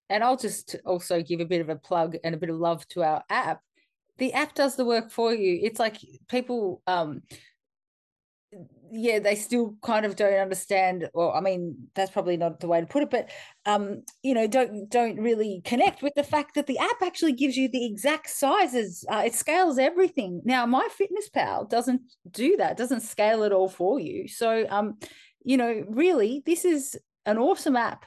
And 0.09 0.23
I'll 0.23 0.37
just 0.37 0.75
also 0.85 1.21
give 1.21 1.39
a 1.39 1.45
bit 1.45 1.61
of 1.61 1.69
a 1.69 1.75
plug 1.75 2.15
and 2.23 2.35
a 2.35 2.37
bit 2.37 2.49
of 2.49 2.57
love 2.57 2.87
to 2.89 3.03
our 3.03 3.23
app. 3.29 3.61
The 4.17 4.33
app 4.33 4.53
does 4.53 4.75
the 4.75 4.85
work 4.85 5.09
for 5.11 5.33
you. 5.33 5.59
It's 5.63 5.79
like 5.79 5.97
people 6.29 6.81
um, 6.87 7.23
yeah 8.91 9.19
they 9.19 9.35
still 9.35 9.75
kind 9.81 10.05
of 10.05 10.15
don't 10.15 10.33
understand 10.33 11.09
well 11.13 11.31
i 11.31 11.39
mean 11.39 11.75
that's 11.95 12.11
probably 12.11 12.37
not 12.37 12.59
the 12.59 12.67
way 12.67 12.79
to 12.79 12.85
put 12.85 13.03
it 13.03 13.09
but 13.09 13.29
um 13.65 14.03
you 14.23 14.33
know 14.33 14.47
don't 14.47 14.89
don't 14.89 15.17
really 15.17 15.61
connect 15.65 16.01
with 16.01 16.13
the 16.15 16.23
fact 16.23 16.55
that 16.55 16.67
the 16.67 16.77
app 16.77 17.01
actually 17.01 17.33
gives 17.33 17.57
you 17.57 17.67
the 17.69 17.85
exact 17.85 18.29
sizes 18.29 19.05
uh, 19.09 19.23
it 19.25 19.33
scales 19.33 19.77
everything. 19.77 20.41
Now 20.45 20.65
MyFitnessPal 20.65 21.69
doesn't 21.69 22.01
do 22.31 22.57
that 22.57 22.77
doesn't 22.77 23.01
scale 23.01 23.43
it 23.43 23.51
all 23.51 23.69
for 23.69 23.99
you. 23.99 24.27
So 24.27 24.65
um 24.69 24.97
you 25.43 25.57
know 25.57 25.83
really 25.89 26.43
this 26.45 26.65
is 26.65 26.97
an 27.25 27.37
awesome 27.37 27.75
app. 27.75 28.05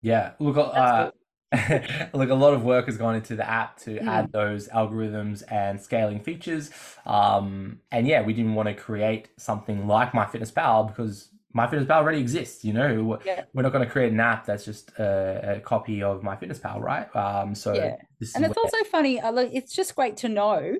Yeah 0.00 0.32
look 0.38 0.56
uh, 0.56 1.10
Look, 2.14 2.30
a 2.30 2.34
lot 2.34 2.54
of 2.54 2.64
work 2.64 2.86
has 2.86 2.96
gone 2.96 3.14
into 3.14 3.36
the 3.36 3.48
app 3.48 3.78
to 3.80 3.98
mm. 3.98 4.06
add 4.06 4.32
those 4.32 4.68
algorithms 4.68 5.42
and 5.48 5.80
scaling 5.80 6.20
features. 6.20 6.70
Um, 7.04 7.80
and 7.90 8.06
yeah, 8.06 8.22
we 8.22 8.32
didn't 8.32 8.54
want 8.54 8.68
to 8.68 8.74
create 8.74 9.28
something 9.36 9.86
like 9.86 10.12
MyFitnessPal 10.12 10.88
because 10.88 11.28
MyFitnessPal 11.56 11.90
already 11.90 12.20
exists. 12.20 12.64
You 12.64 12.72
know, 12.72 13.18
yeah. 13.24 13.44
we're 13.52 13.62
not 13.62 13.72
going 13.72 13.84
to 13.84 13.90
create 13.90 14.12
an 14.12 14.20
app 14.20 14.46
that's 14.46 14.64
just 14.64 14.92
a, 14.98 15.56
a 15.56 15.60
copy 15.60 16.02
of 16.02 16.22
MyFitnessPal, 16.22 16.80
right? 16.80 17.14
Um, 17.14 17.54
so 17.54 17.74
yeah. 17.74 17.96
and 18.34 18.44
it's 18.44 18.56
also 18.56 18.84
funny. 18.90 19.20
It's 19.22 19.74
just 19.74 19.94
great 19.94 20.16
to 20.18 20.28
know 20.28 20.76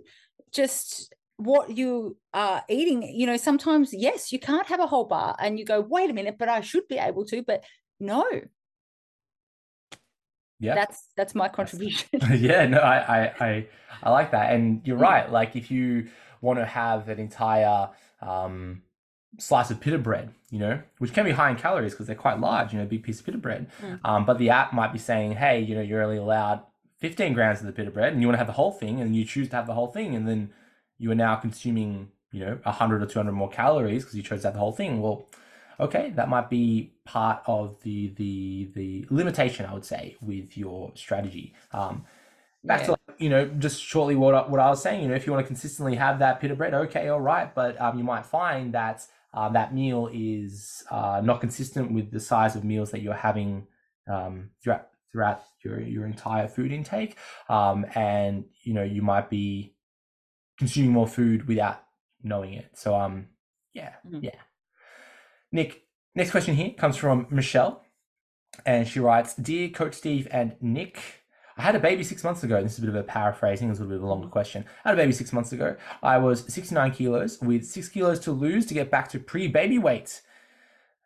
just 0.52 1.12
what 1.36 1.76
you 1.76 2.16
are 2.32 2.62
eating. 2.68 3.02
You 3.02 3.26
know, 3.26 3.36
sometimes 3.36 3.92
yes, 3.92 4.32
you 4.32 4.38
can't 4.38 4.66
have 4.68 4.80
a 4.80 4.86
whole 4.86 5.04
bar, 5.04 5.36
and 5.38 5.58
you 5.58 5.64
go, 5.64 5.80
wait 5.80 6.08
a 6.08 6.14
minute, 6.14 6.36
but 6.38 6.48
I 6.48 6.60
should 6.62 6.88
be 6.88 6.96
able 6.96 7.26
to. 7.26 7.42
But 7.42 7.64
no, 8.00 8.24
yeah 10.62 10.74
that's 10.74 11.08
that's 11.16 11.34
my 11.34 11.48
contribution 11.48 12.08
yeah 12.38 12.66
no 12.66 12.78
I, 12.78 12.96
I 12.96 13.32
i 13.40 13.66
i 14.04 14.10
like 14.10 14.30
that 14.30 14.54
and 14.54 14.80
you're 14.84 14.96
mm. 14.96 15.02
right 15.02 15.30
like 15.30 15.56
if 15.56 15.70
you 15.70 16.08
want 16.40 16.58
to 16.58 16.64
have 16.64 17.08
an 17.08 17.18
entire 17.18 17.90
um 18.20 18.82
slice 19.38 19.70
of 19.70 19.80
pita 19.80 19.98
bread 19.98 20.32
you 20.50 20.58
know 20.58 20.80
which 20.98 21.12
can 21.12 21.24
be 21.24 21.32
high 21.32 21.50
in 21.50 21.56
calories 21.56 21.92
because 21.92 22.06
they're 22.06 22.14
quite 22.16 22.38
large 22.38 22.72
you 22.72 22.78
know 22.78 22.86
big 22.86 23.02
piece 23.02 23.20
of 23.20 23.26
pita 23.26 23.38
bread 23.38 23.70
mm. 23.82 23.98
um, 24.04 24.24
but 24.24 24.38
the 24.38 24.50
app 24.50 24.72
might 24.72 24.92
be 24.92 24.98
saying 24.98 25.32
hey 25.32 25.60
you 25.60 25.74
know 25.74 25.80
you're 25.80 26.02
only 26.02 26.18
allowed 26.18 26.62
15 26.98 27.32
grams 27.32 27.60
of 27.60 27.66
the 27.66 27.72
pita 27.72 27.90
bread 27.90 28.12
and 28.12 28.22
you 28.22 28.28
want 28.28 28.34
to 28.34 28.38
have 28.38 28.46
the 28.46 28.52
whole 28.52 28.72
thing 28.72 29.00
and 29.00 29.16
you 29.16 29.24
choose 29.24 29.48
to 29.48 29.56
have 29.56 29.66
the 29.66 29.74
whole 29.74 29.90
thing 29.90 30.14
and 30.14 30.28
then 30.28 30.52
you 30.98 31.10
are 31.10 31.16
now 31.16 31.34
consuming 31.34 32.08
you 32.30 32.40
know 32.40 32.58
100 32.62 33.02
or 33.02 33.06
200 33.06 33.32
more 33.32 33.48
calories 33.48 34.04
because 34.04 34.16
you 34.16 34.22
chose 34.22 34.42
to 34.42 34.46
have 34.48 34.54
the 34.54 34.60
whole 34.60 34.72
thing 34.72 35.00
well 35.00 35.26
okay, 35.82 36.12
that 36.16 36.28
might 36.28 36.48
be 36.48 36.94
part 37.04 37.42
of 37.46 37.80
the 37.82 38.08
the 38.16 38.70
the 38.74 39.06
limitation, 39.10 39.66
I 39.66 39.74
would 39.74 39.84
say, 39.84 40.16
with 40.20 40.56
your 40.56 40.92
strategy. 40.94 41.54
Um, 41.72 42.04
back 42.64 42.82
yeah. 42.82 42.86
to 42.86 42.96
you 43.18 43.28
know 43.28 43.46
just 43.46 43.82
shortly 43.82 44.14
what 44.14 44.34
I, 44.34 44.42
what 44.48 44.60
I 44.60 44.68
was 44.68 44.82
saying. 44.82 45.02
You 45.02 45.08
know, 45.08 45.14
if 45.14 45.26
you 45.26 45.32
want 45.32 45.44
to 45.44 45.46
consistently 45.46 45.96
have 45.96 46.18
that 46.20 46.40
pita 46.40 46.54
bread, 46.54 46.74
okay, 46.74 47.08
all 47.08 47.20
right, 47.20 47.54
but 47.54 47.80
um, 47.80 47.98
you 47.98 48.04
might 48.04 48.26
find 48.26 48.72
that 48.74 49.06
um, 49.34 49.52
that 49.54 49.74
meal 49.74 50.08
is 50.12 50.84
uh, 50.90 51.20
not 51.24 51.40
consistent 51.40 51.92
with 51.92 52.10
the 52.10 52.20
size 52.20 52.56
of 52.56 52.64
meals 52.64 52.90
that 52.90 53.00
you're 53.00 53.14
having 53.14 53.66
um, 54.10 54.50
throughout 54.62 54.88
throughout 55.10 55.42
your 55.64 55.80
your 55.80 56.06
entire 56.06 56.48
food 56.48 56.72
intake, 56.72 57.16
um, 57.48 57.86
and 57.94 58.44
you 58.62 58.74
know 58.74 58.82
you 58.84 59.02
might 59.02 59.30
be 59.30 59.74
consuming 60.58 60.92
more 60.92 61.08
food 61.08 61.48
without 61.48 61.82
knowing 62.22 62.54
it. 62.54 62.70
So 62.74 62.94
um, 62.94 63.26
yeah, 63.72 63.94
mm-hmm. 64.06 64.24
yeah. 64.24 64.30
Nic, 65.52 65.84
next 66.14 66.30
question 66.30 66.54
here 66.54 66.70
comes 66.70 66.96
from 66.96 67.26
Michelle. 67.30 67.84
And 68.66 68.86
she 68.86 69.00
writes 69.00 69.34
Dear 69.34 69.68
Coach 69.68 69.94
Steve 69.94 70.28
and 70.30 70.56
Nic, 70.60 71.00
I 71.56 71.62
had 71.62 71.76
a 71.76 71.80
baby 71.80 72.02
six 72.02 72.24
months 72.24 72.42
ago. 72.42 72.62
This 72.62 72.72
is 72.72 72.78
a 72.78 72.80
bit 72.82 72.90
of 72.90 72.96
a 72.96 73.02
paraphrasing, 73.02 73.70
it's 73.70 73.78
a 73.78 73.82
little 73.82 73.96
bit 73.96 74.02
of 74.02 74.04
a 74.04 74.08
longer 74.08 74.28
question. 74.28 74.64
I 74.84 74.88
had 74.88 74.98
a 74.98 75.02
baby 75.02 75.12
six 75.12 75.32
months 75.32 75.52
ago. 75.52 75.76
I 76.02 76.18
was 76.18 76.44
69 76.52 76.92
kilos 76.92 77.40
with 77.40 77.64
six 77.64 77.88
kilos 77.88 78.18
to 78.20 78.32
lose 78.32 78.66
to 78.66 78.74
get 78.74 78.90
back 78.90 79.08
to 79.10 79.18
pre 79.18 79.48
baby 79.48 79.78
weight. 79.78 80.22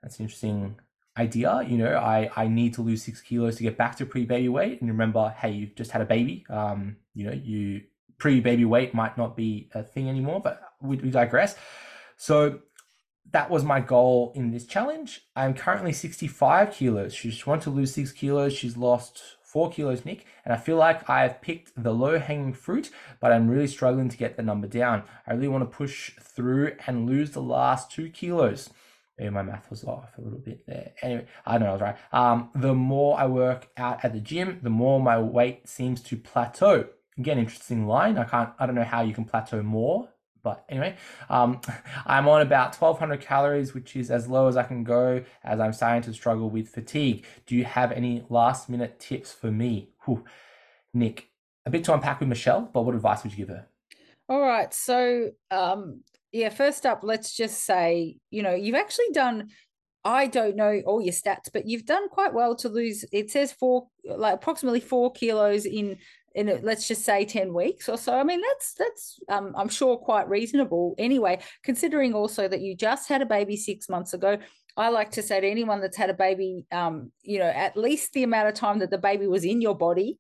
That's 0.02 0.18
an 0.18 0.24
interesting 0.24 0.76
idea. 1.18 1.62
You 1.66 1.78
know, 1.78 1.96
I, 1.96 2.30
I 2.37 2.48
need 2.48 2.74
to 2.74 2.82
lose 2.82 3.02
six 3.02 3.20
kilos 3.20 3.56
to 3.56 3.64
get 3.64 3.76
back 3.76 3.96
to 3.96 4.06
pre 4.06 4.24
baby 4.24 4.48
weight. 4.48 4.80
And 4.80 4.90
remember, 4.90 5.35
hey, 5.37 5.50
you've 5.50 5.74
just 5.74 5.90
had 5.90 6.02
a 6.02 6.06
baby. 6.06 6.44
Um, 6.48 6.96
you 7.14 7.26
know, 7.26 7.32
you 7.32 7.82
pre 8.18 8.40
baby 8.40 8.64
weight 8.64 8.94
might 8.94 9.18
not 9.18 9.37
be 9.37 9.68
a 9.74 9.82
thing 9.82 10.09
anymore, 10.09 10.40
but 10.40 10.62
we, 10.80 10.96
we 10.96 11.11
digress. 11.11 11.56
So 12.16 12.61
that 13.32 13.50
was 13.50 13.64
my 13.64 13.80
goal 13.80 14.32
in 14.34 14.50
this 14.50 14.66
challenge. 14.66 15.22
I'm 15.34 15.54
currently 15.54 15.92
65 15.92 16.72
kilos. 16.72 17.14
She's 17.14 17.46
want 17.46 17.62
to 17.62 17.70
lose 17.70 17.94
six 17.94 18.12
kilos. 18.12 18.52
She's 18.52 18.76
lost 18.76 19.22
four 19.42 19.70
kilos, 19.70 20.04
Nic, 20.04 20.26
and 20.44 20.52
I 20.52 20.58
feel 20.58 20.76
like 20.76 21.08
I've 21.08 21.40
picked 21.40 21.72
the 21.82 21.92
low 21.92 22.18
hanging 22.18 22.52
fruit, 22.52 22.90
but 23.20 23.32
I'm 23.32 23.48
really 23.48 23.66
struggling 23.66 24.08
to 24.08 24.16
get 24.16 24.36
the 24.36 24.42
number 24.42 24.66
down. 24.66 25.04
I 25.26 25.32
really 25.32 25.48
want 25.48 25.62
to 25.62 25.76
push 25.76 26.12
through 26.20 26.72
and 26.86 27.06
lose 27.06 27.30
the 27.30 27.40
last 27.42 27.90
two 27.90 28.10
kilos. 28.10 28.70
Maybe 29.18 29.30
my 29.30 29.42
math 29.42 29.70
was 29.70 29.82
off 29.84 30.10
a 30.18 30.20
little 30.20 30.40
bit 30.40 30.66
there. 30.66 30.92
Anyway, 31.00 31.26
I 31.46 31.56
know 31.56 31.68
I 31.68 31.72
was 31.72 31.80
right. 31.80 31.96
Um, 32.12 32.50
the 32.54 32.74
more 32.74 33.18
I 33.18 33.26
work 33.26 33.68
out 33.78 34.04
at 34.04 34.12
the 34.12 34.20
gym, 34.20 34.60
the 34.62 34.68
more 34.68 35.00
my 35.00 35.18
weight 35.18 35.68
seems 35.68 36.02
to 36.02 36.16
plateau. 36.18 36.88
Again, 37.16 37.38
interesting 37.38 37.86
line. 37.86 38.18
I 38.18 38.24
can't. 38.24 38.50
I 38.58 38.66
don't 38.66 38.74
know 38.74 38.84
how 38.84 39.00
you 39.00 39.14
can 39.14 39.24
plateau 39.24 39.62
more 39.62 40.10
But 40.46 40.64
anyway, 40.68 40.94
um, 41.28 41.61
I'm 42.06 42.28
on 42.28 42.40
about 42.40 42.76
1200 42.76 43.20
calories, 43.20 43.74
which 43.74 43.96
is 43.96 44.12
as 44.12 44.28
low 44.28 44.46
as 44.46 44.56
I 44.56 44.62
can 44.62 44.85
go 44.85 45.24
as 45.42 45.59
I'm 45.59 45.72
starting 45.72 46.02
to 46.02 46.12
struggle 46.12 46.48
with 46.48 46.68
fatigue. 46.68 47.26
Do 47.46 47.56
you 47.56 47.64
have 47.64 47.90
any 47.90 48.24
last 48.28 48.68
minute 48.68 49.00
tips 49.00 49.32
for 49.32 49.50
me? 49.50 49.90
Whew. 50.04 50.24
Nic, 50.94 51.28
a 51.66 51.70
bit 51.70 51.82
to 51.82 51.94
unpack 51.94 52.20
with 52.20 52.28
Michelle, 52.28 52.70
but 52.72 52.82
what 52.82 52.94
advice 52.94 53.24
would 53.24 53.32
you 53.32 53.38
give 53.38 53.48
her? 53.48 53.66
All 54.28 54.40
right. 54.40 54.72
So, 54.72 55.32
um, 55.50 56.04
yeah, 56.30 56.50
first 56.50 56.87
up, 56.87 57.00
let's 57.02 57.37
just 57.37 57.64
say, 57.64 58.18
you 58.30 58.44
know, 58.44 58.54
you've 58.54 58.76
actually 58.76 59.11
done 59.12 59.48
I 60.04 60.28
don't 60.28 60.54
know 60.54 60.80
all 60.87 61.02
your 61.02 61.12
stats, 61.12 61.48
but 61.52 61.66
you've 61.66 61.85
done 61.85 62.09
quite 62.09 62.32
well 62.32 62.54
to 62.56 62.68
lose. 62.68 63.04
It 63.11 63.28
says 63.32 63.52
four, 63.52 63.88
like 64.04 64.35
approximately 64.35 64.78
four 64.78 65.11
kilos 65.11 65.66
in 65.66 65.98
in 66.37 66.49
a, 66.49 66.55
let's 66.62 66.87
just 66.87 67.05
say 67.05 67.25
10 67.25 67.53
weeks 67.53 67.88
or 67.88 67.99
so. 67.99 68.16
I 68.16 68.22
mean 68.22 68.40
that's 68.40 68.75
that's 68.75 69.18
um, 69.29 69.53
i'm 69.57 69.68
sure 69.68 69.96
quite 69.96 70.29
reasonable 70.29 70.94
anyway. 70.99 71.40
Considering 71.64 72.14
also 72.14 72.46
that 72.46 72.61
you 72.61 72.77
just 72.77 73.09
had 73.09 73.22
a 73.22 73.27
baby 73.27 73.57
six 73.57 73.88
months 73.88 74.14
ago 74.14 74.38
i 74.79 74.90
like 74.90 75.11
to 75.11 75.22
say 75.22 75.40
to 75.40 75.49
anyone 75.49 75.81
that's 75.81 75.96
had 75.96 76.11
a 76.11 76.14
baby 76.14 76.66
um, 76.70 77.11
you 77.22 77.38
know 77.38 77.49
at 77.49 77.77
least 77.79 78.12
the 78.12 78.22
amount 78.22 78.46
of 78.46 78.53
time 78.55 78.79
that 78.79 78.90
the 78.90 78.99
baby 78.99 79.27
was 79.27 79.42
in 79.42 79.62
your 79.62 79.75
body 79.75 80.18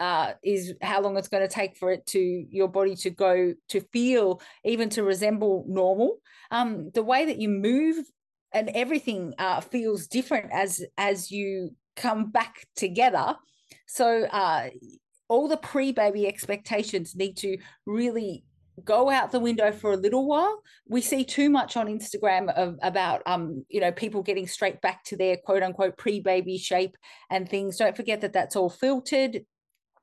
uh, 0.00 0.32
is 0.42 0.74
how 0.82 1.00
long 1.00 1.16
it's 1.16 1.28
going 1.28 1.46
to 1.46 1.52
take 1.52 1.76
for 1.76 1.90
it 1.90 2.06
to 2.06 2.20
your 2.20 2.68
body 2.68 2.94
to 2.96 3.10
go 3.10 3.54
to 3.68 3.80
feel 3.92 4.40
even 4.64 4.88
to 4.90 5.02
resemble 5.02 5.64
normal. 5.68 6.18
Um, 6.50 6.90
the 6.94 7.02
way 7.02 7.26
that 7.26 7.38
you 7.38 7.48
move 7.48 7.96
and 8.52 8.70
everything 8.74 9.34
uh, 9.38 9.60
feels 9.60 10.06
different 10.06 10.50
as 10.52 10.84
as 10.96 11.30
you 11.30 11.70
come 11.96 12.30
back 12.30 12.66
together. 12.76 13.36
So 13.86 14.24
uh, 14.24 14.68
all 15.28 15.48
the 15.48 15.56
pre-baby 15.56 16.26
expectations 16.26 17.14
need 17.14 17.36
to 17.36 17.58
really 17.86 18.44
go 18.84 19.10
out 19.10 19.32
the 19.32 19.40
window 19.40 19.72
for 19.72 19.92
a 19.92 19.96
little 19.96 20.26
while. 20.26 20.62
We 20.86 21.00
see 21.00 21.24
too 21.24 21.50
much 21.50 21.76
on 21.76 21.86
Instagram 21.86 22.52
of, 22.54 22.78
about 22.82 23.22
um, 23.26 23.64
you 23.68 23.80
know, 23.80 23.92
people 23.92 24.22
getting 24.22 24.46
straight 24.46 24.80
back 24.80 25.04
to 25.04 25.16
their 25.16 25.36
quote 25.36 25.62
unquote 25.62 25.96
pre-baby 25.96 26.58
shape 26.58 26.96
and 27.30 27.48
things. 27.48 27.76
Don't 27.76 27.96
forget 27.96 28.20
that 28.22 28.32
that's 28.32 28.56
all 28.56 28.70
filtered. 28.70 29.44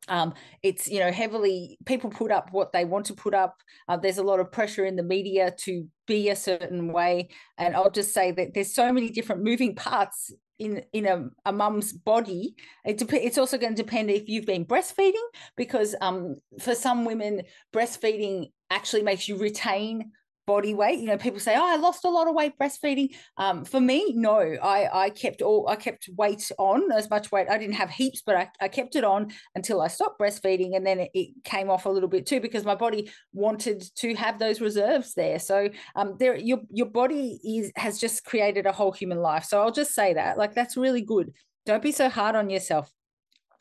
Um, 0.07 0.35
it's 0.61 0.87
you 0.87 0.99
know 0.99 1.11
heavily 1.11 1.79
people 1.85 2.11
put 2.11 2.31
up 2.31 2.49
what 2.51 2.71
they 2.71 2.85
want 2.85 3.07
to 3.07 3.15
put 3.15 3.33
up. 3.33 3.55
Uh, 3.87 3.97
there's 3.97 4.19
a 4.19 4.23
lot 4.23 4.39
of 4.39 4.51
pressure 4.51 4.85
in 4.85 4.95
the 4.95 5.03
media 5.03 5.51
to 5.61 5.87
be 6.05 6.29
a 6.29 6.35
certain 6.35 6.93
way, 6.93 7.29
and 7.57 7.75
I'll 7.75 7.89
just 7.89 8.13
say 8.13 8.31
that 8.33 8.53
there's 8.53 8.75
so 8.75 8.93
many 8.93 9.09
different 9.09 9.43
moving 9.43 9.73
parts 9.73 10.31
in 10.59 10.83
in 10.93 11.05
a, 11.05 11.29
a 11.45 11.51
mum's 11.51 11.91
body 11.93 12.55
it 12.85 12.97
dep- 12.97 13.13
it's 13.13 13.37
also 13.37 13.57
going 13.57 13.75
to 13.75 13.81
depend 13.83 14.09
if 14.09 14.29
you've 14.29 14.45
been 14.45 14.65
breastfeeding 14.65 15.13
because 15.55 15.95
um 16.01 16.35
for 16.59 16.75
some 16.75 17.05
women 17.05 17.41
breastfeeding 17.73 18.51
actually 18.69 19.03
makes 19.03 19.27
you 19.27 19.37
retain 19.37 20.11
body 20.45 20.73
weight 20.73 20.99
you 20.99 21.07
know 21.07 21.17
people 21.17 21.39
say 21.39 21.55
oh 21.55 21.65
i 21.65 21.75
lost 21.75 22.05
a 22.05 22.09
lot 22.09 22.27
of 22.27 22.35
weight 22.35 22.53
breastfeeding. 22.59 23.15
Um, 23.37 23.65
for 23.65 23.79
me 23.79 24.13
no 24.15 24.37
i 24.61 25.05
i 25.05 25.09
kept 25.09 25.41
all 25.41 25.67
i 25.67 25.75
kept 25.75 26.09
weight 26.17 26.51
on 26.57 26.91
as 26.91 27.09
much 27.09 27.31
weight 27.31 27.47
i 27.49 27.57
didn't 27.57 27.75
have 27.75 27.89
heaps 27.89 28.21
but 28.25 28.35
i, 28.35 28.49
I 28.61 28.67
kept 28.67 28.95
it 28.95 29.03
on 29.03 29.31
until 29.55 29.81
i 29.81 29.87
stopped 29.87 30.19
breastfeeding 30.19 30.75
and 30.75 30.85
then 30.85 30.99
it, 30.99 31.11
it 31.13 31.43
came 31.43 31.69
off 31.69 31.85
a 31.85 31.89
little 31.89 32.09
bit 32.09 32.25
too 32.25 32.39
because 32.39 32.63
my 32.65 32.75
body 32.75 33.11
wanted 33.33 33.83
to 33.95 34.15
have 34.15 34.39
those 34.39 34.61
reserves 34.61 35.13
there. 35.13 35.39
So 35.39 35.69
um 35.95 36.15
there 36.19 36.35
your 36.35 36.59
your 36.69 36.87
body 36.87 37.39
is 37.43 37.71
has 37.75 37.99
just 37.99 38.25
created 38.25 38.65
a 38.65 38.71
whole 38.71 38.91
human 38.91 39.19
life. 39.19 39.45
So 39.45 39.61
i'll 39.61 39.71
just 39.71 39.93
say 39.93 40.13
that 40.13 40.37
like 40.37 40.53
that's 40.53 40.77
really 40.77 41.01
good. 41.01 41.33
Don't 41.65 41.83
be 41.83 41.91
so 41.91 42.09
hard 42.09 42.35
on 42.35 42.49
yourself. 42.49 42.91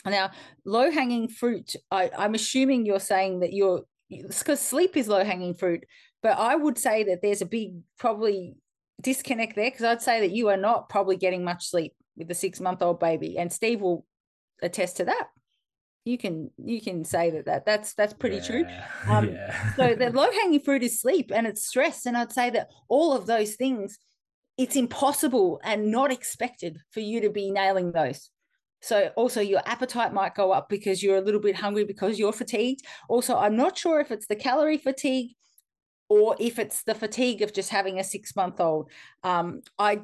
Now 0.07 0.31
low 0.65 0.91
hanging 0.91 1.29
fruit 1.29 1.77
I, 1.91 2.11
i'm 2.19 2.35
assuming 2.35 2.85
you're 2.85 3.01
saying 3.01 3.41
that 3.41 3.55
you're 3.55 3.85
because 4.11 4.61
sleep 4.61 4.99
is 4.99 5.09
low 5.09 5.25
hanging 5.25 5.55
fruit 5.55 5.85
but 6.25 6.39
I 6.39 6.57
would 6.57 6.79
say 6.79 7.05
that 7.05 7.21
there's 7.21 7.43
a 7.43 7.47
big 7.47 7.83
probably 7.99 8.57
disconnect 8.99 9.57
there 9.57 9.71
because 9.71 9.85
I'd 9.85 10.01
say 10.01 10.21
that 10.21 10.31
you 10.31 10.49
are 10.49 10.57
not 10.57 10.89
probably 10.89 11.17
getting 11.17 11.45
much 11.45 11.69
sleep 11.69 11.93
with 12.17 12.29
the 12.29 12.35
six 12.35 12.61
month 12.61 12.81
old 12.81 12.99
baby, 12.99 13.37
and 13.39 13.53
Steve 13.53 13.83
will 13.83 14.07
attest 14.63 14.97
to 14.97 15.05
that. 15.05 15.29
You 16.07 16.17
can 16.17 16.51
you 16.57 16.81
can 16.81 17.05
say 17.05 17.29
that, 17.29 17.45
that 17.45 17.67
that's 17.67 17.93
that's 17.93 18.15
pretty 18.15 18.37
yeah, 18.37 18.43
true. 18.43 18.65
Um, 19.07 19.29
yeah. 19.33 19.75
so 19.75 19.95
the 19.95 20.11
low 20.11 20.31
hanging 20.33 20.61
fruit 20.61 20.83
is 20.83 20.99
sleep 20.99 21.31
and 21.33 21.47
it's 21.47 21.67
stress, 21.67 22.07
and 22.07 22.17
I'd 22.17 22.33
say 22.33 22.49
that 22.51 22.71
all 22.89 23.13
of 23.13 23.27
those 23.27 23.57
things, 23.57 23.99
it's 24.57 24.77
impossible 24.77 25.61
and 25.63 25.91
not 25.91 26.11
expected 26.11 26.79
for 26.91 27.01
you 27.01 27.21
to 27.21 27.29
be 27.29 27.51
nailing 27.51 27.93
those. 27.93 28.31
So 28.81 29.11
also 29.17 29.43
your 29.43 29.61
appetite 29.67 30.15
might 30.15 30.35
go 30.35 30.53
up 30.53 30.71
because 30.71 31.03
you're 31.03 31.19
a 31.19 31.23
little 31.23 31.41
bit 31.41 31.57
hungry 31.57 31.85
because 31.85 32.19
you're 32.19 32.33
fatigued. 32.33 32.87
Also, 33.11 33.37
I'm 33.37 33.57
not 33.57 33.77
sure 33.77 34.01
if 34.01 34.11
it's 34.11 34.27
the 34.27 34.37
calorie 34.37 34.79
fatigue 34.79 35.37
or 36.09 36.37
if 36.39 36.59
it's 36.59 36.83
the 36.85 36.95
fatigue 36.95 37.43
of 37.43 37.53
just 37.53 37.71
having 37.71 37.99
a 37.99 38.05
six 38.05 38.35
month 38.37 38.61
old 38.61 38.91
um 39.23 39.61
i 39.79 40.01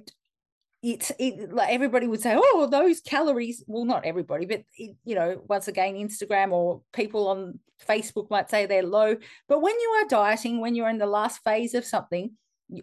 it's 0.82 1.12
it, 1.18 1.52
like 1.52 1.70
everybody 1.70 2.06
would 2.06 2.20
say 2.20 2.34
oh 2.36 2.66
those 2.70 3.00
calories 3.00 3.62
well 3.66 3.84
not 3.84 4.04
everybody 4.04 4.46
but 4.46 4.62
it, 4.76 4.96
you 5.04 5.14
know 5.14 5.42
once 5.48 5.68
again 5.68 5.94
instagram 5.94 6.52
or 6.52 6.80
people 6.92 7.28
on 7.28 7.58
facebook 7.86 8.30
might 8.30 8.48
say 8.50 8.66
they're 8.66 8.82
low 8.82 9.14
but 9.48 9.60
when 9.60 9.78
you 9.78 9.88
are 10.00 10.08
dieting 10.08 10.60
when 10.60 10.74
you're 10.74 10.88
in 10.88 10.98
the 10.98 11.06
last 11.06 11.42
phase 11.44 11.74
of 11.74 11.84
something 11.84 12.30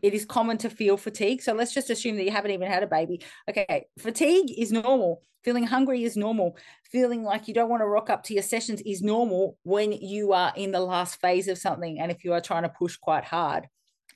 it 0.01 0.13
is 0.13 0.25
common 0.25 0.57
to 0.59 0.69
feel 0.69 0.97
fatigue. 0.97 1.41
So 1.41 1.53
let's 1.53 1.73
just 1.73 1.89
assume 1.89 2.15
that 2.17 2.23
you 2.23 2.31
haven't 2.31 2.51
even 2.51 2.69
had 2.69 2.83
a 2.83 2.87
baby. 2.87 3.21
Okay, 3.49 3.85
fatigue 3.99 4.51
is 4.57 4.71
normal. 4.71 5.21
Feeling 5.43 5.65
hungry 5.65 6.03
is 6.03 6.17
normal. 6.17 6.57
Feeling 6.91 7.23
like 7.23 7.47
you 7.47 7.53
don't 7.53 7.69
want 7.69 7.81
to 7.81 7.87
rock 7.87 8.09
up 8.09 8.23
to 8.23 8.33
your 8.33 8.43
sessions 8.43 8.81
is 8.81 9.01
normal 9.01 9.57
when 9.63 9.91
you 9.91 10.33
are 10.33 10.51
in 10.55 10.71
the 10.71 10.79
last 10.79 11.21
phase 11.21 11.47
of 11.47 11.57
something 11.57 11.99
and 11.99 12.11
if 12.11 12.23
you 12.23 12.33
are 12.33 12.41
trying 12.41 12.63
to 12.63 12.69
push 12.69 12.97
quite 12.97 13.23
hard. 13.23 13.67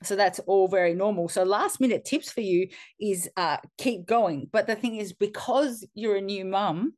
So 0.02 0.16
that's 0.16 0.40
all 0.40 0.68
very 0.68 0.94
normal. 0.94 1.28
So 1.28 1.44
last 1.44 1.80
minute 1.80 2.04
tips 2.04 2.32
for 2.32 2.40
you 2.40 2.68
is 3.00 3.30
uh, 3.36 3.58
keep 3.78 4.04
going. 4.04 4.48
But 4.52 4.66
the 4.66 4.74
thing 4.74 4.96
is, 4.96 5.12
because 5.12 5.86
you're 5.94 6.16
a 6.16 6.20
new 6.20 6.44
mum 6.44 6.94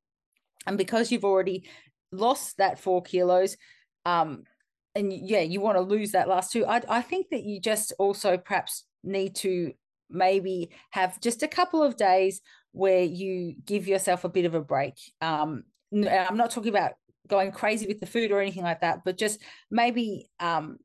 and 0.67 0.79
because 0.79 1.13
you've 1.13 1.25
already 1.25 1.69
lost 2.13 2.57
that 2.59 2.79
four 2.79 3.03
kilos, 3.03 3.57
um, 4.07 4.45
and 4.95 5.13
yeah, 5.13 5.41
you 5.41 5.61
want 5.61 5.77
to 5.77 5.83
lose 5.83 6.13
that 6.13 6.29
last 6.29 6.53
two. 6.53 6.65
I, 6.67 6.83
I 6.89 7.03
think 7.03 7.29
that 7.31 7.45
you 7.45 7.61
just 7.61 7.93
also 7.99 8.37
perhaps 8.37 8.85
need 9.03 9.35
to 9.37 9.73
maybe 10.11 10.71
have 10.91 11.21
just 11.21 11.43
a 11.43 11.49
couple 11.49 11.83
of 11.83 11.97
days 11.97 12.41
where 12.73 13.03
you 13.03 13.55
give 13.65 13.89
yourself 13.89 14.25
a 14.25 14.29
bit 14.29 14.45
of 14.45 14.55
a 14.55 14.61
break. 14.61 14.95
Um, 15.21 15.65
I'm 15.93 16.37
not 16.37 16.51
talking 16.51 16.71
about 16.71 16.93
going 17.29 17.53
crazy 17.53 17.87
with 17.87 18.01
the 18.01 18.07
food 18.07 18.31
or 18.31 18.41
anything 18.41 18.63
like 18.63 18.81
that, 18.81 19.01
but 19.05 19.17
just 19.17 19.41
maybe 19.71 20.29
um, 20.41 20.79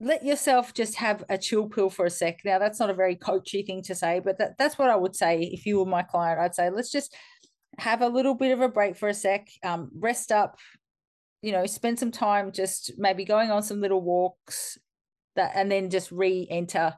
let 0.00 0.24
yourself 0.24 0.74
just 0.74 0.96
have 0.96 1.24
a 1.28 1.38
chill 1.38 1.68
pill 1.68 1.90
for 1.90 2.06
a 2.06 2.10
sec. 2.10 2.40
Now, 2.44 2.58
that's 2.58 2.80
not 2.80 2.90
a 2.90 2.94
very 2.94 3.16
coachy 3.16 3.62
thing 3.62 3.82
to 3.82 3.94
say, 3.94 4.20
but 4.20 4.38
that, 4.38 4.58
that's 4.58 4.78
what 4.78 4.90
I 4.90 4.96
would 4.96 5.14
say 5.14 5.42
if 5.42 5.66
you 5.66 5.78
were 5.78 5.86
my 5.86 6.02
client. 6.02 6.40
I'd 6.40 6.54
say 6.54 6.70
let's 6.70 6.90
just 6.90 7.14
have 7.78 8.02
a 8.02 8.08
little 8.08 8.34
bit 8.34 8.52
of 8.52 8.60
a 8.60 8.68
break 8.68 8.96
for 8.96 9.08
a 9.08 9.14
sec, 9.14 9.48
um, 9.62 9.90
rest 9.94 10.32
up, 10.32 10.58
you 11.42 11.52
know, 11.52 11.66
spend 11.66 11.98
some 11.98 12.10
time 12.10 12.52
just 12.52 12.92
maybe 12.98 13.24
going 13.24 13.50
on 13.50 13.62
some 13.62 13.80
little 13.80 14.00
walks 14.00 14.78
that 15.36 15.52
and 15.54 15.70
then 15.70 15.90
just 15.90 16.10
re-enter 16.12 16.94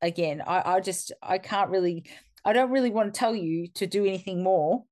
again. 0.00 0.42
I, 0.46 0.74
I 0.74 0.80
just 0.80 1.12
I 1.22 1.38
can't 1.38 1.70
really 1.70 2.04
I 2.44 2.52
don't 2.52 2.70
really 2.70 2.90
want 2.90 3.12
to 3.12 3.18
tell 3.18 3.34
you 3.34 3.68
to 3.74 3.86
do 3.86 4.04
anything 4.04 4.42
more. 4.42 4.84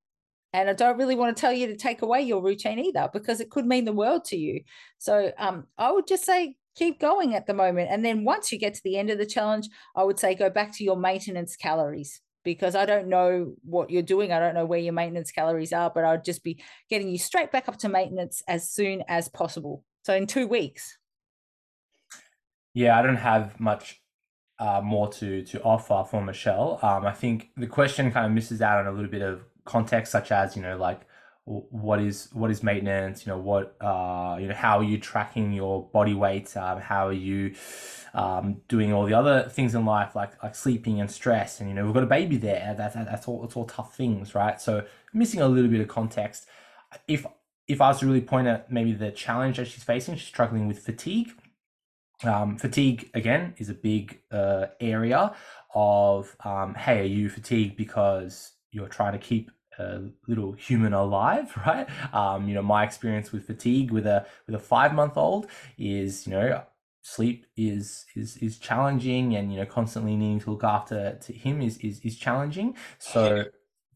And 0.53 0.71
I 0.71 0.73
don't 0.73 0.97
really 0.97 1.17
want 1.17 1.37
to 1.37 1.41
tell 1.41 1.53
you 1.53 1.67
to 1.67 1.77
take 1.77 2.01
away 2.01 2.23
your 2.23 2.43
routine 2.43 2.79
either, 2.79 3.11
because 3.13 3.41
it 3.41 3.51
could 3.51 3.67
mean 3.67 3.85
the 3.85 3.93
world 3.93 4.25
to 4.27 4.39
you. 4.39 4.63
So 4.97 5.31
um, 5.39 5.67
I 5.77 5.93
would 5.93 6.07
just 6.07 6.25
say 6.25 6.57
keep 6.75 6.99
going 6.99 7.35
at 7.35 7.47
the 7.47 7.53
moment. 7.53 7.91
And 7.91 8.03
then 8.03 8.25
once 8.25 8.51
you 8.51 8.59
get 8.59 8.73
to 8.75 8.81
the 8.83 8.97
end 8.97 9.11
of 9.11 9.19
the 9.19 9.27
challenge, 9.27 9.69
I 9.95 10.03
would 10.03 10.19
say 10.19 10.35
go 10.35 10.49
back 10.49 10.73
to 10.77 10.85
your 10.85 10.97
maintenance 10.97 11.57
calories 11.57 12.23
because 12.47 12.77
I 12.77 12.87
don't 12.87 13.09
know 13.09 13.55
what 13.65 13.91
you're 13.91 14.03
doing. 14.03 14.33
I 14.33 14.39
don't 14.39 14.55
know 14.55 14.65
where 14.65 14.79
your 14.79 14.93
maintenance 14.93 15.33
calories 15.33 15.73
are, 15.73 15.91
but 15.91 16.05
I'd 16.05 16.25
just 16.25 16.45
be 16.45 16.63
getting 16.89 17.09
you 17.09 17.19
straight 17.19 17.51
back 17.51 17.69
up 17.69 17.77
to 17.79 17.89
maintenance 17.89 18.41
as 18.47 18.71
soon 18.71 19.03
as 19.09 19.29
possible. 19.29 19.83
So 20.05 20.15
in 20.15 20.29
two 20.29 20.47
weeks. 20.47 20.97
Yeah, 22.73 22.97
I 22.99 23.03
don't 23.03 23.17
have 23.17 23.59
much 23.59 24.01
uh, 24.61 24.81
more 24.83 25.09
to 25.15 25.43
to 25.43 25.63
offer 25.63 26.05
for 26.09 26.23
Michelle. 26.23 26.79
Um, 26.83 27.05
I 27.05 27.13
think 27.13 27.51
the 27.57 27.67
question 27.67 28.13
kind 28.13 28.25
of 28.25 28.33
misses 28.33 28.63
out 28.63 28.79
on 28.79 28.87
a 28.87 28.93
little 28.93 29.11
bit 29.11 29.23
of 29.23 29.43
context, 29.65 30.13
such 30.13 30.31
as 30.31 30.55
you 30.55 30.63
know, 30.63 30.77
like 30.77 31.01
what 31.47 32.01
is 32.01 32.29
what 32.33 32.51
is 32.51 32.65
maintenance 32.65 33.25
you 33.25 33.31
know 33.31 33.39
what 33.39 33.77
uh 33.81 34.37
you 34.41 34.49
know 34.49 34.55
how 34.55 34.79
are 34.79 34.85
you 34.85 34.99
tracking 34.99 35.53
your 35.53 35.89
body 35.91 36.13
weight 36.13 36.57
um, 36.57 36.81
how 36.81 37.07
are 37.07 37.13
you 37.13 37.55
um, 38.15 38.63
doing 38.67 38.93
all 38.93 39.05
the 39.05 39.15
other 39.15 39.49
things 39.49 39.75
in 39.75 39.85
life 39.85 40.17
like 40.17 40.43
like 40.43 40.57
sleeping 40.57 41.01
and 41.01 41.09
stress 41.09 41.61
and 41.61 41.69
you 41.69 41.75
know 41.75 41.85
we've 41.85 41.95
got 41.95 42.03
a 42.03 42.07
baby 42.07 42.37
there 42.37 42.75
that, 42.77 42.95
that 42.95 43.07
that's 43.07 43.29
all 43.29 43.45
it's 43.45 43.55
all 43.57 43.67
tough 43.67 43.95
things 43.95 44.35
right? 44.35 44.61
So 44.61 44.85
missing 45.13 45.41
a 45.41 45.47
little 45.47 45.71
bit 45.71 45.81
of 45.81 45.87
context 45.87 46.47
if 47.07 47.25
if 47.69 47.81
i 47.81 47.89
was 47.89 48.01
to 48.01 48.07
really 48.07 48.21
point 48.21 48.49
at 48.49 48.71
maybe 48.73 48.93
the 48.93 49.13
challenge 49.13 49.59
that 49.59 49.69
she's 49.69 49.85
facing 49.85 50.17
she's 50.17 50.27
struggling 50.27 50.67
with 50.67 50.81
fatigue. 50.81 51.33
Um, 52.25 52.57
fatigue 52.57 53.11
again 53.13 53.55
is 53.59 53.69
a 53.69 53.75
big 53.75 54.21
uh, 54.33 54.67
area 54.81 55.35
of 55.75 56.35
um, 56.45 56.75
hey 56.75 57.01
are 57.01 57.05
you 57.05 57.29
fatigued 57.29 57.77
because 57.77 58.53
you're 58.73 58.89
trying 58.89 59.13
to 59.13 59.19
keep 59.19 59.51
a 59.79 60.03
little 60.27 60.53
human 60.53 60.93
alive, 60.93 61.53
right? 61.67 61.89
Um, 62.13 62.49
you 62.49 62.55
know, 62.55 62.63
my 62.63 62.85
experience 62.85 63.33
with 63.33 63.47
fatigue 63.47 63.91
with 63.91 64.07
a 64.07 64.27
with 64.47 64.55
a 64.55 64.61
five 64.61 64.95
month 64.95 65.17
old 65.17 65.47
is, 65.79 66.27
you 66.27 66.33
know, 66.33 66.63
sleep 67.03 67.47
is 67.57 68.05
is 68.17 68.37
is 68.39 68.59
challenging 68.59 69.37
and 69.37 69.53
you 69.53 69.61
know 69.61 69.67
constantly 69.67 70.17
needing 70.17 70.41
to 70.41 70.51
look 70.51 70.65
after 70.65 71.17
to 71.21 71.33
him 71.33 71.63
is 71.63 71.79
is, 71.79 72.01
is 72.01 72.17
challenging. 72.17 72.75
So 72.99 73.45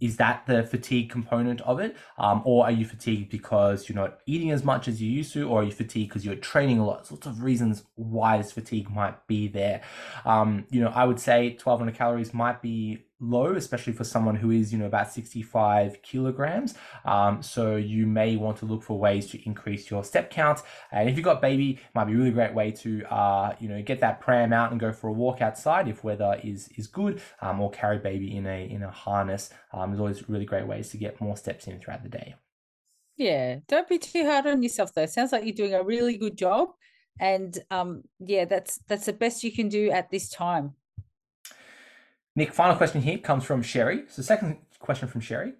is 0.01 0.17
that 0.17 0.47
the 0.47 0.63
fatigue 0.63 1.11
component 1.11 1.61
of 1.63 1.79
it? 1.79 1.95
Um, 2.17 2.41
or 2.45 2.65
are 2.65 2.71
you 2.71 2.87
fatigued 2.87 3.31
because 3.31 3.89
you're 3.89 3.97
not 3.97 4.21
eating 4.27 4.51
as 4.51 4.65
much 4.65 4.89
as 4.89 5.01
you 5.03 5.11
used 5.11 5.33
to 5.35 5.47
or 5.49 5.61
are 5.61 5.65
you 5.65 5.73
fatigued 5.73 6.09
because 6.09 6.25
you're 6.25 6.37
training 6.37 6.79
a 6.79 6.87
lot? 6.87 7.11
Lots 7.11 7.27
of 7.27 7.43
reasons 7.43 7.85
why 7.97 8.39
this 8.39 8.53
fatigue 8.53 8.91
might 8.91 9.27
be 9.27 9.47
there. 9.49 9.83
Um, 10.25 10.65
you 10.71 10.81
know 10.81 10.89
i 10.95 11.05
would 11.05 11.21
say 11.21 11.51
1200 11.51 11.95
calories 11.95 12.33
might 12.33 12.63
be 12.63 13.05
low, 13.21 13.55
especially 13.55 13.93
for 13.93 14.05
someone 14.05 14.35
who 14.35 14.51
is, 14.51 14.73
you 14.73 14.79
know, 14.79 14.87
about 14.87 15.13
65 15.13 16.03
kilograms. 16.03 16.75
Um, 17.05 17.43
so 17.43 17.77
you 17.77 18.07
may 18.07 18.37
want 18.37 18.59
to 18.59 18.67
look 18.67 18.83
for 18.83 18.99
ways 18.99 19.31
to 19.31 19.47
increase 19.47 19.91
your 19.91 20.03
step 20.03 20.31
count. 20.31 20.63
And 20.91 21.09
if 21.09 21.17
you've 21.17 21.25
got 21.25 21.41
baby, 21.41 21.79
might 21.95 22.07
be 22.07 22.15
a 22.15 22.17
really 22.17 22.31
great 22.31 22.55
way 22.55 22.71
to, 22.73 23.05
uh, 23.13 23.55
you 23.61 23.69
know, 23.69 23.83
get 23.83 24.01
that 24.01 24.21
pram 24.21 24.53
out 24.53 24.71
and 24.71 24.81
go 24.81 24.93
for 24.93 25.09
a 25.09 25.13
walk 25.13 25.41
outside 25.41 25.89
if 25.89 26.03
weather 26.03 26.41
is 26.43 26.69
is 26.77 26.87
good, 26.87 27.21
um, 27.41 27.61
or 27.61 27.71
carry 27.71 27.99
baby 27.99 28.37
in 28.37 28.47
a 28.47 28.69
in 28.69 28.83
a 28.83 28.91
harness. 28.91 29.51
Um, 29.73 29.91
there's 29.91 30.01
always 30.01 30.29
really 30.29 30.47
great 30.47 30.67
ways 30.67 30.91
to 30.91 30.97
get 30.97 31.21
more 31.21 31.37
steps 31.37 31.67
in 31.67 31.79
throughout 31.79 32.03
the 32.03 32.09
day. 32.09 32.35
Yeah, 33.17 33.57
don't 33.69 33.89
be 33.89 33.99
too 33.99 34.25
hard 34.25 34.47
on 34.47 34.63
yourself 34.63 34.95
though. 34.95 35.07
Sounds 35.07 35.33
like 35.33 35.45
you're 35.45 35.53
doing 35.53 35.75
a 35.75 35.83
really 35.83 36.17
good 36.17 36.39
job, 36.39 36.71
and 37.19 37.59
um, 37.71 38.03
yeah, 38.19 38.47
that's 38.47 38.81
that's 38.89 39.07
the 39.07 39.13
best 39.13 39.45
you 39.45 39.53
can 39.53 39.69
do 39.69 39.91
at 39.91 40.11
this 40.11 40.31
time. 40.31 40.75
Nic, 42.41 42.55
final 42.55 42.75
question 42.75 43.03
here 43.03 43.19
comes 43.19 43.45
from 43.45 43.61
Sherry. 43.61 44.05
So, 44.09 44.23
second 44.23 44.57
question 44.79 45.09
from 45.09 45.21
Sherry. 45.21 45.53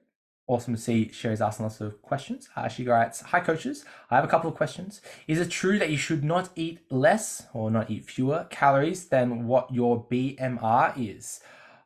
Awesome 0.47 0.75
to 0.75 0.81
see 0.81 1.13
Sherry's 1.13 1.43
asking 1.43 1.65
lots 1.65 1.83
of 1.83 2.01
questions. 2.01 2.49
Uh, 2.57 2.69
she 2.69 2.87
writes, 2.87 3.21
Hi, 3.21 3.41
coaches. 3.41 3.85
I 4.11 4.17
have 4.17 4.25
a 4.25 4.29
couple 4.29 4.49
of 4.49 4.57
questions. 4.57 5.03
Is 5.29 5.39
it 5.39 5.51
true 5.51 5.79
that 5.79 5.91
you 5.91 5.99
should 5.99 6.25
not 6.25 6.49
eat 6.57 6.81
less 6.91 7.47
or 7.53 7.71
not 7.71 7.91
eat 7.91 8.07
fewer 8.07 8.47
calories 8.49 9.09
than 9.09 9.47
what 9.47 9.71
your 9.71 10.07
BMR 10.07 10.95
is? 10.97 11.41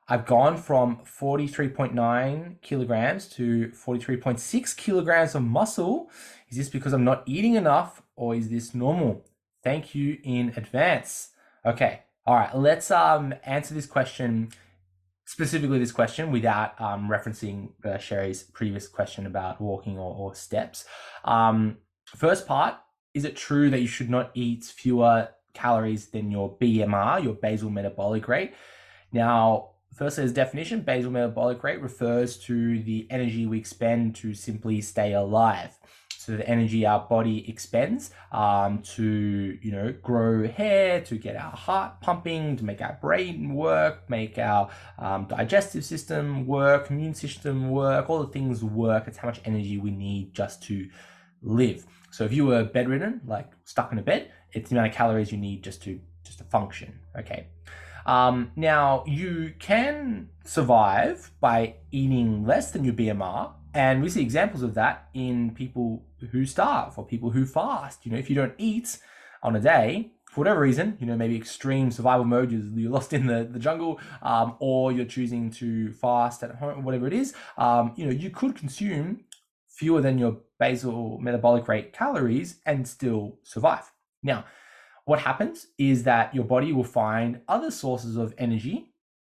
I've 0.06 0.26
gone 0.26 0.56
from 0.56 0.98
43.9 0.98 2.60
kilograms 2.62 3.26
to 3.30 3.70
43.6 3.70 4.76
kilograms 4.76 5.34
of 5.34 5.42
muscle. 5.42 6.08
Is 6.48 6.56
this 6.56 6.68
because 6.68 6.92
I'm 6.92 7.02
not 7.02 7.24
eating 7.26 7.54
enough 7.54 8.00
or 8.14 8.36
is 8.36 8.48
this 8.48 8.76
normal? 8.76 9.24
Thank 9.64 9.96
you 9.96 10.18
in 10.22 10.52
advance. 10.56 11.30
Okay. 11.66 12.02
All 12.26 12.36
right. 12.36 12.56
Let's 12.56 12.92
um 12.92 13.34
answer 13.44 13.74
this 13.74 13.86
question 13.86 14.50
specifically 15.34 15.80
this 15.80 15.90
question 15.90 16.30
without 16.30 16.80
um, 16.80 17.08
referencing 17.08 17.70
uh, 17.84 17.98
Sherry's 17.98 18.44
previous 18.44 18.86
question 18.86 19.26
about 19.26 19.60
walking 19.60 19.98
or, 19.98 20.14
or 20.14 20.32
steps. 20.32 20.84
Um, 21.24 21.78
first 22.06 22.46
part 22.46 22.76
is 23.14 23.24
it 23.24 23.34
true 23.34 23.68
that 23.70 23.80
you 23.80 23.88
should 23.88 24.08
not 24.08 24.30
eat 24.34 24.62
fewer 24.62 25.28
calories 25.52 26.06
than 26.06 26.30
your 26.30 26.56
BMR, 26.58 27.24
your 27.24 27.34
basal 27.34 27.68
metabolic 27.68 28.28
rate? 28.28 28.54
Now, 29.10 29.70
firstly, 29.96 30.22
as 30.22 30.32
definition, 30.32 30.82
basal 30.82 31.10
metabolic 31.10 31.64
rate 31.64 31.82
refers 31.82 32.36
to 32.44 32.80
the 32.84 33.08
energy 33.10 33.44
we 33.46 33.58
expend 33.58 34.14
to 34.16 34.34
simply 34.34 34.80
stay 34.82 35.14
alive 35.14 35.76
so 36.24 36.36
the 36.36 36.48
energy 36.48 36.86
our 36.86 37.00
body 37.00 37.46
expends 37.50 38.10
um, 38.32 38.80
to 38.82 39.58
you 39.60 39.70
know 39.70 39.92
grow 40.02 40.48
hair 40.48 41.02
to 41.02 41.16
get 41.18 41.36
our 41.36 41.50
heart 41.50 42.00
pumping 42.00 42.56
to 42.56 42.64
make 42.64 42.80
our 42.80 42.98
brain 43.02 43.52
work 43.52 44.08
make 44.08 44.38
our 44.38 44.70
um, 44.98 45.26
digestive 45.26 45.84
system 45.84 46.46
work 46.46 46.90
immune 46.90 47.14
system 47.14 47.70
work 47.70 48.08
all 48.08 48.20
the 48.20 48.32
things 48.32 48.64
work. 48.64 49.06
It's 49.06 49.18
how 49.18 49.28
much 49.28 49.40
energy 49.44 49.76
we 49.76 49.90
need 49.90 50.32
just 50.34 50.62
to 50.64 50.88
live. 51.42 51.84
So 52.10 52.24
if 52.24 52.32
you 52.32 52.46
were 52.46 52.64
bedridden 52.64 53.20
like 53.26 53.50
stuck 53.64 53.92
in 53.92 53.98
a 53.98 54.02
bed 54.02 54.30
it's 54.52 54.70
the 54.70 54.76
amount 54.76 54.92
of 54.92 54.96
calories 54.96 55.30
you 55.30 55.38
need 55.38 55.62
just 55.62 55.82
to 55.82 56.00
just 56.24 56.38
to 56.38 56.44
function 56.44 57.00
okay? 57.18 57.48
Um, 58.06 58.52
now 58.54 59.04
you 59.06 59.54
can 59.58 60.28
survive 60.44 61.30
by 61.40 61.76
eating 61.90 62.46
less 62.46 62.70
than 62.70 62.84
your 62.84 62.94
bmr 62.94 63.52
and 63.74 64.00
we 64.02 64.08
see 64.08 64.22
examples 64.22 64.62
of 64.62 64.74
that 64.74 65.08
in 65.14 65.50
people 65.50 66.04
who 66.32 66.46
starve 66.46 66.98
or 66.98 67.06
people 67.06 67.30
who 67.30 67.46
fast. 67.46 68.04
You 68.04 68.12
know, 68.12 68.18
if 68.18 68.28
you 68.28 68.36
don't 68.36 68.54
eat 68.58 68.98
on 69.42 69.56
a 69.56 69.60
day, 69.60 70.10
for 70.34 70.40
whatever 70.40 70.60
reason, 70.60 70.96
you 70.98 71.06
know, 71.06 71.16
maybe 71.16 71.36
extreme 71.36 71.92
survival 71.92 72.24
mode, 72.24 72.50
you're, 72.50 72.90
lost 72.90 73.12
in 73.12 73.26
the, 73.26 73.44
the 73.44 73.58
jungle, 73.58 74.00
um, 74.22 74.56
or 74.58 74.90
you're 74.90 75.04
choosing 75.04 75.50
to 75.52 75.92
fast 75.92 76.42
at 76.42 76.56
home, 76.56 76.82
whatever 76.82 77.06
it 77.06 77.12
is, 77.12 77.34
um, 77.56 77.92
you 77.94 78.04
know, 78.04 78.10
you 78.10 78.30
could 78.30 78.56
consume 78.56 79.20
fewer 79.68 80.00
than 80.00 80.18
your 80.18 80.38
basal 80.58 81.18
metabolic 81.18 81.68
rate 81.68 81.92
calories 81.92 82.56
and 82.66 82.86
still 82.88 83.38
survive. 83.44 83.92
Now, 84.24 84.44
what 85.04 85.20
happens 85.20 85.68
is 85.78 86.04
that 86.04 86.34
your 86.34 86.44
body 86.44 86.72
will 86.72 86.84
find 86.84 87.40
other 87.46 87.70
sources 87.70 88.16
of 88.16 88.34
energy 88.38 88.93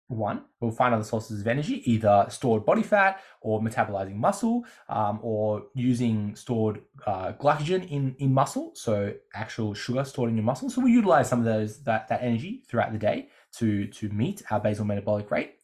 one, 0.09 0.45
we'll 0.61 0.71
find 0.71 0.95
other 0.95 1.05
sources 1.05 1.41
of 1.41 1.47
energy, 1.47 1.83
either 1.91 2.27
stored 2.29 2.65
body 2.65 2.83
fat 2.83 3.21
or 3.41 3.61
metabolizing 3.61 4.15
muscle, 4.15 4.65
um, 4.89 5.19
or 5.23 5.65
using 5.75 6.37
stored 6.37 6.81
uh, 7.07 7.33
glycogen 7.33 7.89
in, 7.91 8.15
in 8.19 8.33
muscle, 8.33 8.73
so 8.75 9.13
actual 9.35 9.75
sugar 9.75 10.05
stored 10.05 10.31
in 10.31 10.37
your 10.37 10.45
muscle. 10.45 10.71
So 10.71 10.81
we 10.81 10.93
utilize 10.93 11.29
some 11.29 11.41
of 11.41 11.45
those 11.45 11.83
that, 11.85 12.09
that 12.09 12.23
energy 12.23 12.63
throughout 12.69 12.93
the 12.93 12.99
day 12.99 13.29
to, 13.57 13.87
to 13.89 14.09
meet 14.11 14.43
our 14.51 14.61
basal 14.61 14.85
metabolic 14.85 15.31
rate. 15.31 15.57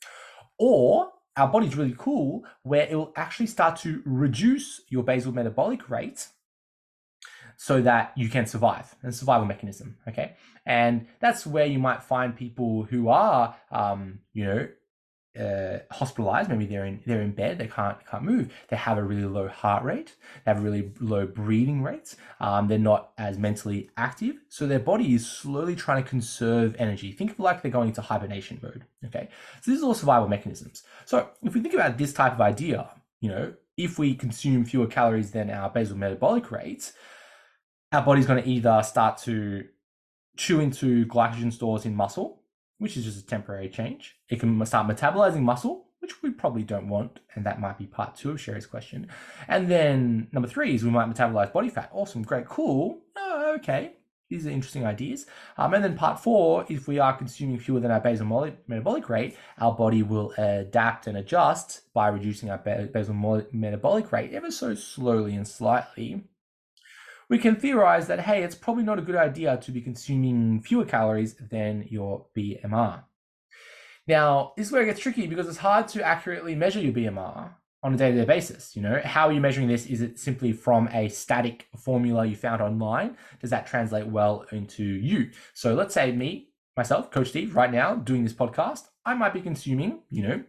Or 0.58 1.12
our 1.36 1.48
body's 1.48 1.76
really 1.76 1.94
cool 1.96 2.44
where 2.62 2.86
it 2.86 2.94
will 2.94 3.12
actually 3.16 3.46
start 3.46 3.76
to 3.76 4.02
reduce 4.04 4.82
your 4.88 5.02
basal 5.02 5.32
metabolic 5.32 5.88
rate 5.88 6.28
so 7.62 7.80
that 7.80 8.12
you 8.16 8.28
can 8.28 8.44
survive. 8.44 8.92
And 9.04 9.14
survival 9.14 9.46
mechanism 9.46 9.96
okay? 10.08 10.34
And 10.66 11.06
that's 11.20 11.46
where 11.46 11.66
you 11.66 11.78
might 11.78 12.02
find 12.02 12.34
people 12.34 12.82
who 12.82 13.08
are 13.08 13.54
um, 13.70 14.18
you 14.32 14.44
know 14.44 14.68
uh, 15.44 15.78
hospitalized. 15.94 16.50
Maybe 16.50 16.66
they're 16.66 16.84
in 16.84 17.00
they're 17.06 17.22
in 17.22 17.30
bed 17.30 17.58
they 17.58 17.68
can't 17.68 17.98
can't 18.04 18.24
move. 18.24 18.52
They 18.68 18.76
have 18.76 18.98
a 18.98 19.04
really 19.04 19.26
low 19.26 19.46
heart 19.46 19.84
rate. 19.84 20.16
They 20.44 20.50
have 20.52 20.64
really 20.64 20.92
low 20.98 21.24
breathing 21.24 21.82
rates. 21.84 22.16
Um, 22.40 22.66
they're 22.66 22.78
not 22.78 23.12
as 23.16 23.38
mentally 23.38 23.90
active. 23.96 24.36
So 24.48 24.66
their 24.66 24.80
body 24.80 25.14
is 25.14 25.24
slowly 25.24 25.76
trying 25.76 26.02
to 26.02 26.08
conserve 26.08 26.74
energy. 26.80 27.12
Think 27.12 27.30
of 27.30 27.38
it 27.38 27.42
like 27.42 27.62
they're 27.62 27.70
going 27.70 27.88
into 27.88 28.02
hibernation 28.02 28.58
mode 28.60 28.84
okay? 29.06 29.28
So 29.60 29.70
these 29.70 29.82
are 29.82 29.86
all 29.86 29.94
survival 29.94 30.28
mechanisms. 30.28 30.82
So 31.04 31.28
if 31.44 31.54
we 31.54 31.60
think 31.60 31.74
about 31.74 31.96
this 31.96 32.12
type 32.12 32.32
of 32.32 32.40
idea 32.40 32.90
you 33.20 33.28
know 33.28 33.54
if 33.76 33.98
we 33.98 34.14
consume 34.14 34.64
fewer 34.64 34.86
calories 34.86 35.30
than 35.30 35.48
our 35.48 35.70
basal 35.70 35.96
metabolic 35.96 36.50
rates 36.50 36.92
our 37.92 38.02
body's 38.02 38.26
going 38.26 38.42
to 38.42 38.48
either 38.48 38.82
start 38.82 39.18
to 39.18 39.64
chew 40.36 40.60
into 40.60 41.04
glycogen 41.06 41.52
stores 41.52 41.84
in 41.84 41.94
muscle, 41.94 42.42
which 42.78 42.96
is 42.96 43.04
just 43.04 43.22
a 43.22 43.26
temporary 43.26 43.68
change. 43.68 44.16
It 44.28 44.40
can 44.40 44.64
start 44.64 44.88
metabolizing 44.88 45.42
muscle, 45.42 45.86
which 45.98 46.22
we 46.22 46.30
probably 46.30 46.62
don't 46.62 46.88
want, 46.88 47.20
and 47.34 47.44
that 47.44 47.60
might 47.60 47.78
be 47.78 47.86
part 47.86 48.16
two 48.16 48.30
of 48.30 48.40
Sherry's 48.40 48.66
question. 48.66 49.08
And 49.46 49.68
then 49.68 50.28
number 50.32 50.48
three 50.48 50.74
is 50.74 50.84
we 50.84 50.90
might 50.90 51.08
metabolize 51.08 51.52
body 51.52 51.68
fat. 51.68 51.90
Awesome, 51.92 52.22
great, 52.22 52.46
cool. 52.46 53.00
Oh, 53.16 53.54
okay, 53.58 53.92
these 54.30 54.46
are 54.46 54.50
interesting 54.50 54.86
ideas. 54.86 55.26
Um, 55.58 55.74
and 55.74 55.84
then 55.84 55.94
part 55.94 56.18
four, 56.18 56.64
if 56.70 56.88
we 56.88 56.98
are 56.98 57.14
consuming 57.14 57.58
fewer 57.58 57.78
than 57.78 57.90
our 57.90 58.00
basal 58.00 58.26
metabolic 58.66 59.10
rate, 59.10 59.36
our 59.58 59.74
body 59.74 60.02
will 60.02 60.32
adapt 60.38 61.06
and 61.06 61.18
adjust 61.18 61.92
by 61.92 62.08
reducing 62.08 62.50
our 62.50 62.58
basal 62.58 63.44
metabolic 63.52 64.10
rate 64.10 64.32
ever 64.32 64.50
so 64.50 64.74
slowly 64.74 65.36
and 65.36 65.46
slightly 65.46 66.24
we 67.28 67.38
can 67.38 67.56
theorize 67.56 68.06
that, 68.08 68.20
hey, 68.20 68.42
it's 68.42 68.54
probably 68.54 68.84
not 68.84 68.98
a 68.98 69.02
good 69.02 69.16
idea 69.16 69.56
to 69.56 69.70
be 69.70 69.80
consuming 69.80 70.60
fewer 70.62 70.84
calories 70.84 71.34
than 71.34 71.86
your 71.88 72.26
BMR. 72.36 73.04
Now, 74.06 74.52
this 74.56 74.66
is 74.66 74.72
where 74.72 74.82
it 74.82 74.86
gets 74.86 75.00
tricky 75.00 75.26
because 75.26 75.48
it's 75.48 75.58
hard 75.58 75.88
to 75.88 76.02
accurately 76.02 76.54
measure 76.54 76.80
your 76.80 76.92
BMR 76.92 77.54
on 77.84 77.94
a 77.94 77.96
day-to-day 77.96 78.24
basis. 78.24 78.76
You 78.76 78.82
know, 78.82 79.00
how 79.04 79.28
are 79.28 79.32
you 79.32 79.40
measuring 79.40 79.68
this? 79.68 79.86
Is 79.86 80.02
it 80.02 80.18
simply 80.18 80.52
from 80.52 80.88
a 80.92 81.08
static 81.08 81.66
formula 81.76 82.26
you 82.26 82.36
found 82.36 82.60
online? 82.60 83.16
Does 83.40 83.50
that 83.50 83.66
translate 83.66 84.06
well 84.06 84.44
into 84.52 84.84
you? 84.84 85.30
So 85.54 85.74
let's 85.74 85.94
say 85.94 86.12
me, 86.12 86.50
myself, 86.76 87.10
Coach 87.10 87.28
Steve, 87.28 87.54
right 87.54 87.72
now 87.72 87.94
doing 87.94 88.24
this 88.24 88.32
podcast, 88.32 88.86
I 89.04 89.14
might 89.14 89.34
be 89.34 89.40
consuming, 89.40 90.02
you 90.10 90.22
know, 90.22 90.44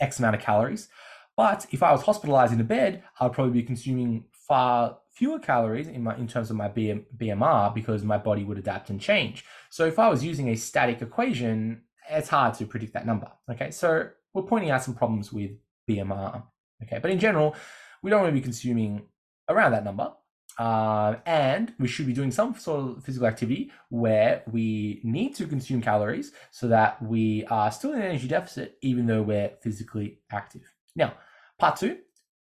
X 0.00 0.18
amount 0.18 0.36
of 0.36 0.42
calories. 0.42 0.88
But 1.36 1.66
if 1.70 1.82
I 1.82 1.92
was 1.92 2.02
hospitalized 2.02 2.52
in 2.52 2.60
a 2.60 2.64
bed, 2.64 3.02
I'd 3.20 3.32
probably 3.32 3.60
be 3.60 3.66
consuming 3.66 4.24
far 4.46 4.98
fewer 5.12 5.38
calories 5.38 5.88
in 5.88 6.02
my 6.02 6.16
in 6.16 6.28
terms 6.28 6.50
of 6.50 6.56
my 6.56 6.68
BM, 6.68 7.04
BMR 7.16 7.74
because 7.74 8.02
my 8.04 8.18
body 8.18 8.44
would 8.44 8.58
adapt 8.58 8.90
and 8.90 9.00
change. 9.00 9.44
So 9.70 9.86
if 9.86 9.98
I 9.98 10.08
was 10.08 10.24
using 10.24 10.48
a 10.50 10.56
static 10.56 11.02
equation, 11.02 11.82
it's 12.10 12.28
hard 12.28 12.54
to 12.54 12.66
predict 12.66 12.92
that 12.94 13.06
number. 13.06 13.30
Okay, 13.50 13.70
so 13.70 14.08
we're 14.34 14.42
pointing 14.42 14.70
out 14.70 14.82
some 14.82 14.94
problems 14.94 15.32
with 15.32 15.52
BMR. 15.88 16.42
Okay, 16.82 16.98
but 17.00 17.10
in 17.10 17.18
general, 17.18 17.54
we 18.02 18.10
don't 18.10 18.22
want 18.22 18.30
to 18.30 18.40
be 18.40 18.44
consuming 18.44 19.02
around 19.48 19.72
that 19.72 19.84
number. 19.84 20.12
Uh, 20.58 21.16
and 21.26 21.74
we 21.78 21.86
should 21.86 22.06
be 22.06 22.14
doing 22.14 22.30
some 22.30 22.54
sort 22.54 22.96
of 22.96 23.04
physical 23.04 23.26
activity 23.26 23.70
where 23.90 24.42
we 24.50 25.00
need 25.04 25.34
to 25.34 25.46
consume 25.46 25.82
calories 25.82 26.32
so 26.50 26.66
that 26.66 27.02
we 27.02 27.44
are 27.46 27.70
still 27.70 27.92
in 27.92 27.98
an 27.98 28.04
energy 28.06 28.26
deficit 28.26 28.78
even 28.80 29.06
though 29.06 29.22
we're 29.22 29.50
physically 29.60 30.18
active. 30.32 30.62
Now, 30.94 31.12
part 31.58 31.76
two 31.76 31.98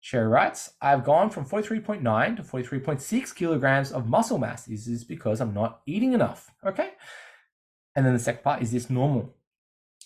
Sherry 0.05 0.27
writes, 0.27 0.75
I've 0.83 1.03
gone 1.03 1.31
from 1.31 1.47
43.9 1.47 2.37
to 2.37 2.43
43.6 2.43 3.35
kilograms 3.35 3.91
of 3.91 4.07
muscle 4.07 4.37
mass. 4.37 4.67
This 4.67 4.87
is 4.87 5.03
because 5.03 5.41
I'm 5.41 5.55
not 5.55 5.81
eating 5.87 6.13
enough. 6.13 6.51
Okay. 6.63 6.91
And 7.97 8.05
then 8.05 8.13
the 8.13 8.19
second 8.19 8.43
part 8.43 8.61
is 8.61 8.71
this 8.71 8.91
normal? 8.91 9.35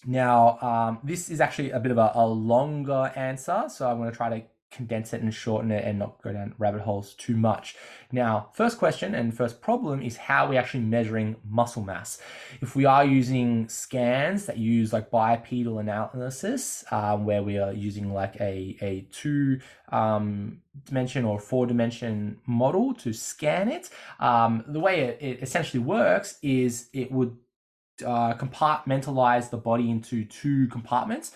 Now, 0.07 0.61
um, 0.61 1.01
this 1.03 1.29
is 1.31 1.41
actually 1.41 1.73
a 1.73 1.81
bit 1.81 1.91
of 1.91 1.99
a, 1.99 2.13
a 2.15 2.25
longer 2.25 3.11
answer. 3.17 3.65
So 3.67 3.91
I'm 3.91 3.97
going 3.97 4.09
to 4.09 4.17
try 4.17 4.29
to 4.39 4.47
condense 4.71 5.13
it 5.13 5.23
and 5.23 5.33
shorten 5.33 5.71
it 5.71 5.85
and 5.85 5.99
not 5.99 6.21
go 6.23 6.33
down 6.33 6.55
rabbit 6.59 6.83
holes 6.83 7.15
too 7.15 7.37
much. 7.37 7.75
Now, 8.13 8.51
first 8.53 8.79
question 8.79 9.15
and 9.15 9.35
first 9.35 9.61
problem 9.61 10.03
is 10.03 10.17
how 10.17 10.47
are 10.47 10.51
we 10.51 10.57
actually 10.57 10.85
measuring 10.85 11.37
muscle 11.49 11.83
mass? 11.83 12.21
If 12.61 12.77
we 12.77 12.85
are 12.85 13.05
using 13.05 13.69
scans 13.69 14.47
that 14.47 14.59
use 14.59 14.93
like 14.93 15.11
bipedal 15.11 15.79
analysis, 15.79 16.85
um, 16.91 17.25
where 17.25 17.43
we 17.43 17.59
are 17.59 17.73
using 17.73 18.13
like 18.13 18.37
a, 18.41 18.77
a 18.81 19.07
two 19.11 19.61
um, 19.91 20.61
dimension 20.85 21.25
or 21.25 21.39
four 21.39 21.67
dimension 21.67 22.39
model 22.47 22.95
to 22.95 23.13
scan 23.13 23.69
it, 23.69 23.91
um, 24.21 24.65
the 24.69 24.81
way 24.81 25.01
it, 25.01 25.19
it 25.21 25.43
essentially 25.43 25.83
works 25.83 26.39
is 26.43 26.89
it 26.93 27.11
would 27.11 27.37
uh, 28.05 28.35
compartmentalize 28.35 29.51
the 29.51 29.57
body 29.57 29.91
into 29.91 30.25
two 30.25 30.69
compartments 30.69 31.33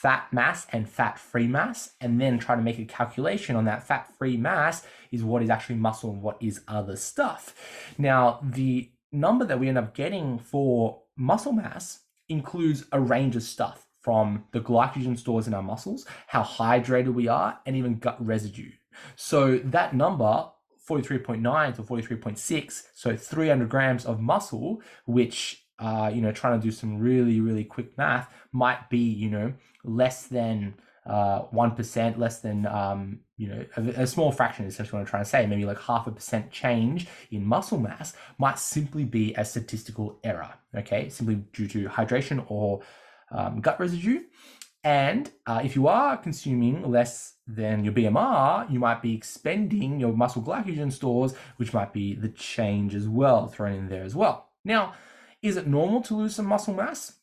fat 0.00 0.32
mass 0.32 0.66
and 0.70 0.88
fat 0.88 1.18
free 1.18 1.48
mass, 1.48 1.90
and 2.00 2.20
then 2.20 2.38
try 2.38 2.54
to 2.54 2.62
make 2.62 2.78
a 2.78 2.84
calculation 2.84 3.56
on 3.56 3.64
that 3.64 3.82
fat 3.82 4.08
free 4.16 4.36
mass 4.36 4.86
is 5.10 5.24
what 5.24 5.42
is 5.42 5.50
actually 5.50 5.74
muscle 5.74 6.10
and 6.10 6.22
what 6.22 6.36
is 6.40 6.60
other 6.68 6.94
stuff. 6.94 7.54
Now, 7.98 8.38
the 8.42 8.90
number 9.10 9.44
that 9.44 9.58
we 9.58 9.68
end 9.68 9.78
up 9.78 9.94
getting 9.94 10.38
for 10.38 11.02
muscle 11.16 11.52
mass 11.52 12.00
includes 12.28 12.84
a 12.92 13.00
range 13.00 13.34
of 13.34 13.42
stuff 13.42 13.86
from 14.00 14.44
the 14.52 14.60
glycogen 14.60 15.18
stores 15.18 15.48
in 15.48 15.54
our 15.54 15.62
muscles, 15.62 16.06
how 16.28 16.42
hydrated 16.44 17.12
we 17.12 17.26
are, 17.26 17.58
and 17.66 17.74
even 17.74 17.98
gut 17.98 18.24
residue. 18.24 18.70
So 19.16 19.58
that 19.58 19.94
number 19.94 20.48
43.9 20.88 21.74
to 21.74 21.82
43.6, 21.82 22.82
so 22.94 23.16
300 23.16 23.68
grams 23.68 24.06
of 24.06 24.20
muscle, 24.20 24.80
which 25.06 25.64
uh, 25.78 26.10
you 26.12 26.20
know, 26.20 26.32
trying 26.32 26.58
to 26.58 26.64
do 26.64 26.72
some 26.72 26.98
really, 26.98 27.40
really 27.40 27.64
quick 27.64 27.96
math 27.96 28.28
might 28.52 28.90
be, 28.90 28.98
you 28.98 29.30
know, 29.30 29.52
less 29.84 30.26
than 30.26 30.74
uh, 31.06 31.42
1%, 31.54 32.18
less 32.18 32.40
than, 32.40 32.66
um, 32.66 33.20
you 33.36 33.48
know, 33.48 33.64
a, 33.76 34.02
a, 34.02 34.06
small 34.06 34.30
fraction 34.30 34.66
is 34.66 34.74
essentially 34.74 34.98
what 34.98 35.00
I'm 35.00 35.06
trying 35.06 35.24
to 35.24 35.28
say, 35.28 35.46
maybe 35.46 35.64
like 35.64 35.80
half 35.80 36.06
a 36.06 36.10
percent 36.10 36.50
change 36.50 37.06
in 37.30 37.46
muscle 37.46 37.78
mass 37.78 38.14
might 38.36 38.58
simply 38.58 39.04
be 39.04 39.32
a 39.34 39.44
statistical 39.44 40.18
error, 40.22 40.52
okay, 40.76 41.08
simply 41.08 41.36
due 41.54 41.66
to 41.68 41.88
hydration 41.88 42.44
or 42.48 42.82
um, 43.30 43.60
gut 43.60 43.80
residue. 43.80 44.24
And 44.84 45.30
uh, 45.46 45.60
if 45.64 45.74
you 45.74 45.88
are 45.88 46.16
consuming 46.16 46.88
less 46.90 47.34
than 47.46 47.84
your 47.84 47.92
BMR, 47.92 48.70
you 48.70 48.78
might 48.78 49.00
be 49.00 49.14
expending 49.14 49.98
your 49.98 50.12
muscle 50.12 50.42
glycogen 50.42 50.92
stores, 50.92 51.34
which 51.56 51.72
might 51.72 51.92
be 51.92 52.14
the 52.14 52.28
change 52.28 52.94
as 52.94 53.08
well, 53.08 53.48
thrown 53.48 53.74
in 53.74 53.88
there 53.88 54.04
as 54.04 54.14
well. 54.14 54.48
Now, 54.64 54.94
is 55.42 55.56
it 55.56 55.66
normal 55.66 56.02
to 56.02 56.14
lose 56.16 56.34
some 56.34 56.46
muscle 56.46 56.74
mass? 56.74 57.17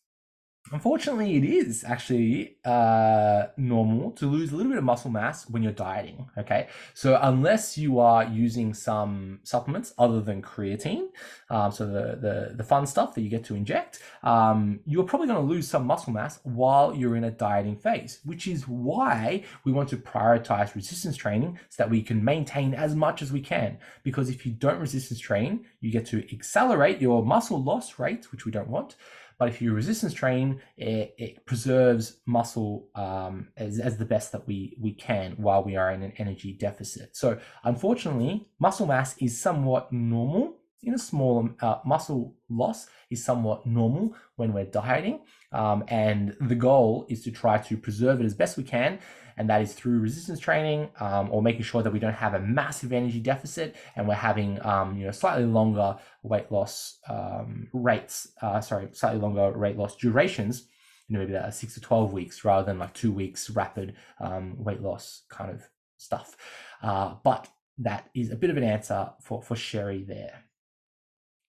Unfortunately, 0.72 1.36
it 1.36 1.44
is 1.44 1.84
actually 1.84 2.58
uh, 2.66 3.46
normal 3.56 4.10
to 4.14 4.26
lose 4.26 4.52
a 4.52 4.56
little 4.56 4.72
bit 4.72 4.80
of 4.80 4.84
muscle 4.84 5.12
mass 5.12 5.48
when 5.48 5.62
you're 5.62 5.72
dieting. 5.72 6.28
Okay, 6.40 6.70
so 6.96 7.20
unless 7.22 7.78
you 7.78 8.00
are 8.00 8.24
using 8.24 8.74
some 8.74 9.42
supplements 9.44 9.94
other 10.00 10.22
than 10.22 10.42
creatine, 10.42 11.10
um, 11.52 11.72
so 11.72 11.86
the, 11.86 12.18
the 12.20 12.56
the 12.56 12.64
fun 12.64 12.88
stuff 12.88 13.14
that 13.14 13.22
you 13.22 13.30
get 13.30 13.44
to 13.46 13.56
inject, 13.56 14.02
um, 14.24 14.80
you're 14.88 15.04
probably 15.04 15.28
going 15.28 15.40
to 15.40 15.54
lose 15.54 15.68
some 15.68 15.86
muscle 15.86 16.12
mass 16.12 16.40
while 16.42 16.96
you're 16.96 17.16
in 17.16 17.26
a 17.26 17.32
dieting 17.32 17.76
phase, 17.76 18.22
which 18.26 18.48
is 18.48 18.68
why 18.68 19.44
we 19.66 19.72
want 19.72 19.88
to 19.90 19.98
prioritize 19.98 20.74
resistance 20.74 21.16
training 21.16 21.60
so 21.70 21.84
that 21.84 21.92
we 21.92 22.02
can 22.02 22.24
maintain 22.24 22.74
as 22.74 22.96
much 22.96 23.22
as 23.22 23.32
we 23.32 23.40
can. 23.40 23.78
Because 24.02 24.30
if 24.30 24.48
you 24.48 24.52
don't 24.52 24.80
resistance 24.80 25.20
train, 25.20 25.64
you 25.80 25.92
get 25.92 26.08
to 26.08 26.28
accelerate 26.34 27.00
your 27.00 27.24
muscle 27.24 27.62
loss 27.62 28.00
rate, 28.00 28.32
which 28.32 28.46
we 28.46 28.52
don't 28.52 28.68
want. 28.68 28.96
But 29.38 29.50
if 29.50 29.62
you 29.62 29.74
resistance 29.74 30.14
train, 30.14 30.62
it, 30.78 31.14
it 31.18 31.46
preserves 31.46 32.18
muscle 32.26 32.90
um, 32.96 33.50
as, 33.58 33.80
as 33.80 33.98
the 33.98 34.06
best 34.06 34.32
that 34.32 34.48
we, 34.48 34.78
we 34.80 34.94
can 34.94 35.34
while 35.34 35.64
we 35.64 35.76
are 35.76 35.92
in 35.92 36.04
an 36.04 36.14
energy 36.18 36.54
deficit. 36.54 37.16
So 37.16 37.40
unfortunately, 37.64 38.48
muscle 38.60 38.88
mass 38.88 39.18
is 39.20 39.40
somewhat 39.40 39.92
normal 39.92 40.58
in 40.86 40.94
a 40.94 41.00
small 41.00 41.50
uh, 41.62 41.80
muscle 41.86 42.36
loss 42.50 42.88
is 43.10 43.24
somewhat 43.24 43.66
normal 43.66 44.16
when 44.36 44.54
we're 44.54 44.66
dieting. 44.66 45.22
Um, 45.52 45.84
and 45.88 46.36
the 46.42 46.56
goal 46.56 47.06
is 47.10 47.24
to 47.24 47.32
try 47.32 47.58
to 47.58 47.78
preserve 47.78 48.22
it 48.22 48.26
as 48.26 48.34
best 48.34 48.58
we 48.58 48.64
can 48.64 49.00
and 49.38 49.50
that 49.50 49.62
is 49.62 49.74
through 49.74 50.00
resistance 50.00 50.40
training 50.40 50.90
um, 51.00 51.30
or 51.32 51.42
making 51.42 51.64
sure 51.64 51.84
that 51.84 51.92
we 51.92 52.00
don't 52.00 52.14
have 52.14 52.34
a 52.34 52.40
massive 52.40 52.94
energy 52.94 53.20
deficit 53.20 53.76
and 53.96 54.08
we're 54.08 54.14
having 54.14 54.64
um, 54.66 54.98
you 54.98 55.06
know 55.06 55.12
slightly 55.12 55.46
longer 55.46 55.98
weight 56.24 56.52
loss 56.52 57.00
um, 57.10 57.68
rates. 57.74 58.30
Uh, 58.42 58.62
sorry, 58.62 58.88
slightly 58.94 59.20
longer 59.20 59.58
weight 59.58 59.78
loss 59.78 59.96
durations. 59.96 60.68
You 61.08 61.14
know, 61.14 61.20
maybe 61.20 61.34
that 61.34 61.54
six 61.54 61.74
to 61.76 61.82
twelve 61.82 62.14
weeks 62.14 62.44
rather 62.44 62.66
than 62.66 62.80
like 62.80 62.94
two 62.94 63.12
weeks 63.12 63.50
rapid 63.50 63.96
um, 64.20 64.64
weight 64.64 64.82
loss 64.82 65.24
kind 65.30 65.52
of 65.52 65.64
stuff. 65.98 66.36
Uh, 66.82 67.16
but 67.24 67.48
that 67.78 68.10
is 68.16 68.32
a 68.32 68.36
bit 68.36 68.50
of 68.50 68.58
an 68.58 68.64
answer 68.64 69.12
for 69.22 69.42
for 69.42 69.56
Sherry 69.56 70.04
there. 70.04 70.45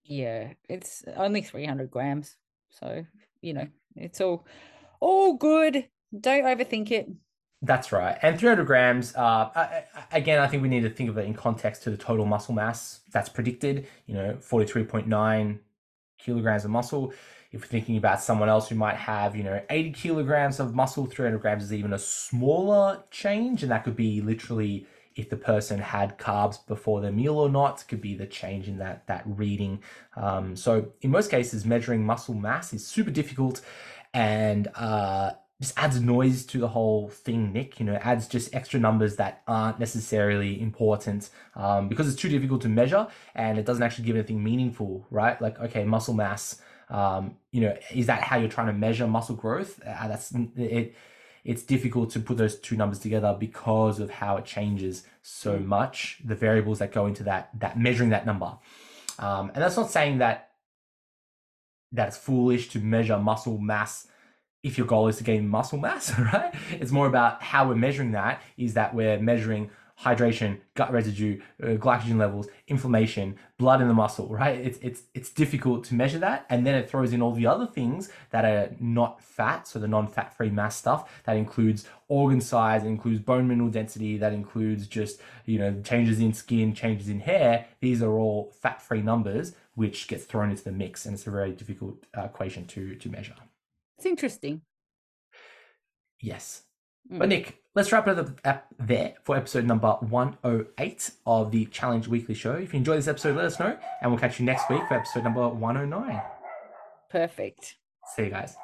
Yeah, 0.04 0.52
it's 0.68 1.04
only 1.16 1.42
300 1.42 1.90
grams. 1.90 2.36
So, 2.70 3.04
you 3.40 3.54
know, 3.54 3.66
it's 3.96 4.20
all 4.20 4.46
all 5.00 5.34
good. 5.34 5.88
Don't 6.18 6.44
overthink 6.44 6.90
it. 6.90 7.08
That's 7.62 7.92
right. 7.92 8.18
And 8.20 8.38
300 8.38 8.66
grams, 8.66 9.14
uh, 9.16 9.82
again, 10.12 10.38
I 10.40 10.46
think 10.46 10.62
we 10.62 10.68
need 10.68 10.82
to 10.82 10.90
think 10.90 11.08
of 11.08 11.16
it 11.16 11.24
in 11.24 11.32
context 11.32 11.82
to 11.84 11.90
the 11.90 11.96
total 11.96 12.26
muscle 12.26 12.54
mass 12.54 13.00
that's 13.10 13.30
predicted, 13.30 13.86
you 14.06 14.14
know, 14.14 14.34
43.9 14.34 15.58
kilograms 16.18 16.64
of 16.64 16.70
muscle. 16.70 17.12
If 17.52 17.62
we're 17.62 17.66
thinking 17.68 17.96
about 17.96 18.20
someone 18.20 18.50
else 18.50 18.68
who 18.68 18.74
might 18.74 18.96
have, 18.96 19.34
you 19.34 19.44
know, 19.44 19.62
80 19.70 19.92
kilograms 19.92 20.60
of 20.60 20.74
muscle, 20.74 21.06
300 21.06 21.38
grams 21.38 21.62
is 21.64 21.72
even 21.72 21.94
a 21.94 21.98
smaller 21.98 23.02
change. 23.10 23.62
And 23.62 23.72
that 23.72 23.84
could 23.84 23.96
be 23.96 24.20
literally 24.20 24.86
if 25.16 25.30
the 25.30 25.36
person 25.36 25.78
had 25.78 26.18
carbs 26.18 26.64
before 26.66 27.00
their 27.00 27.12
meal 27.12 27.38
or 27.38 27.48
not, 27.48 27.84
could 27.88 28.00
be 28.00 28.14
the 28.14 28.26
change 28.26 28.68
in 28.68 28.78
that, 28.78 29.06
that 29.06 29.22
reading. 29.26 29.82
Um, 30.16 30.56
so 30.56 30.92
in 31.02 31.10
most 31.10 31.30
cases, 31.30 31.64
measuring 31.64 32.04
muscle 32.04 32.34
mass 32.34 32.72
is 32.72 32.86
super 32.86 33.10
difficult. 33.10 33.60
And 34.12 34.68
uh, 34.76 35.32
just 35.60 35.78
adds 35.78 36.00
noise 36.00 36.44
to 36.46 36.58
the 36.58 36.68
whole 36.68 37.08
thing, 37.08 37.52
Nic. 37.52 37.78
You 37.78 37.86
know, 37.86 37.94
adds 37.94 38.26
just 38.26 38.54
extra 38.54 38.80
numbers 38.80 39.16
that 39.16 39.42
aren't 39.46 39.78
necessarily 39.78 40.60
important 40.60 41.30
um, 41.54 41.88
because 41.88 42.08
it's 42.08 42.20
too 42.20 42.28
difficult 42.28 42.62
to 42.62 42.68
measure 42.68 43.06
and 43.34 43.58
it 43.58 43.64
doesn't 43.64 43.82
actually 43.82 44.04
give 44.04 44.16
anything 44.16 44.42
meaningful, 44.42 45.06
right? 45.10 45.40
Like, 45.40 45.58
okay, 45.60 45.84
muscle 45.84 46.14
mass. 46.14 46.60
Um, 46.90 47.36
you 47.50 47.62
know, 47.62 47.76
is 47.92 48.06
that 48.06 48.20
how 48.20 48.36
you're 48.36 48.50
trying 48.50 48.66
to 48.66 48.72
measure 48.72 49.06
muscle 49.06 49.36
growth? 49.36 49.80
Uh, 49.84 50.08
that's 50.08 50.32
it. 50.56 50.94
It's 51.44 51.62
difficult 51.62 52.10
to 52.10 52.20
put 52.20 52.38
those 52.38 52.58
two 52.58 52.76
numbers 52.76 52.98
together 52.98 53.36
because 53.38 54.00
of 54.00 54.10
how 54.10 54.36
it 54.38 54.44
changes 54.44 55.04
so 55.22 55.58
mm. 55.58 55.66
much. 55.66 56.20
The 56.24 56.34
variables 56.34 56.78
that 56.78 56.92
go 56.92 57.06
into 57.06 57.22
that 57.24 57.50
that 57.58 57.78
measuring 57.78 58.10
that 58.10 58.24
number, 58.24 58.56
um, 59.18 59.50
and 59.54 59.62
that's 59.62 59.76
not 59.76 59.90
saying 59.90 60.18
that 60.18 60.50
that's 61.92 62.16
foolish 62.16 62.68
to 62.70 62.80
measure 62.80 63.18
muscle 63.18 63.58
mass 63.58 64.08
if 64.64 64.78
your 64.78 64.86
goal 64.86 65.08
is 65.08 65.18
to 65.18 65.24
gain 65.24 65.46
muscle 65.46 65.78
mass, 65.78 66.18
right? 66.18 66.54
It's 66.72 66.90
more 66.90 67.06
about 67.06 67.42
how 67.42 67.68
we're 67.68 67.76
measuring 67.76 68.12
that 68.12 68.42
is 68.56 68.74
that 68.74 68.94
we're 68.94 69.18
measuring 69.18 69.70
hydration, 70.00 70.60
gut 70.74 70.92
residue, 70.92 71.40
uh, 71.62 71.66
glycogen 71.66 72.18
levels, 72.18 72.48
inflammation, 72.66 73.38
blood 73.58 73.80
in 73.80 73.88
the 73.88 73.94
muscle, 73.94 74.28
right? 74.28 74.58
It's 74.58 74.78
it's 74.82 75.02
it's 75.14 75.30
difficult 75.30 75.84
to 75.84 75.94
measure 75.94 76.18
that, 76.18 76.46
and 76.50 76.66
then 76.66 76.74
it 76.74 76.90
throws 76.90 77.12
in 77.12 77.22
all 77.22 77.32
the 77.32 77.46
other 77.46 77.66
things 77.66 78.10
that 78.30 78.44
are 78.44 78.74
not 78.80 79.20
fat, 79.22 79.68
so 79.68 79.78
the 79.78 79.88
non-fat 79.88 80.36
free 80.36 80.50
mass 80.50 80.76
stuff 80.76 81.22
that 81.24 81.36
includes 81.36 81.86
organ 82.08 82.40
size, 82.40 82.84
includes 82.84 83.20
bone 83.20 83.46
mineral 83.46 83.70
density, 83.70 84.16
that 84.18 84.32
includes 84.32 84.86
just 84.86 85.20
you 85.46 85.58
know 85.58 85.80
changes 85.82 86.18
in 86.20 86.32
skin, 86.32 86.74
changes 86.74 87.08
in 87.08 87.20
hair. 87.20 87.66
These 87.80 88.02
are 88.02 88.12
all 88.12 88.52
fat 88.60 88.82
free 88.82 89.02
numbers 89.02 89.54
which 89.76 90.06
gets 90.06 90.24
thrown 90.24 90.50
into 90.50 90.62
the 90.62 90.72
mix, 90.72 91.04
and 91.04 91.14
it's 91.14 91.26
a 91.26 91.30
very 91.30 91.52
difficult 91.52 92.04
uh, 92.16 92.22
equation 92.22 92.66
to 92.66 92.96
to 92.96 93.08
measure. 93.08 93.36
It's 93.96 94.06
interesting. 94.06 94.62
Yes. 96.20 96.62
Mm. 97.10 97.18
But 97.18 97.28
Nic, 97.28 97.63
let's 97.74 97.90
wrap 97.90 98.06
it 98.06 98.18
up 98.44 98.66
there 98.78 99.14
for 99.24 99.36
episode 99.36 99.64
number 99.64 99.96
108 100.00 101.10
of 101.26 101.50
the 101.50 101.66
Challenge 101.66 102.06
Weekly 102.06 102.34
Show. 102.34 102.52
If 102.54 102.72
you 102.72 102.78
enjoyed 102.78 102.98
this 102.98 103.08
episode, 103.08 103.36
let 103.36 103.46
us 103.46 103.58
know, 103.58 103.76
and 104.00 104.10
we'll 104.10 104.20
catch 104.20 104.38
you 104.38 104.46
next 104.46 104.70
week 104.70 104.82
for 104.86 104.94
episode 104.94 105.24
number 105.24 105.48
109. 105.48 106.22
Perfect. 107.10 107.76
See 108.14 108.24
you 108.24 108.30
guys. 108.30 108.56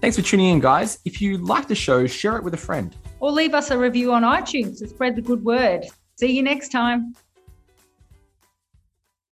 Thanks 0.00 0.16
for 0.16 0.22
tuning 0.22 0.46
in, 0.46 0.60
guys. 0.60 0.98
If 1.04 1.20
you 1.20 1.36
like 1.36 1.68
the 1.68 1.74
show, 1.74 2.06
share 2.06 2.36
it 2.36 2.42
with 2.42 2.54
a 2.54 2.58
friend. 2.58 2.96
Or 3.20 3.30
leave 3.30 3.52
us 3.52 3.70
a 3.70 3.76
review 3.76 4.12
on 4.14 4.22
iTunes 4.22 4.78
to 4.78 4.88
spread 4.88 5.14
the 5.14 5.20
good 5.20 5.44
word. 5.44 5.84
See 6.16 6.32
you 6.32 6.42
next 6.42 6.70
time. 6.70 7.14